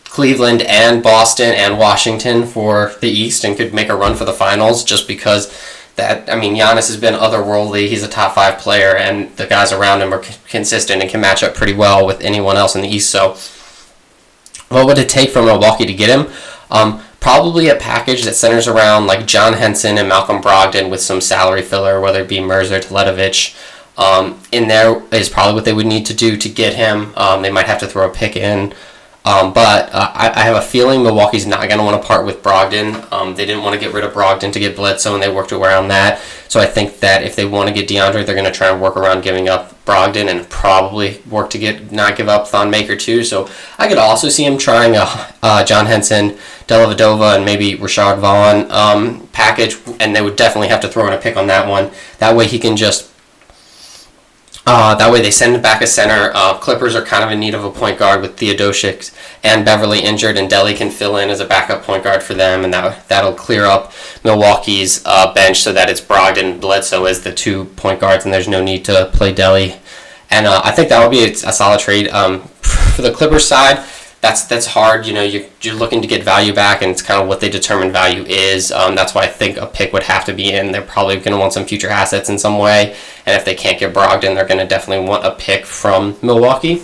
Cleveland 0.04 0.62
and 0.62 1.02
Boston 1.02 1.52
and 1.54 1.78
Washington 1.78 2.44
for 2.46 2.92
the 3.00 3.08
East 3.08 3.44
and 3.44 3.56
could 3.56 3.72
make 3.72 3.88
a 3.88 3.94
run 3.94 4.16
for 4.16 4.24
the 4.24 4.32
finals 4.32 4.82
just 4.82 5.06
because 5.06 5.56
that 5.96 6.28
I 6.32 6.36
mean 6.36 6.54
Giannis 6.56 6.88
has 6.88 6.96
been 6.96 7.14
otherworldly. 7.14 7.88
He's 7.88 8.02
a 8.02 8.08
top 8.08 8.34
five 8.34 8.58
player, 8.58 8.96
and 8.96 9.34
the 9.36 9.46
guys 9.46 9.70
around 9.72 10.00
him 10.02 10.12
are 10.12 10.22
c- 10.22 10.34
consistent 10.48 11.02
and 11.02 11.10
can 11.10 11.20
match 11.20 11.42
up 11.42 11.54
pretty 11.54 11.74
well 11.74 12.06
with 12.06 12.20
anyone 12.22 12.56
else 12.56 12.74
in 12.74 12.80
the 12.82 12.88
East. 12.88 13.10
So, 13.10 13.36
what 14.70 14.86
would 14.86 14.98
it 14.98 15.08
take 15.08 15.30
for 15.30 15.42
Milwaukee 15.42 15.84
to 15.84 15.92
get 15.92 16.08
him? 16.08 16.32
Um, 16.70 17.02
probably 17.18 17.68
a 17.68 17.76
package 17.76 18.24
that 18.24 18.34
centers 18.34 18.66
around 18.66 19.06
like 19.06 19.26
John 19.26 19.52
Henson 19.54 19.98
and 19.98 20.08
Malcolm 20.08 20.40
Brogdon 20.40 20.90
with 20.90 21.00
some 21.00 21.20
salary 21.20 21.62
filler, 21.62 22.00
whether 22.00 22.22
it 22.22 22.28
be 22.28 22.40
Mirza, 22.40 22.80
Teletovic. 22.80 23.56
Um, 23.98 24.40
in 24.50 24.68
there 24.68 25.02
is 25.12 25.28
probably 25.28 25.54
what 25.54 25.64
they 25.64 25.74
would 25.74 25.86
need 25.86 26.06
to 26.06 26.14
do 26.14 26.36
to 26.36 26.48
get 26.48 26.74
him. 26.74 27.12
Um, 27.16 27.42
they 27.42 27.50
might 27.50 27.66
have 27.66 27.80
to 27.80 27.86
throw 27.86 28.08
a 28.08 28.12
pick 28.12 28.36
in. 28.36 28.72
Um, 29.24 29.52
but 29.52 29.92
uh, 29.92 30.12
I, 30.14 30.30
I, 30.30 30.40
have 30.44 30.56
a 30.56 30.62
feeling 30.62 31.02
Milwaukee's 31.02 31.46
not 31.46 31.68
going 31.68 31.76
to 31.76 31.84
want 31.84 32.00
to 32.00 32.06
part 32.06 32.24
with 32.24 32.42
Brogdon. 32.42 33.12
Um, 33.12 33.34
they 33.34 33.44
didn't 33.44 33.62
want 33.62 33.74
to 33.74 33.80
get 33.80 33.92
rid 33.92 34.02
of 34.02 34.14
Brogdon 34.14 34.50
to 34.50 34.58
get 34.58 34.74
Bledsoe, 34.74 35.12
and 35.12 35.22
they 35.22 35.30
worked 35.30 35.52
around 35.52 35.88
that. 35.88 36.22
So 36.48 36.58
I 36.58 36.64
think 36.64 37.00
that 37.00 37.22
if 37.22 37.36
they 37.36 37.44
want 37.44 37.68
to 37.68 37.74
get 37.74 37.86
DeAndre, 37.86 38.24
they're 38.24 38.34
going 38.34 38.46
to 38.46 38.50
try 38.50 38.70
and 38.70 38.80
work 38.80 38.96
around 38.96 39.22
giving 39.22 39.46
up 39.46 39.84
Brogdon 39.84 40.28
and 40.28 40.48
probably 40.48 41.20
work 41.28 41.50
to 41.50 41.58
get 41.58 41.92
not 41.92 42.16
give 42.16 42.28
up 42.28 42.48
Thon 42.48 42.70
Maker 42.70 42.96
too. 42.96 43.22
So 43.22 43.46
I 43.78 43.88
could 43.88 43.98
also 43.98 44.30
see 44.30 44.44
him 44.44 44.56
trying 44.56 44.96
a 44.96 45.04
uh, 45.42 45.64
John 45.64 45.84
Henson, 45.84 46.38
Dellavedova, 46.66 47.36
and 47.36 47.44
maybe 47.44 47.74
Rashad 47.74 48.20
Vaughn 48.20 48.70
um, 48.70 49.28
package, 49.32 49.76
and 50.00 50.16
they 50.16 50.22
would 50.22 50.36
definitely 50.36 50.68
have 50.68 50.80
to 50.80 50.88
throw 50.88 51.06
in 51.06 51.12
a 51.12 51.18
pick 51.18 51.36
on 51.36 51.46
that 51.48 51.68
one. 51.68 51.90
That 52.20 52.34
way 52.34 52.46
he 52.46 52.58
can 52.58 52.74
just 52.74 53.12
uh, 54.72 54.94
that 54.94 55.10
way 55.12 55.20
they 55.20 55.32
send 55.32 55.60
back 55.62 55.82
a 55.82 55.86
center. 55.86 56.30
Uh, 56.32 56.56
Clippers 56.58 56.94
are 56.94 57.04
kind 57.04 57.24
of 57.24 57.30
in 57.32 57.40
need 57.40 57.54
of 57.54 57.64
a 57.64 57.70
point 57.70 57.98
guard 57.98 58.22
with 58.22 58.36
Teodosic 58.36 59.12
and 59.42 59.64
Beverley 59.64 59.98
injured, 59.98 60.36
and 60.36 60.48
Delly 60.48 60.76
can 60.76 60.90
fill 60.90 61.16
in 61.16 61.28
as 61.28 61.40
a 61.40 61.44
backup 61.44 61.82
point 61.82 62.04
guard 62.04 62.22
for 62.22 62.34
them, 62.34 62.62
and 62.62 62.72
that 62.72 63.08
that'll 63.08 63.34
clear 63.34 63.64
up 63.64 63.92
Milwaukee's 64.22 65.02
uh, 65.04 65.34
bench 65.34 65.60
so 65.60 65.72
that 65.72 65.90
it's 65.90 66.00
Brogdon 66.00 66.52
and 66.52 66.60
Bledsoe 66.60 67.06
as 67.06 67.22
the 67.22 67.32
two 67.32 67.64
point 67.64 67.98
guards, 67.98 68.24
and 68.24 68.32
there's 68.32 68.46
no 68.46 68.62
need 68.62 68.84
to 68.84 69.10
play 69.12 69.34
Delly. 69.34 69.76
And 70.30 70.46
uh, 70.46 70.60
I 70.64 70.70
think 70.70 70.88
that 70.90 71.02
would 71.02 71.10
be 71.10 71.24
a, 71.24 71.32
a 71.32 71.52
solid 71.52 71.80
trade 71.80 72.08
um, 72.08 72.42
for 72.62 73.02
the 73.02 73.10
Clippers 73.10 73.48
side. 73.48 73.84
That's 74.20 74.44
that's 74.44 74.66
hard. 74.66 75.06
You 75.06 75.14
know, 75.14 75.22
you're, 75.22 75.46
you're 75.62 75.74
looking 75.74 76.02
to 76.02 76.08
get 76.08 76.22
value 76.22 76.52
back, 76.52 76.82
and 76.82 76.90
it's 76.90 77.02
kind 77.02 77.20
of 77.22 77.28
what 77.28 77.40
they 77.40 77.48
determine 77.48 77.90
value 77.90 78.22
is. 78.24 78.70
Um, 78.70 78.94
that's 78.94 79.14
why 79.14 79.22
I 79.22 79.28
think 79.28 79.56
a 79.56 79.66
pick 79.66 79.92
would 79.92 80.02
have 80.02 80.24
to 80.26 80.34
be 80.34 80.52
in. 80.52 80.72
They're 80.72 80.82
probably 80.82 81.16
going 81.16 81.32
to 81.32 81.38
want 81.38 81.52
some 81.52 81.64
future 81.64 81.88
assets 81.88 82.28
in 82.28 82.38
some 82.38 82.58
way, 82.58 82.96
and 83.24 83.36
if 83.36 83.44
they 83.44 83.54
can't 83.54 83.78
get 83.78 83.94
Brogdon, 83.94 84.34
they're 84.34 84.46
going 84.46 84.60
to 84.60 84.66
definitely 84.66 85.08
want 85.08 85.24
a 85.24 85.32
pick 85.32 85.64
from 85.64 86.16
Milwaukee. 86.22 86.82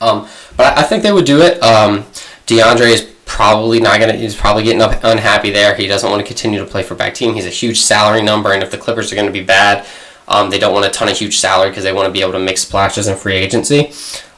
Um, 0.00 0.28
but 0.56 0.78
I, 0.78 0.80
I 0.80 0.82
think 0.82 1.02
they 1.02 1.12
would 1.12 1.24
do 1.24 1.40
it. 1.40 1.60
Um, 1.62 2.04
DeAndre 2.46 2.92
is 2.92 3.14
probably 3.24 3.80
not 3.80 3.98
gonna. 3.98 4.12
He's 4.12 4.36
probably 4.36 4.62
getting 4.62 4.82
up 4.82 5.02
unhappy 5.02 5.50
there. 5.50 5.74
He 5.74 5.88
doesn't 5.88 6.08
want 6.08 6.20
to 6.20 6.26
continue 6.26 6.60
to 6.60 6.66
play 6.66 6.84
for 6.84 6.94
back 6.94 7.14
team. 7.14 7.34
He's 7.34 7.46
a 7.46 7.50
huge 7.50 7.80
salary 7.80 8.22
number, 8.22 8.52
and 8.52 8.62
if 8.62 8.70
the 8.70 8.78
Clippers 8.78 9.10
are 9.10 9.16
going 9.16 9.26
to 9.26 9.32
be 9.32 9.42
bad, 9.42 9.86
um, 10.28 10.50
they 10.50 10.58
don't 10.58 10.72
want 10.72 10.86
a 10.86 10.90
ton 10.90 11.08
of 11.08 11.18
huge 11.18 11.38
salary 11.38 11.70
because 11.70 11.82
they 11.82 11.92
want 11.92 12.06
to 12.06 12.12
be 12.12 12.20
able 12.20 12.32
to 12.32 12.38
make 12.38 12.58
splashes 12.58 13.08
in 13.08 13.16
free 13.16 13.34
agency. 13.34 13.92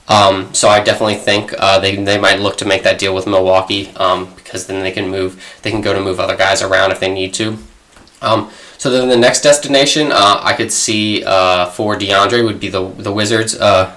Um, 0.08 0.54
so 0.54 0.68
I 0.68 0.82
definitely 0.82 1.16
think 1.16 1.52
uh, 1.58 1.80
they, 1.80 1.96
they 1.96 2.18
might 2.18 2.38
look 2.38 2.56
to 2.58 2.64
make 2.64 2.84
that 2.84 2.98
deal 2.98 3.14
with 3.14 3.26
Milwaukee 3.26 3.88
um, 3.96 4.32
because 4.36 4.66
then 4.66 4.82
they 4.82 4.92
can 4.92 5.08
move 5.08 5.42
they 5.62 5.70
can 5.70 5.80
go 5.80 5.92
to 5.92 6.00
move 6.00 6.20
other 6.20 6.36
guys 6.36 6.62
around 6.62 6.92
if 6.92 7.00
they 7.00 7.12
need 7.12 7.34
to. 7.34 7.58
Um, 8.22 8.50
so 8.78 8.90
then 8.90 9.08
the 9.08 9.16
next 9.16 9.40
destination 9.42 10.12
uh, 10.12 10.40
I 10.42 10.52
could 10.52 10.70
see 10.70 11.24
uh, 11.24 11.66
for 11.66 11.96
DeAndre 11.96 12.44
would 12.44 12.60
be 12.60 12.68
the 12.68 12.86
the 12.88 13.12
Wizards 13.12 13.56
uh, 13.56 13.94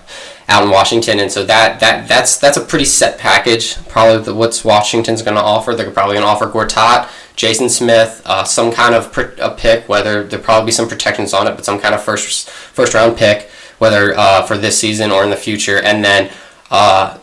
out 0.47 0.63
in 0.63 0.71
Washington, 0.71 1.19
and 1.19 1.31
so 1.31 1.45
that 1.45 1.79
that 1.79 2.07
that's 2.07 2.37
that's 2.37 2.57
a 2.57 2.61
pretty 2.61 2.85
set 2.85 3.19
package. 3.19 3.77
Probably 3.87 4.23
the, 4.23 4.33
what's 4.33 4.65
Washington's 4.65 5.21
going 5.21 5.37
to 5.37 5.43
offer. 5.43 5.75
They're 5.75 5.91
probably 5.91 6.15
going 6.15 6.25
to 6.25 6.29
offer 6.29 6.47
Gortat, 6.47 7.07
Jason 7.35 7.69
Smith, 7.69 8.23
uh, 8.25 8.43
some 8.45 8.71
kind 8.71 8.95
of 8.95 9.11
pr- 9.11 9.39
a 9.39 9.51
pick. 9.51 9.87
Whether 9.87 10.23
there 10.23 10.39
probably 10.39 10.67
be 10.67 10.71
some 10.71 10.89
protections 10.89 11.35
on 11.35 11.45
it, 11.45 11.55
but 11.55 11.65
some 11.65 11.79
kind 11.79 11.93
of 11.93 12.01
first 12.01 12.49
first 12.49 12.95
round 12.95 13.15
pick 13.15 13.51
whether 13.79 14.17
uh, 14.17 14.43
for 14.43 14.57
this 14.57 14.79
season 14.79 15.11
or 15.11 15.23
in 15.23 15.29
the 15.29 15.35
future. 15.35 15.81
And 15.81 16.05
then 16.05 16.31
uh, 16.69 17.17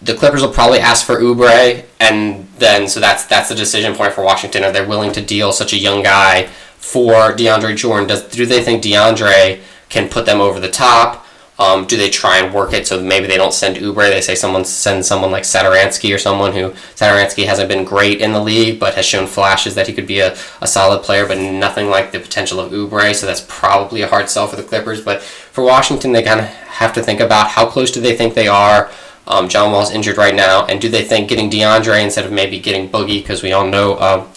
the 0.00 0.14
Clippers 0.14 0.42
will 0.42 0.52
probably 0.52 0.78
ask 0.78 1.04
for 1.04 1.16
Oubre, 1.16 1.84
and 1.98 2.48
then 2.58 2.88
so 2.88 3.00
that's 3.00 3.24
that's 3.24 3.48
the 3.48 3.54
decision 3.54 3.94
point 3.94 4.12
for 4.12 4.22
Washington. 4.22 4.62
Are 4.62 4.72
they 4.72 4.84
willing 4.84 5.12
to 5.12 5.20
deal 5.20 5.52
such 5.52 5.72
a 5.72 5.78
young 5.78 6.02
guy 6.02 6.46
for 6.76 7.32
DeAndre 7.32 7.76
Jordan? 7.76 8.06
Does 8.06 8.22
do 8.28 8.46
they 8.46 8.62
think 8.62 8.82
DeAndre 8.82 9.60
can 9.88 10.08
put 10.08 10.26
them 10.26 10.40
over 10.40 10.60
the 10.60 10.70
top? 10.70 11.23
Um, 11.56 11.86
do 11.86 11.96
they 11.96 12.10
try 12.10 12.38
and 12.38 12.52
work 12.52 12.72
it 12.72 12.84
so 12.84 13.00
maybe 13.00 13.28
they 13.28 13.36
don't 13.36 13.54
send 13.54 13.76
Oubre? 13.76 14.10
They 14.10 14.20
say 14.20 14.34
someone 14.34 14.64
send 14.64 15.06
someone 15.06 15.30
like 15.30 15.44
Satoransky 15.44 16.12
or 16.12 16.18
someone 16.18 16.52
who 16.52 16.70
Satoransky 16.96 17.46
hasn't 17.46 17.68
been 17.68 17.84
great 17.84 18.20
in 18.20 18.32
the 18.32 18.42
league, 18.42 18.80
but 18.80 18.94
has 18.94 19.06
shown 19.06 19.28
flashes 19.28 19.76
that 19.76 19.86
he 19.86 19.92
could 19.92 20.06
be 20.06 20.18
a, 20.18 20.36
a 20.60 20.66
solid 20.66 21.04
player, 21.04 21.26
but 21.26 21.38
nothing 21.38 21.88
like 21.88 22.10
the 22.10 22.18
potential 22.18 22.58
of 22.58 22.72
Oubre. 22.72 23.14
So 23.14 23.26
that's 23.26 23.44
probably 23.46 24.02
a 24.02 24.08
hard 24.08 24.28
sell 24.28 24.48
for 24.48 24.56
the 24.56 24.64
Clippers. 24.64 25.00
But 25.00 25.22
for 25.22 25.62
Washington, 25.62 26.10
they 26.10 26.24
kind 26.24 26.40
of 26.40 26.46
have 26.46 26.92
to 26.94 27.02
think 27.02 27.20
about 27.20 27.50
how 27.50 27.66
close 27.66 27.92
do 27.92 28.00
they 28.00 28.16
think 28.16 28.34
they 28.34 28.48
are. 28.48 28.90
Um, 29.26 29.48
John 29.48 29.72
Wall's 29.72 29.92
injured 29.92 30.18
right 30.18 30.34
now, 30.34 30.66
and 30.66 30.80
do 30.80 30.88
they 30.88 31.02
think 31.02 31.28
getting 31.28 31.48
DeAndre 31.48 32.02
instead 32.02 32.26
of 32.26 32.32
maybe 32.32 32.58
getting 32.58 32.90
Boogie? 32.90 33.22
Because 33.22 33.42
we 33.42 33.52
all 33.52 33.66
know 33.66 33.98
um, 33.98 34.28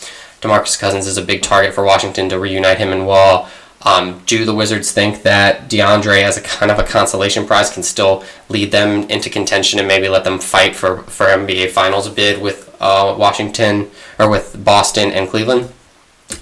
Demarcus 0.42 0.80
Cousins 0.80 1.08
is 1.08 1.18
a 1.18 1.22
big 1.22 1.42
target 1.42 1.74
for 1.74 1.84
Washington 1.84 2.30
to 2.30 2.40
reunite 2.40 2.78
him 2.78 2.94
and 2.94 3.06
Wall. 3.06 3.50
Um, 3.84 4.24
do 4.26 4.44
the 4.44 4.56
Wizards 4.56 4.92
think 4.92 5.22
that 5.24 5.70
DeAndre, 5.70 6.24
as 6.24 6.38
a 6.38 6.42
kind 6.42 6.72
of 6.72 6.80
a 6.80 6.84
consolation 6.84 7.46
prize, 7.46 7.70
can 7.70 7.84
still 7.84 8.24
lead 8.50 8.72
them 8.72 9.04
into 9.10 9.30
contention 9.30 9.80
and 9.80 9.88
maybe 9.88 10.10
let 10.10 10.24
them 10.24 10.40
fight 10.40 10.76
for, 10.76 11.04
for 11.04 11.28
NBA 11.28 11.70
Finals 11.70 12.10
bid 12.10 12.42
with 12.42 12.76
uh, 12.80 13.16
Washington 13.18 13.90
or 14.18 14.30
with 14.30 14.64
Boston 14.64 15.12
and 15.12 15.30
Cleveland? 15.30 15.72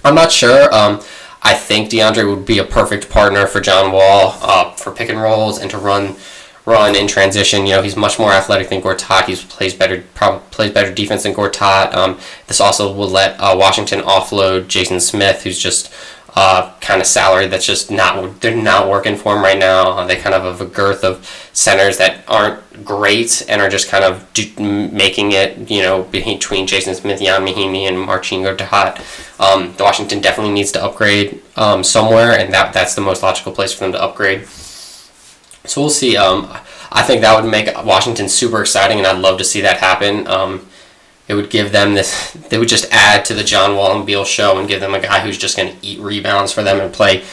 I'm 0.04 0.16
not 0.16 0.32
sure. 0.32 0.74
Um, 0.74 1.02
I 1.44 1.54
think 1.54 1.90
DeAndre 1.90 2.28
would 2.28 2.46
be 2.46 2.58
a 2.58 2.64
perfect 2.64 3.10
partner 3.10 3.46
for 3.46 3.62
John 3.62 3.92
Wall 3.92 4.36
uh, 4.42 4.72
for 4.72 4.92
pick 4.92 5.10
and 5.10 5.22
rolls 5.22 5.60
and 5.60 5.70
to 5.72 5.78
run 5.78 6.16
run 6.66 6.96
in 6.96 7.08
transition. 7.08 7.66
You 7.66 7.76
know, 7.76 7.82
he's 7.82 7.96
much 7.96 8.18
more 8.18 8.32
athletic 8.32 8.70
than 8.70 8.82
Gortat. 8.82 9.26
He 9.26 9.36
plays 9.36 9.74
better, 9.74 10.04
probably 10.16 10.42
plays 10.50 10.72
better 10.72 10.92
defense 10.92 11.24
than 11.24 11.34
Gortat. 11.34 11.94
Um, 11.94 12.20
this 12.48 12.60
also 12.60 12.92
will 12.92 13.08
let 13.08 13.40
uh, 13.40 13.56
Washington 13.56 14.02
offload 14.02 14.68
Jason 14.68 15.00
Smith, 15.00 15.44
who's 15.44 15.60
just 15.60 15.94
uh, 16.36 16.74
kind 16.82 17.00
of 17.00 17.08
salary 17.08 17.48
that's 17.48 17.66
just 17.66 17.90
not 17.90 18.42
they're 18.42 18.56
not 18.56 18.90
working 18.90 19.16
for 19.16 19.36
him 19.36 19.42
right 19.42 19.58
now. 19.58 20.06
They 20.06 20.18
kind 20.18 20.36
of 20.36 20.44
have 20.44 20.60
a 20.60 20.66
girth 20.66 21.04
of 21.04 21.26
centers 21.54 21.98
that 21.98 22.26
aren't 22.28 22.84
great 22.84 23.46
and 23.48 23.62
are 23.62 23.70
just 23.70 23.88
kind 23.90 24.04
of 24.04 24.32
do, 24.34 24.50
making 24.60 25.32
it 25.32 25.72
you 25.72 25.82
know 25.82 26.04
between 26.04 26.68
Jason 26.68 26.94
Smith, 26.94 27.22
Ian 27.22 27.46
Mahinmi, 27.46 27.88
and 27.88 28.00
Marcin 28.00 28.42
Gortat. 28.42 29.00
Um, 29.40 29.74
the 29.78 29.84
Washington 29.84 30.20
definitely 30.20 30.54
needs 30.54 30.74
to 30.74 30.84
upgrade 30.84 31.42
um, 31.56 31.84
somewhere, 31.84 32.38
and 32.38 32.54
that 32.54 32.74
that's 32.74 32.96
the 32.96 33.02
most 33.02 33.24
logical 33.24 33.54
place 33.54 33.74
for 33.74 33.86
them 33.86 33.94
to 33.94 34.02
upgrade. 34.04 34.46
So 34.48 35.82
we'll 35.82 35.90
see. 35.90 36.18
Um, 36.18 36.48
I 36.92 37.02
think 37.02 37.22
that 37.22 37.42
would 37.42 37.50
make 37.50 37.68
Washington 37.86 38.28
super 38.28 38.62
exciting, 38.62 38.98
and 38.98 39.08
I'd 39.08 39.20
love 39.20 39.38
to 39.38 39.44
see 39.46 39.62
that 39.62 39.78
happen. 39.78 40.28
Um, 40.28 40.68
it 41.28 41.34
would 41.34 41.50
give 41.50 41.72
them 41.72 41.94
this. 41.94 42.32
They 42.34 42.58
would 42.58 42.68
just 42.68 42.92
add 42.92 43.26
to 43.26 43.34
the 43.34 43.44
John 43.44 43.76
Wall 43.76 43.98
and 43.98 44.06
Beal 44.06 44.26
show 44.26 44.60
and 44.60 44.68
give 44.68 44.80
them 44.80 44.94
a 44.94 45.00
guy 45.00 45.20
who's 45.22 45.38
just 45.38 45.58
going 45.58 45.76
to 45.76 45.86
eat 45.86 46.00
rebounds 46.00 46.52
for 46.52 46.64
them 46.64 46.80
and 46.80 46.94
play 46.94 47.24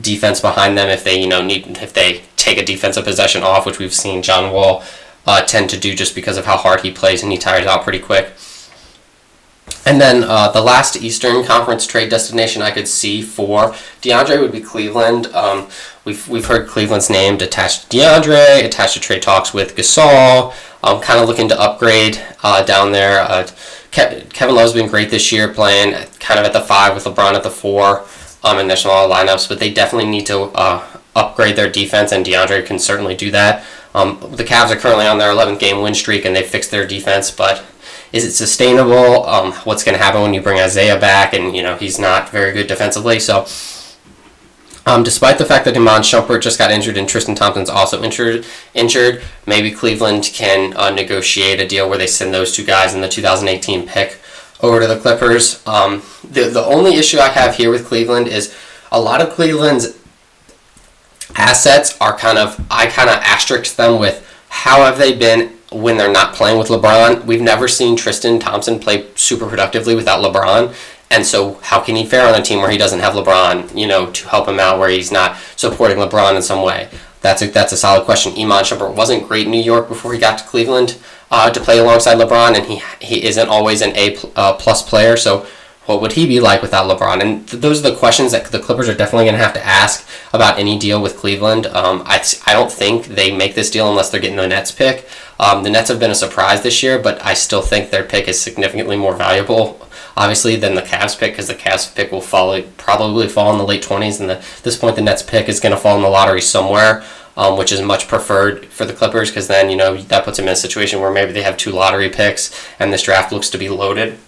defense 0.00 0.40
behind 0.40 0.78
them 0.78 0.88
if 0.88 1.04
they 1.04 1.20
you 1.20 1.28
know 1.28 1.42
need 1.42 1.76
if 1.82 1.92
they 1.92 2.22
take 2.36 2.58
a 2.58 2.64
defensive 2.64 3.04
possession 3.04 3.42
off, 3.42 3.66
which 3.66 3.78
we've 3.78 3.92
seen 3.92 4.22
John 4.22 4.52
Wall 4.52 4.82
uh, 5.26 5.42
tend 5.42 5.70
to 5.70 5.78
do 5.78 5.94
just 5.94 6.14
because 6.14 6.36
of 6.36 6.46
how 6.46 6.56
hard 6.56 6.80
he 6.80 6.90
plays 6.90 7.22
and 7.22 7.30
he 7.30 7.38
tires 7.38 7.66
out 7.66 7.82
pretty 7.82 7.98
quick. 7.98 8.32
And 9.84 10.00
then 10.00 10.24
uh, 10.24 10.50
the 10.50 10.60
last 10.60 10.96
Eastern 10.96 11.44
Conference 11.44 11.86
trade 11.86 12.08
destination 12.08 12.62
I 12.62 12.70
could 12.70 12.86
see 12.86 13.22
for 13.22 13.72
DeAndre 14.00 14.40
would 14.40 14.52
be 14.52 14.60
Cleveland. 14.60 15.26
Um, 15.28 15.68
we've, 16.04 16.28
we've 16.28 16.46
heard 16.46 16.68
Cleveland's 16.68 17.10
name 17.10 17.34
attached 17.34 17.90
to 17.90 17.96
DeAndre, 17.96 18.64
attached 18.64 18.94
to 18.94 19.00
trade 19.00 19.22
talks 19.22 19.52
with 19.52 19.76
Gasol. 19.76 20.54
I'm 20.82 21.00
kind 21.00 21.20
of 21.20 21.28
looking 21.28 21.48
to 21.48 21.60
upgrade 21.60 22.20
uh, 22.42 22.64
down 22.64 22.92
there. 22.92 23.20
Uh, 23.20 23.48
Kevin 23.90 24.54
Love's 24.54 24.72
been 24.72 24.88
great 24.88 25.10
this 25.10 25.30
year, 25.30 25.52
playing 25.52 25.92
kind 26.18 26.40
of 26.40 26.46
at 26.46 26.52
the 26.52 26.60
five 26.60 26.94
with 26.94 27.04
LeBron 27.04 27.34
at 27.34 27.42
the 27.42 27.50
four 27.50 28.04
um, 28.42 28.58
in 28.58 28.76
smaller 28.76 29.12
lineups, 29.12 29.48
but 29.48 29.60
they 29.60 29.72
definitely 29.72 30.10
need 30.10 30.26
to 30.26 30.40
uh, 30.54 30.84
upgrade 31.14 31.56
their 31.56 31.70
defense, 31.70 32.10
and 32.10 32.24
DeAndre 32.24 32.64
can 32.64 32.78
certainly 32.78 33.14
do 33.14 33.30
that. 33.30 33.64
Um, 33.94 34.18
the 34.32 34.44
Cavs 34.44 34.70
are 34.70 34.76
currently 34.76 35.06
on 35.06 35.18
their 35.18 35.32
11th 35.32 35.58
game 35.58 35.82
win 35.82 35.94
streak, 35.94 36.24
and 36.24 36.34
they 36.34 36.42
fixed 36.42 36.70
their 36.70 36.86
defense, 36.86 37.30
but 37.30 37.64
is 38.12 38.24
it 38.24 38.32
sustainable? 38.32 39.26
Um, 39.26 39.52
what's 39.64 39.84
going 39.84 39.96
to 39.96 40.02
happen 40.02 40.22
when 40.22 40.34
you 40.34 40.40
bring 40.40 40.60
Isaiah 40.60 40.98
back, 40.98 41.34
and 41.34 41.54
you 41.54 41.62
know 41.62 41.76
he's 41.76 41.98
not 41.98 42.30
very 42.30 42.52
good 42.52 42.66
defensively, 42.66 43.20
so 43.20 43.46
um, 44.86 45.02
despite 45.02 45.38
the 45.38 45.44
fact 45.44 45.64
that 45.64 45.76
Iman 45.76 46.02
Shumpert 46.02 46.42
just 46.42 46.58
got 46.58 46.70
injured 46.70 46.96
and 46.96 47.08
Tristan 47.08 47.34
Thompson's 47.34 47.70
also 47.70 48.02
injured, 48.02 48.44
injured 48.74 49.22
maybe 49.46 49.70
Cleveland 49.70 50.30
can 50.32 50.74
uh, 50.76 50.90
negotiate 50.90 51.60
a 51.60 51.68
deal 51.68 51.88
where 51.88 51.98
they 51.98 52.06
send 52.06 52.34
those 52.34 52.54
two 52.54 52.64
guys 52.64 52.94
in 52.94 53.00
the 53.00 53.08
2018 53.08 53.86
pick 53.86 54.18
over 54.60 54.80
to 54.80 54.86
the 54.86 54.98
Clippers. 54.98 55.64
Um, 55.66 56.02
the, 56.28 56.48
the 56.48 56.64
only 56.64 56.94
issue 56.94 57.18
I 57.18 57.28
have 57.28 57.56
here 57.56 57.70
with 57.70 57.86
Cleveland 57.86 58.28
is 58.28 58.56
a 58.90 59.00
lot 59.00 59.20
of 59.20 59.30
Cleveland's 59.30 59.98
assets 61.36 61.96
are 62.00 62.16
kind 62.16 62.38
of, 62.38 62.64
I 62.70 62.86
kind 62.86 63.08
of 63.08 63.16
asterisk 63.16 63.76
them 63.76 63.98
with 63.98 64.28
how 64.48 64.84
have 64.84 64.98
they 64.98 65.14
been 65.14 65.56
when 65.70 65.96
they're 65.96 66.12
not 66.12 66.34
playing 66.34 66.58
with 66.58 66.68
LeBron. 66.68 67.24
We've 67.24 67.40
never 67.40 67.66
seen 67.66 67.96
Tristan 67.96 68.38
Thompson 68.38 68.78
play 68.78 69.06
super 69.14 69.48
productively 69.48 69.94
without 69.94 70.22
LeBron. 70.22 70.74
And 71.12 71.26
so, 71.26 71.54
how 71.62 71.78
can 71.78 71.94
he 71.94 72.06
fare 72.06 72.26
on 72.26 72.40
a 72.40 72.42
team 72.42 72.60
where 72.60 72.70
he 72.70 72.78
doesn't 72.78 73.00
have 73.00 73.12
LeBron, 73.12 73.78
you 73.78 73.86
know, 73.86 74.10
to 74.10 74.28
help 74.28 74.48
him 74.48 74.58
out, 74.58 74.78
where 74.78 74.88
he's 74.88 75.12
not 75.12 75.36
supporting 75.56 75.98
LeBron 75.98 76.34
in 76.34 76.40
some 76.40 76.64
way? 76.64 76.88
That's 77.20 77.42
a, 77.42 77.48
that's 77.48 77.72
a 77.72 77.76
solid 77.76 78.06
question. 78.06 78.32
Iman 78.32 78.64
Shumpert 78.64 78.94
wasn't 78.94 79.28
great 79.28 79.44
in 79.44 79.52
New 79.52 79.62
York 79.62 79.88
before 79.88 80.14
he 80.14 80.18
got 80.18 80.38
to 80.38 80.44
Cleveland 80.44 80.98
uh, 81.30 81.50
to 81.50 81.60
play 81.60 81.78
alongside 81.78 82.16
LeBron, 82.16 82.56
and 82.56 82.64
he 82.64 82.82
he 83.06 83.24
isn't 83.24 83.48
always 83.48 83.82
an 83.82 83.94
A 83.94 84.16
uh, 84.36 84.54
plus 84.54 84.82
player. 84.82 85.18
So, 85.18 85.46
what 85.84 86.00
would 86.00 86.12
he 86.12 86.26
be 86.26 86.40
like 86.40 86.62
without 86.62 86.88
LeBron? 86.88 87.20
And 87.20 87.46
th- 87.46 87.60
those 87.60 87.80
are 87.84 87.90
the 87.90 87.96
questions 87.96 88.32
that 88.32 88.46
the 88.46 88.58
Clippers 88.58 88.88
are 88.88 88.94
definitely 88.94 89.26
going 89.26 89.36
to 89.36 89.44
have 89.44 89.52
to 89.52 89.66
ask 89.66 90.08
about 90.32 90.58
any 90.58 90.78
deal 90.78 91.02
with 91.02 91.18
Cleveland. 91.18 91.66
Um, 91.66 92.04
I, 92.06 92.24
I 92.46 92.54
don't 92.54 92.72
think 92.72 93.04
they 93.04 93.36
make 93.36 93.54
this 93.54 93.70
deal 93.70 93.90
unless 93.90 94.08
they're 94.08 94.20
getting 94.20 94.36
the 94.36 94.48
Nets 94.48 94.72
pick. 94.72 95.06
Um, 95.38 95.62
the 95.62 95.70
Nets 95.70 95.90
have 95.90 96.00
been 96.00 96.10
a 96.10 96.14
surprise 96.14 96.62
this 96.62 96.82
year, 96.82 96.98
but 96.98 97.22
I 97.22 97.34
still 97.34 97.62
think 97.62 97.90
their 97.90 98.04
pick 98.04 98.28
is 98.28 98.40
significantly 98.40 98.96
more 98.96 99.14
valuable 99.14 99.78
obviously 100.16 100.56
than 100.56 100.74
the 100.74 100.82
Cavs 100.82 101.18
pick 101.18 101.32
because 101.32 101.48
the 101.48 101.54
Cavs 101.54 101.94
pick 101.94 102.12
will 102.12 102.20
probably 102.20 103.28
fall 103.28 103.52
in 103.52 103.58
the 103.58 103.64
late 103.64 103.82
20s 103.82 104.20
and 104.20 104.28
the, 104.28 104.38
at 104.38 104.62
this 104.62 104.76
point 104.76 104.96
the 104.96 105.02
Nets 105.02 105.22
pick 105.22 105.48
is 105.48 105.60
going 105.60 105.74
to 105.74 105.80
fall 105.80 105.96
in 105.96 106.02
the 106.02 106.08
lottery 106.08 106.40
somewhere 106.40 107.04
um, 107.36 107.56
which 107.56 107.72
is 107.72 107.80
much 107.80 108.08
preferred 108.08 108.66
for 108.66 108.84
the 108.84 108.92
Clippers 108.92 109.30
because 109.30 109.48
then 109.48 109.70
you 109.70 109.76
know 109.76 109.96
that 109.96 110.24
puts 110.24 110.36
them 110.36 110.46
in 110.46 110.52
a 110.52 110.56
situation 110.56 111.00
where 111.00 111.10
maybe 111.10 111.32
they 111.32 111.42
have 111.42 111.56
two 111.56 111.70
lottery 111.70 112.10
picks 112.10 112.54
and 112.78 112.92
this 112.92 113.02
draft 113.02 113.32
looks 113.32 113.50
to 113.50 113.58
be 113.58 113.68
loaded 113.68 114.18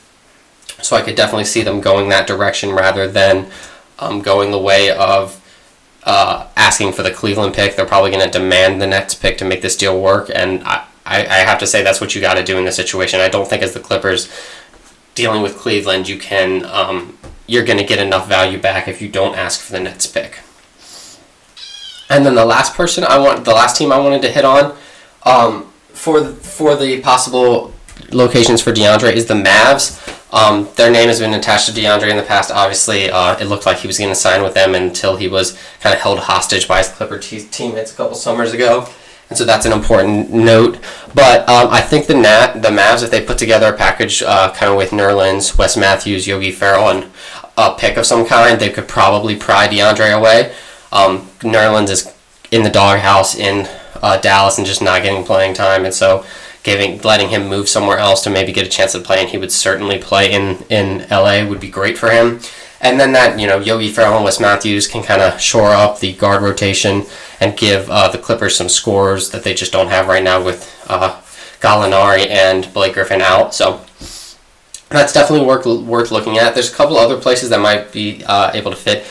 so 0.82 0.96
I 0.96 1.02
could 1.02 1.16
definitely 1.16 1.44
see 1.44 1.62
them 1.62 1.80
going 1.80 2.08
that 2.10 2.26
direction 2.26 2.72
rather 2.72 3.08
than 3.08 3.50
um, 3.98 4.20
going 4.20 4.50
the 4.50 4.58
way 4.58 4.90
of 4.90 5.40
uh, 6.04 6.46
asking 6.56 6.92
for 6.92 7.02
the 7.02 7.10
Cleveland 7.10 7.54
pick. 7.54 7.76
They're 7.76 7.86
probably 7.86 8.10
going 8.10 8.24
to 8.24 8.30
demand 8.30 8.80
the 8.80 8.86
Nets 8.86 9.14
pick 9.14 9.38
to 9.38 9.44
make 9.44 9.62
this 9.62 9.76
deal 9.76 10.00
work, 10.00 10.30
and 10.34 10.62
I, 10.64 10.84
I, 11.06 11.20
I 11.20 11.38
have 11.38 11.58
to 11.60 11.66
say 11.66 11.82
that's 11.82 12.00
what 12.00 12.14
you 12.14 12.20
got 12.20 12.34
to 12.34 12.44
do 12.44 12.58
in 12.58 12.64
this 12.64 12.76
situation. 12.76 13.20
I 13.20 13.28
don't 13.28 13.48
think 13.48 13.62
as 13.62 13.72
the 13.72 13.80
Clippers 13.80 14.30
dealing 15.14 15.42
with 15.42 15.56
Cleveland, 15.56 16.08
you 16.08 16.18
can 16.18 16.64
um, 16.66 17.18
you're 17.46 17.64
going 17.64 17.78
to 17.78 17.84
get 17.84 17.98
enough 17.98 18.28
value 18.28 18.58
back 18.58 18.88
if 18.88 19.00
you 19.02 19.08
don't 19.08 19.36
ask 19.36 19.60
for 19.60 19.72
the 19.72 19.80
Nets 19.80 20.06
pick. 20.06 20.40
And 22.10 22.24
then 22.24 22.34
the 22.34 22.44
last 22.44 22.74
person 22.74 23.04
I 23.04 23.18
want, 23.18 23.44
the 23.44 23.52
last 23.52 23.76
team 23.76 23.92
I 23.92 23.98
wanted 23.98 24.22
to 24.22 24.30
hit 24.30 24.44
on, 24.44 24.76
um, 25.24 25.70
for 25.92 26.24
for 26.24 26.76
the 26.76 27.00
possible 27.00 27.72
locations 28.12 28.60
for 28.60 28.72
DeAndre 28.72 29.12
is 29.12 29.26
the 29.26 29.34
Mavs. 29.34 30.00
Um, 30.32 30.68
their 30.74 30.90
name 30.90 31.08
has 31.08 31.20
been 31.20 31.32
attached 31.32 31.66
to 31.66 31.72
DeAndre 31.72 32.10
in 32.10 32.16
the 32.16 32.22
past. 32.22 32.50
Obviously, 32.50 33.08
uh, 33.08 33.38
it 33.38 33.44
looked 33.44 33.66
like 33.66 33.78
he 33.78 33.86
was 33.86 33.98
going 33.98 34.10
to 34.10 34.16
sign 34.16 34.42
with 34.42 34.54
them 34.54 34.74
until 34.74 35.16
he 35.16 35.28
was 35.28 35.56
kind 35.80 35.94
of 35.94 36.00
held 36.00 36.18
hostage 36.18 36.66
by 36.66 36.78
his 36.78 36.88
Clipper 36.88 37.18
te- 37.18 37.44
teammates 37.44 37.92
a 37.92 37.96
couple 37.96 38.16
summers 38.16 38.52
ago. 38.52 38.88
And 39.28 39.38
so 39.38 39.44
that's 39.44 39.66
an 39.66 39.72
important 39.72 40.32
note. 40.32 40.78
But 41.14 41.48
um, 41.48 41.68
I 41.70 41.80
think 41.80 42.06
the 42.06 42.14
Nat, 42.14 42.54
the 42.60 42.68
Mavs, 42.68 43.02
if 43.02 43.10
they 43.10 43.24
put 43.24 43.38
together 43.38 43.72
a 43.72 43.76
package 43.76 44.22
uh, 44.22 44.52
kind 44.52 44.70
of 44.70 44.76
with 44.76 44.90
Nerlens, 44.90 45.56
Wes 45.56 45.76
Matthews, 45.76 46.26
Yogi 46.26 46.50
Ferrell, 46.50 46.90
and 46.90 47.10
a 47.56 47.74
pick 47.74 47.96
of 47.96 48.06
some 48.06 48.26
kind, 48.26 48.60
they 48.60 48.70
could 48.70 48.88
probably 48.88 49.36
pry 49.36 49.68
DeAndre 49.68 50.16
away. 50.16 50.54
Um, 50.92 51.22
Nerlens 51.40 51.90
is 51.90 52.14
in 52.50 52.62
the 52.62 52.70
doghouse 52.70 53.34
in 53.34 53.68
uh, 54.02 54.18
Dallas 54.18 54.58
and 54.58 54.66
just 54.66 54.82
not 54.82 55.02
getting 55.02 55.24
playing 55.24 55.54
time, 55.54 55.84
and 55.84 55.94
so 55.94 56.24
giving 56.62 57.00
letting 57.02 57.28
him 57.28 57.48
move 57.48 57.68
somewhere 57.68 57.98
else 57.98 58.22
to 58.22 58.30
maybe 58.30 58.52
get 58.52 58.66
a 58.66 58.70
chance 58.70 58.92
to 58.92 59.00
play, 59.00 59.20
and 59.20 59.28
he 59.28 59.38
would 59.38 59.52
certainly 59.52 59.98
play 59.98 60.32
in 60.32 60.64
in 60.68 61.06
LA 61.10 61.44
would 61.44 61.60
be 61.60 61.70
great 61.70 61.96
for 61.96 62.10
him. 62.10 62.40
And 62.84 63.00
then 63.00 63.12
that 63.12 63.40
you 63.40 63.46
know 63.46 63.58
Yogi 63.58 63.90
Ferrell 63.90 64.16
and 64.16 64.24
Wes 64.24 64.38
Matthews 64.38 64.86
can 64.86 65.02
kind 65.02 65.22
of 65.22 65.40
shore 65.40 65.70
up 65.70 66.00
the 66.00 66.12
guard 66.12 66.42
rotation 66.42 67.04
and 67.40 67.56
give 67.56 67.88
uh, 67.88 68.08
the 68.08 68.18
Clippers 68.18 68.54
some 68.54 68.68
scores 68.68 69.30
that 69.30 69.42
they 69.42 69.54
just 69.54 69.72
don't 69.72 69.88
have 69.88 70.06
right 70.06 70.22
now 70.22 70.44
with 70.44 70.70
uh, 70.88 71.18
Gallinari 71.60 72.28
and 72.28 72.70
Blake 72.74 72.92
Griffin 72.92 73.22
out. 73.22 73.54
So 73.54 73.80
that's 74.90 75.14
definitely 75.14 75.46
worth 75.46 75.64
worth 75.64 76.10
looking 76.10 76.36
at. 76.36 76.52
There's 76.52 76.70
a 76.70 76.76
couple 76.76 76.98
other 76.98 77.18
places 77.18 77.48
that 77.50 77.60
might 77.60 77.90
be 77.90 78.22
uh, 78.26 78.50
able 78.52 78.70
to 78.70 78.76
fit. 78.76 79.04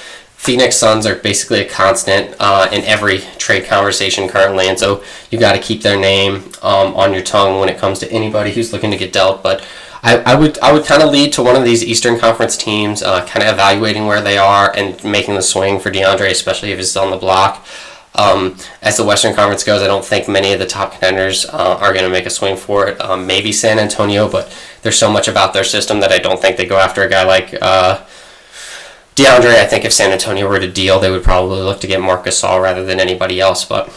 Phoenix 0.43 0.75
Suns 0.75 1.05
are 1.05 1.15
basically 1.15 1.61
a 1.61 1.67
constant 1.67 2.35
uh, 2.39 2.67
in 2.71 2.83
every 2.83 3.19
trade 3.37 3.65
conversation 3.65 4.27
currently, 4.27 4.67
and 4.67 4.77
so 4.77 5.01
you 5.31 5.39
got 5.39 5.53
to 5.53 5.59
keep 5.59 5.81
their 5.81 5.97
name 5.97 6.51
um, 6.61 6.93
on 6.95 7.13
your 7.13 7.23
tongue 7.23 7.59
when 7.59 7.69
it 7.69 7.77
comes 7.77 7.97
to 7.99 8.11
anybody 8.11 8.51
who's 8.51 8.71
looking 8.71 8.91
to 8.91 8.97
get 8.97 9.13
dealt. 9.13 9.41
But 9.41 9.65
I, 10.03 10.17
I 10.17 10.35
would 10.35 10.59
I 10.59 10.73
would 10.73 10.85
kind 10.85 11.01
of 11.01 11.11
lead 11.11 11.31
to 11.33 11.43
one 11.43 11.55
of 11.55 11.63
these 11.63 11.83
Eastern 11.83 12.19
Conference 12.19 12.57
teams, 12.57 13.01
uh, 13.01 13.25
kind 13.25 13.41
of 13.47 13.53
evaluating 13.53 14.05
where 14.05 14.21
they 14.21 14.37
are 14.37 14.75
and 14.75 15.01
making 15.03 15.35
the 15.35 15.41
swing 15.41 15.79
for 15.79 15.89
DeAndre, 15.89 16.29
especially 16.29 16.71
if 16.71 16.77
he's 16.77 16.97
on 16.97 17.09
the 17.09 17.17
block. 17.17 17.65
Um, 18.15 18.57
as 18.81 18.97
the 18.97 19.05
Western 19.05 19.33
Conference 19.33 19.63
goes, 19.63 19.81
I 19.81 19.87
don't 19.87 20.05
think 20.05 20.27
many 20.27 20.53
of 20.53 20.59
the 20.59 20.67
top 20.67 20.91
contenders 20.91 21.45
uh, 21.45 21.77
are 21.79 21.93
going 21.93 22.05
to 22.05 22.11
make 22.11 22.27
a 22.27 22.29
swing 22.29 22.57
for 22.57 22.87
it. 22.87 23.01
Um, 23.01 23.25
maybe 23.25 23.51
San 23.51 23.79
Antonio, 23.79 24.29
but 24.29 24.55
there's 24.83 24.99
so 24.99 25.11
much 25.11 25.27
about 25.27 25.53
their 25.53 25.63
system 25.63 25.99
that 26.01 26.11
I 26.11 26.19
don't 26.19 26.39
think 26.39 26.57
they 26.57 26.65
go 26.65 26.77
after 26.77 27.01
a 27.01 27.09
guy 27.09 27.23
like. 27.23 27.55
Uh, 27.61 28.03
DeAndre, 29.15 29.55
I 29.55 29.65
think 29.65 29.85
if 29.85 29.93
San 29.93 30.11
Antonio 30.11 30.49
were 30.49 30.59
to 30.59 30.71
deal, 30.71 30.99
they 30.99 31.11
would 31.11 31.23
probably 31.23 31.61
look 31.61 31.79
to 31.81 31.87
get 31.87 32.01
Marcus 32.01 32.41
Gasol 32.41 32.61
rather 32.61 32.83
than 32.83 32.99
anybody 32.99 33.39
else. 33.39 33.63
But 33.63 33.87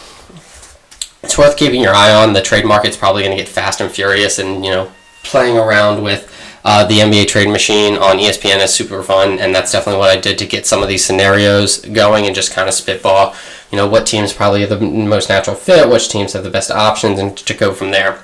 it's 1.23 1.37
worth 1.37 1.57
keeping 1.57 1.81
your 1.81 1.93
eye 1.93 2.13
on. 2.13 2.33
The 2.33 2.41
trade 2.41 2.65
market's 2.65 2.97
probably 2.97 3.23
going 3.23 3.35
to 3.35 3.43
get 3.43 3.51
fast 3.51 3.81
and 3.81 3.91
furious, 3.91 4.37
and 4.37 4.63
you 4.63 4.71
know, 4.71 4.91
playing 5.27 5.57
around 5.57 6.03
with 6.03 6.33
uh, 6.63 6.85
the 6.85 6.99
NBA 6.99 7.27
trade 7.27 7.49
machine 7.49 7.95
on 7.95 8.17
ESPN 8.17 8.61
is 8.63 8.73
super 8.73 9.01
fun, 9.01 9.39
and 9.39 9.55
that's 9.55 9.71
definitely 9.71 9.99
what 9.99 10.09
I 10.09 10.19
did 10.19 10.37
to 10.39 10.45
get 10.45 10.65
some 10.65 10.81
of 10.81 10.89
these 10.89 11.05
scenarios 11.05 11.79
going 11.79 12.25
and 12.25 12.35
just 12.35 12.51
kind 12.51 12.67
of 12.67 12.73
spitball. 12.73 13.35
You 13.71 13.77
know, 13.77 13.87
what 13.87 14.05
teams 14.05 14.33
probably 14.33 14.65
the 14.65 14.79
most 14.79 15.29
natural 15.29 15.55
fit, 15.55 15.89
which 15.89 16.09
teams 16.09 16.33
have 16.33 16.43
the 16.43 16.49
best 16.49 16.71
options, 16.71 17.19
and 17.19 17.37
to 17.37 17.53
go 17.53 17.73
from 17.73 17.91
there. 17.91 18.23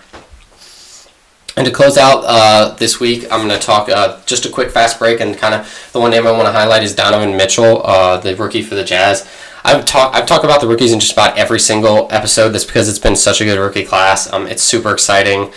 And 1.55 1.65
to 1.67 1.71
close 1.71 1.97
out 1.97 2.23
uh, 2.25 2.75
this 2.75 2.99
week, 2.99 3.23
I'm 3.31 3.47
going 3.47 3.57
to 3.57 3.65
talk 3.65 3.87
uh, 3.87 4.19
just 4.25 4.45
a 4.45 4.49
quick 4.49 4.71
fast 4.71 4.97
break, 4.97 5.21
and 5.21 5.37
kind 5.37 5.53
of 5.53 5.89
the 5.93 5.99
one 5.99 6.11
name 6.11 6.25
I 6.25 6.31
want 6.31 6.47
to 6.47 6.51
highlight 6.51 6.83
is 6.83 6.95
Donovan 6.95 7.37
Mitchell, 7.37 7.81
uh, 7.85 8.17
the 8.17 8.35
rookie 8.35 8.63
for 8.63 8.75
the 8.75 8.83
Jazz. 8.83 9.29
I've 9.63 9.85
talked 9.85 10.15
I've 10.15 10.25
talked 10.25 10.43
about 10.43 10.59
the 10.61 10.67
rookies 10.67 10.91
in 10.91 10.99
just 10.99 11.13
about 11.13 11.37
every 11.37 11.59
single 11.59 12.07
episode. 12.11 12.49
That's 12.49 12.65
because 12.65 12.89
it's 12.89 12.99
been 12.99 13.15
such 13.15 13.39
a 13.39 13.45
good 13.45 13.59
rookie 13.59 13.85
class. 13.85 14.31
Um, 14.33 14.47
it's 14.47 14.63
super 14.63 14.91
exciting. 14.91 15.53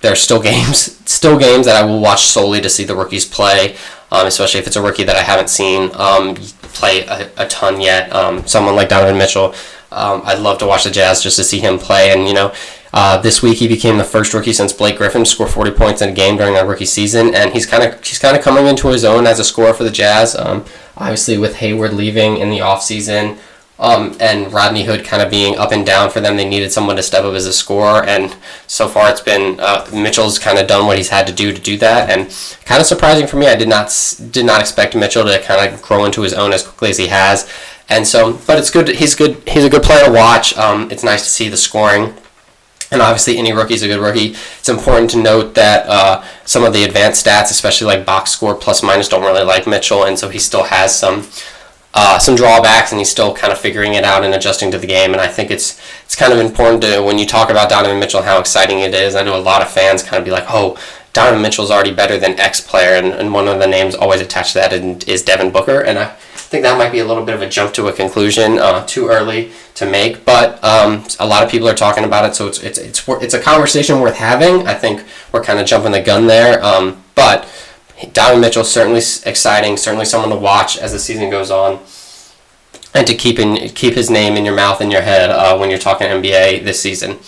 There 0.00 0.12
are 0.12 0.16
still 0.16 0.40
games, 0.40 0.98
still 1.10 1.38
games 1.38 1.66
that 1.66 1.76
I 1.76 1.84
will 1.84 2.00
watch 2.00 2.26
solely 2.26 2.60
to 2.60 2.70
see 2.70 2.84
the 2.84 2.96
rookies 2.96 3.26
play, 3.26 3.76
um, 4.10 4.26
especially 4.26 4.60
if 4.60 4.66
it's 4.66 4.76
a 4.76 4.82
rookie 4.82 5.04
that 5.04 5.16
I 5.16 5.22
haven't 5.22 5.50
seen 5.50 5.90
um, 5.94 6.34
play 6.34 7.06
a, 7.06 7.30
a, 7.36 7.48
ton 7.48 7.80
yet. 7.80 8.12
Um, 8.14 8.46
someone 8.46 8.76
like 8.76 8.88
Donovan 8.88 9.18
Mitchell, 9.18 9.54
um, 9.92 10.22
I'd 10.24 10.38
love 10.38 10.58
to 10.58 10.66
watch 10.66 10.84
the 10.84 10.90
Jazz 10.90 11.22
just 11.22 11.36
to 11.36 11.44
see 11.44 11.60
him 11.60 11.78
play, 11.78 12.12
and 12.12 12.26
you 12.26 12.34
know 12.34 12.52
uh, 12.92 13.20
this 13.20 13.42
week 13.42 13.58
he 13.58 13.68
became 13.68 13.98
the 13.98 14.04
first 14.04 14.34
rookie 14.34 14.52
since 14.52 14.72
Blake 14.72 14.96
Griffin 14.96 15.22
to 15.24 15.30
score 15.30 15.46
40 15.46 15.72
points 15.72 16.02
in 16.02 16.08
a 16.08 16.12
game 16.12 16.36
during 16.36 16.56
a 16.56 16.64
rookie 16.64 16.86
season, 16.86 17.34
and 17.34 17.52
he's 17.52 17.66
kind 17.66 17.84
of 17.84 18.04
he's 18.04 18.18
kind 18.18 18.36
of 18.36 18.42
coming 18.42 18.66
into 18.66 18.88
his 18.88 19.04
own 19.04 19.26
as 19.26 19.38
a 19.38 19.44
scorer 19.44 19.74
for 19.74 19.84
the 19.84 19.90
Jazz. 19.90 20.34
Um, 20.34 20.64
obviously, 20.96 21.38
with 21.38 21.56
Hayward 21.56 21.92
leaving 21.92 22.38
in 22.38 22.50
the 22.50 22.58
offseason, 22.58 23.38
um, 23.80 24.14
and 24.20 24.52
Rodney 24.52 24.84
Hood 24.84 25.04
kind 25.04 25.22
of 25.22 25.30
being 25.30 25.56
up 25.56 25.72
and 25.72 25.84
down 25.84 26.10
for 26.10 26.20
them, 26.20 26.36
they 26.36 26.48
needed 26.48 26.70
someone 26.70 26.96
to 26.96 27.02
step 27.02 27.24
up 27.24 27.34
as 27.34 27.46
a 27.46 27.52
scorer, 27.52 28.04
and 28.04 28.36
so 28.66 28.86
far 28.86 29.10
it's 29.10 29.22
been 29.22 29.58
uh, 29.58 29.88
Mitchell's 29.92 30.38
kind 30.38 30.58
of 30.58 30.66
done 30.66 30.86
what 30.86 30.98
he's 30.98 31.08
had 31.08 31.26
to 31.26 31.32
do 31.32 31.52
to 31.52 31.60
do 31.60 31.78
that, 31.78 32.10
and 32.10 32.28
kind 32.66 32.80
of 32.80 32.86
surprising 32.86 33.26
for 33.26 33.36
me. 33.36 33.46
I 33.46 33.56
did 33.56 33.68
not 33.68 33.88
did 34.30 34.44
not 34.44 34.60
expect 34.60 34.94
Mitchell 34.94 35.24
to 35.24 35.40
kind 35.40 35.72
of 35.72 35.80
grow 35.80 36.04
into 36.04 36.20
his 36.22 36.34
own 36.34 36.52
as 36.52 36.62
quickly 36.62 36.90
as 36.90 36.98
he 36.98 37.06
has, 37.06 37.50
and 37.88 38.06
so 38.06 38.34
but 38.46 38.58
it's 38.58 38.70
good. 38.70 38.88
He's 38.88 39.14
good. 39.14 39.42
He's 39.48 39.64
a 39.64 39.70
good 39.70 39.82
player 39.82 40.04
to 40.04 40.12
watch. 40.12 40.56
Um, 40.58 40.90
it's 40.90 41.02
nice 41.02 41.24
to 41.24 41.30
see 41.30 41.48
the 41.48 41.56
scoring 41.56 42.14
and 42.92 43.00
obviously 43.00 43.38
any 43.38 43.52
rookie 43.52 43.74
is 43.74 43.82
a 43.82 43.86
good 43.86 44.00
rookie. 44.00 44.34
It's 44.58 44.68
important 44.68 45.10
to 45.10 45.22
note 45.22 45.54
that 45.54 45.86
uh, 45.86 46.24
some 46.44 46.64
of 46.64 46.72
the 46.72 46.84
advanced 46.84 47.24
stats, 47.24 47.50
especially 47.50 47.86
like 47.86 48.04
box 48.04 48.32
score 48.32 48.54
plus 48.54 48.82
minus, 48.82 49.08
don't 49.08 49.22
really 49.22 49.44
like 49.44 49.66
Mitchell, 49.66 50.04
and 50.04 50.18
so 50.18 50.28
he 50.28 50.38
still 50.38 50.64
has 50.64 50.98
some 50.98 51.28
uh, 51.94 52.18
some 52.18 52.36
drawbacks, 52.36 52.92
and 52.92 52.98
he's 52.98 53.10
still 53.10 53.34
kind 53.34 53.52
of 53.52 53.58
figuring 53.58 53.94
it 53.94 54.04
out 54.04 54.24
and 54.24 54.34
adjusting 54.34 54.70
to 54.70 54.78
the 54.78 54.86
game. 54.86 55.12
And 55.12 55.20
I 55.20 55.28
think 55.28 55.50
it's 55.50 55.80
it's 56.04 56.16
kind 56.16 56.32
of 56.32 56.38
important 56.38 56.82
to 56.82 57.00
when 57.00 57.18
you 57.18 57.26
talk 57.26 57.50
about 57.50 57.68
Donovan 57.68 57.98
Mitchell 57.98 58.22
how 58.22 58.38
exciting 58.38 58.80
it 58.80 58.94
is. 58.94 59.14
I 59.14 59.22
know 59.22 59.36
a 59.36 59.40
lot 59.40 59.62
of 59.62 59.70
fans 59.70 60.02
kind 60.02 60.18
of 60.18 60.24
be 60.24 60.30
like, 60.30 60.46
oh. 60.48 60.78
Donovan 61.12 61.42
Mitchell's 61.42 61.72
already 61.72 61.92
better 61.92 62.16
than 62.18 62.38
X 62.38 62.60
player, 62.60 62.94
and, 62.94 63.08
and 63.08 63.34
one 63.34 63.48
of 63.48 63.58
the 63.58 63.66
names 63.66 63.96
always 63.96 64.20
attached 64.20 64.52
to 64.52 64.60
that 64.60 64.72
is 65.08 65.24
Devin 65.24 65.50
Booker. 65.50 65.80
And 65.80 65.98
I, 65.98 66.16
think 66.50 66.64
that 66.64 66.76
might 66.76 66.90
be 66.90 66.98
a 66.98 67.04
little 67.04 67.24
bit 67.24 67.36
of 67.36 67.42
a 67.42 67.48
jump 67.48 67.72
to 67.74 67.86
a 67.86 67.92
conclusion 67.92 68.58
uh, 68.58 68.84
too 68.84 69.06
early 69.06 69.52
to 69.76 69.88
make, 69.88 70.24
but 70.24 70.62
um, 70.64 71.04
a 71.20 71.26
lot 71.26 71.44
of 71.44 71.50
people 71.50 71.68
are 71.68 71.76
talking 71.76 72.02
about 72.02 72.28
it, 72.28 72.34
so 72.34 72.48
it's 72.48 72.58
it's 72.58 72.76
it's 72.76 73.08
it's 73.08 73.34
a 73.34 73.40
conversation 73.40 74.00
worth 74.00 74.16
having. 74.16 74.66
I 74.66 74.74
think 74.74 75.04
we're 75.30 75.44
kind 75.44 75.60
of 75.60 75.66
jumping 75.66 75.92
the 75.92 76.02
gun 76.02 76.26
there, 76.26 76.60
um, 76.64 77.04
but 77.14 77.44
Donovan 78.12 78.40
Mitchell 78.40 78.64
certainly 78.64 79.00
exciting, 79.26 79.76
certainly 79.76 80.04
someone 80.04 80.30
to 80.30 80.36
watch 80.36 80.78
as 80.78 80.92
the 80.92 80.98
season 80.98 81.30
goes 81.30 81.50
on, 81.50 81.80
and 82.94 83.06
to 83.06 83.14
keep 83.14 83.38
in 83.38 83.68
keep 83.70 83.94
his 83.94 84.10
name 84.10 84.36
in 84.36 84.44
your 84.44 84.54
mouth 84.54 84.80
and 84.80 84.90
your 84.90 85.02
head 85.02 85.30
uh, 85.30 85.56
when 85.56 85.70
you're 85.70 85.78
talking 85.78 86.06
NBA 86.06 86.64
this 86.64 86.80
season. 86.80 87.18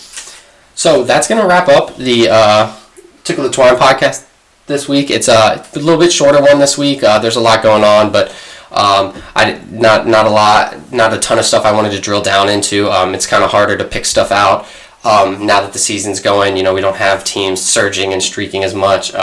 So 0.75 1.03
that's 1.03 1.27
gonna 1.27 1.47
wrap 1.47 1.67
up 1.69 1.95
the 1.97 2.29
uh, 2.29 2.75
Tickle 3.23 3.43
the 3.43 3.51
Twine 3.51 3.75
podcast 3.75 4.27
this 4.65 4.87
week. 4.87 5.09
It's 5.09 5.27
a 5.27 5.65
little 5.73 5.99
bit 5.99 6.11
shorter 6.11 6.41
one 6.41 6.59
this 6.59 6.77
week. 6.77 7.03
Uh, 7.03 7.19
there's 7.19 7.35
a 7.35 7.41
lot 7.41 7.63
going 7.63 7.83
on, 7.83 8.11
but 8.11 8.29
um, 8.71 9.13
I 9.35 9.61
not 9.69 10.07
not 10.07 10.25
a 10.25 10.29
lot, 10.29 10.91
not 10.91 11.13
a 11.13 11.19
ton 11.19 11.37
of 11.37 11.45
stuff 11.45 11.65
I 11.65 11.71
wanted 11.71 11.91
to 11.91 11.99
drill 11.99 12.23
down 12.23 12.49
into. 12.49 12.89
Um, 12.89 13.13
it's 13.13 13.27
kind 13.27 13.43
of 13.43 13.51
harder 13.51 13.77
to 13.77 13.83
pick 13.83 14.05
stuff 14.05 14.31
out 14.31 14.65
um, 15.03 15.45
now 15.45 15.61
that 15.61 15.73
the 15.73 15.79
season's 15.79 16.19
going. 16.19 16.57
You 16.57 16.63
know, 16.63 16.73
we 16.73 16.81
don't 16.81 16.95
have 16.95 17.23
teams 17.23 17.61
surging 17.61 18.13
and 18.13 18.23
streaking 18.23 18.63
as 18.63 18.73
much. 18.73 19.13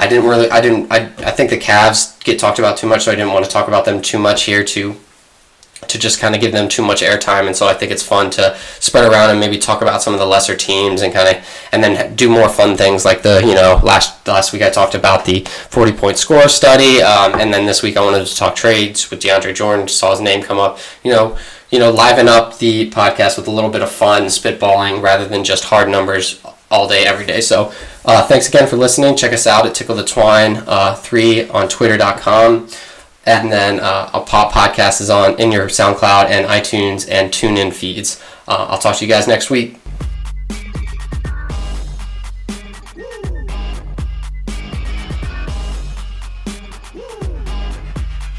I 0.00 0.08
didn't 0.08 0.28
really, 0.28 0.50
I 0.50 0.60
didn't, 0.62 0.90
I, 0.90 1.10
I 1.18 1.30
think 1.30 1.50
the 1.50 1.58
Cavs 1.58 2.22
get 2.24 2.38
talked 2.38 2.58
about 2.58 2.78
too 2.78 2.86
much, 2.86 3.04
so 3.04 3.12
I 3.12 3.14
didn't 3.14 3.32
want 3.32 3.44
to 3.44 3.50
talk 3.50 3.68
about 3.68 3.84
them 3.84 4.00
too 4.00 4.18
much 4.18 4.44
here 4.44 4.64
too 4.64 4.96
to 5.88 5.98
just 5.98 6.20
kind 6.20 6.34
of 6.34 6.40
give 6.40 6.52
them 6.52 6.68
too 6.68 6.82
much 6.82 7.00
airtime 7.02 7.46
and 7.46 7.56
so 7.56 7.66
I 7.66 7.74
think 7.74 7.90
it's 7.90 8.02
fun 8.02 8.30
to 8.32 8.56
spread 8.78 9.10
around 9.10 9.30
and 9.30 9.40
maybe 9.40 9.58
talk 9.58 9.82
about 9.82 10.02
some 10.02 10.12
of 10.12 10.20
the 10.20 10.26
lesser 10.26 10.56
teams 10.56 11.02
and 11.02 11.12
kind 11.12 11.36
of 11.36 11.44
and 11.72 11.82
then 11.82 12.14
do 12.14 12.28
more 12.28 12.48
fun 12.48 12.76
things 12.76 13.04
like 13.04 13.22
the 13.22 13.40
you 13.40 13.54
know 13.54 13.80
last 13.82 14.26
last 14.28 14.52
week 14.52 14.62
I 14.62 14.70
talked 14.70 14.94
about 14.94 15.24
the 15.24 15.44
40 15.70 15.92
point 15.92 16.18
score 16.18 16.48
study 16.48 17.02
um, 17.02 17.40
and 17.40 17.52
then 17.52 17.66
this 17.66 17.82
week 17.82 17.96
I 17.96 18.04
wanted 18.04 18.26
to 18.26 18.36
talk 18.36 18.54
trades 18.54 19.10
with 19.10 19.20
DeAndre 19.20 19.54
Jordan 19.54 19.88
saw 19.88 20.10
his 20.10 20.20
name 20.20 20.42
come 20.42 20.58
up 20.58 20.78
you 21.02 21.10
know 21.10 21.36
you 21.70 21.78
know 21.78 21.90
liven 21.90 22.28
up 22.28 22.58
the 22.58 22.90
podcast 22.90 23.36
with 23.36 23.48
a 23.48 23.50
little 23.50 23.70
bit 23.70 23.82
of 23.82 23.90
fun 23.90 24.24
spitballing 24.24 25.02
rather 25.02 25.26
than 25.26 25.44
just 25.44 25.64
hard 25.64 25.88
numbers 25.88 26.40
all 26.70 26.88
day 26.88 27.04
every 27.04 27.26
day 27.26 27.40
so 27.40 27.72
uh, 28.04 28.26
thanks 28.26 28.48
again 28.48 28.66
for 28.68 28.76
listening 28.76 29.16
check 29.16 29.32
us 29.32 29.46
out 29.46 29.66
at 29.66 29.74
tickle 29.74 29.94
the 29.94 30.04
twine 30.04 30.62
uh, 30.66 30.94
3 30.94 31.48
on 31.50 31.68
twitter.com 31.68 32.68
and 33.26 33.52
then 33.52 33.80
uh, 33.80 34.10
a 34.14 34.20
pop 34.20 34.52
podcast 34.52 35.00
is 35.00 35.10
on 35.10 35.38
in 35.38 35.52
your 35.52 35.66
SoundCloud 35.66 36.26
and 36.26 36.46
iTunes 36.46 37.06
and 37.08 37.30
TuneIn 37.30 37.72
feeds. 37.72 38.20
Uh, 38.48 38.66
I'll 38.70 38.78
talk 38.78 38.96
to 38.96 39.04
you 39.04 39.10
guys 39.10 39.28
next 39.28 39.50
week. 39.50 39.76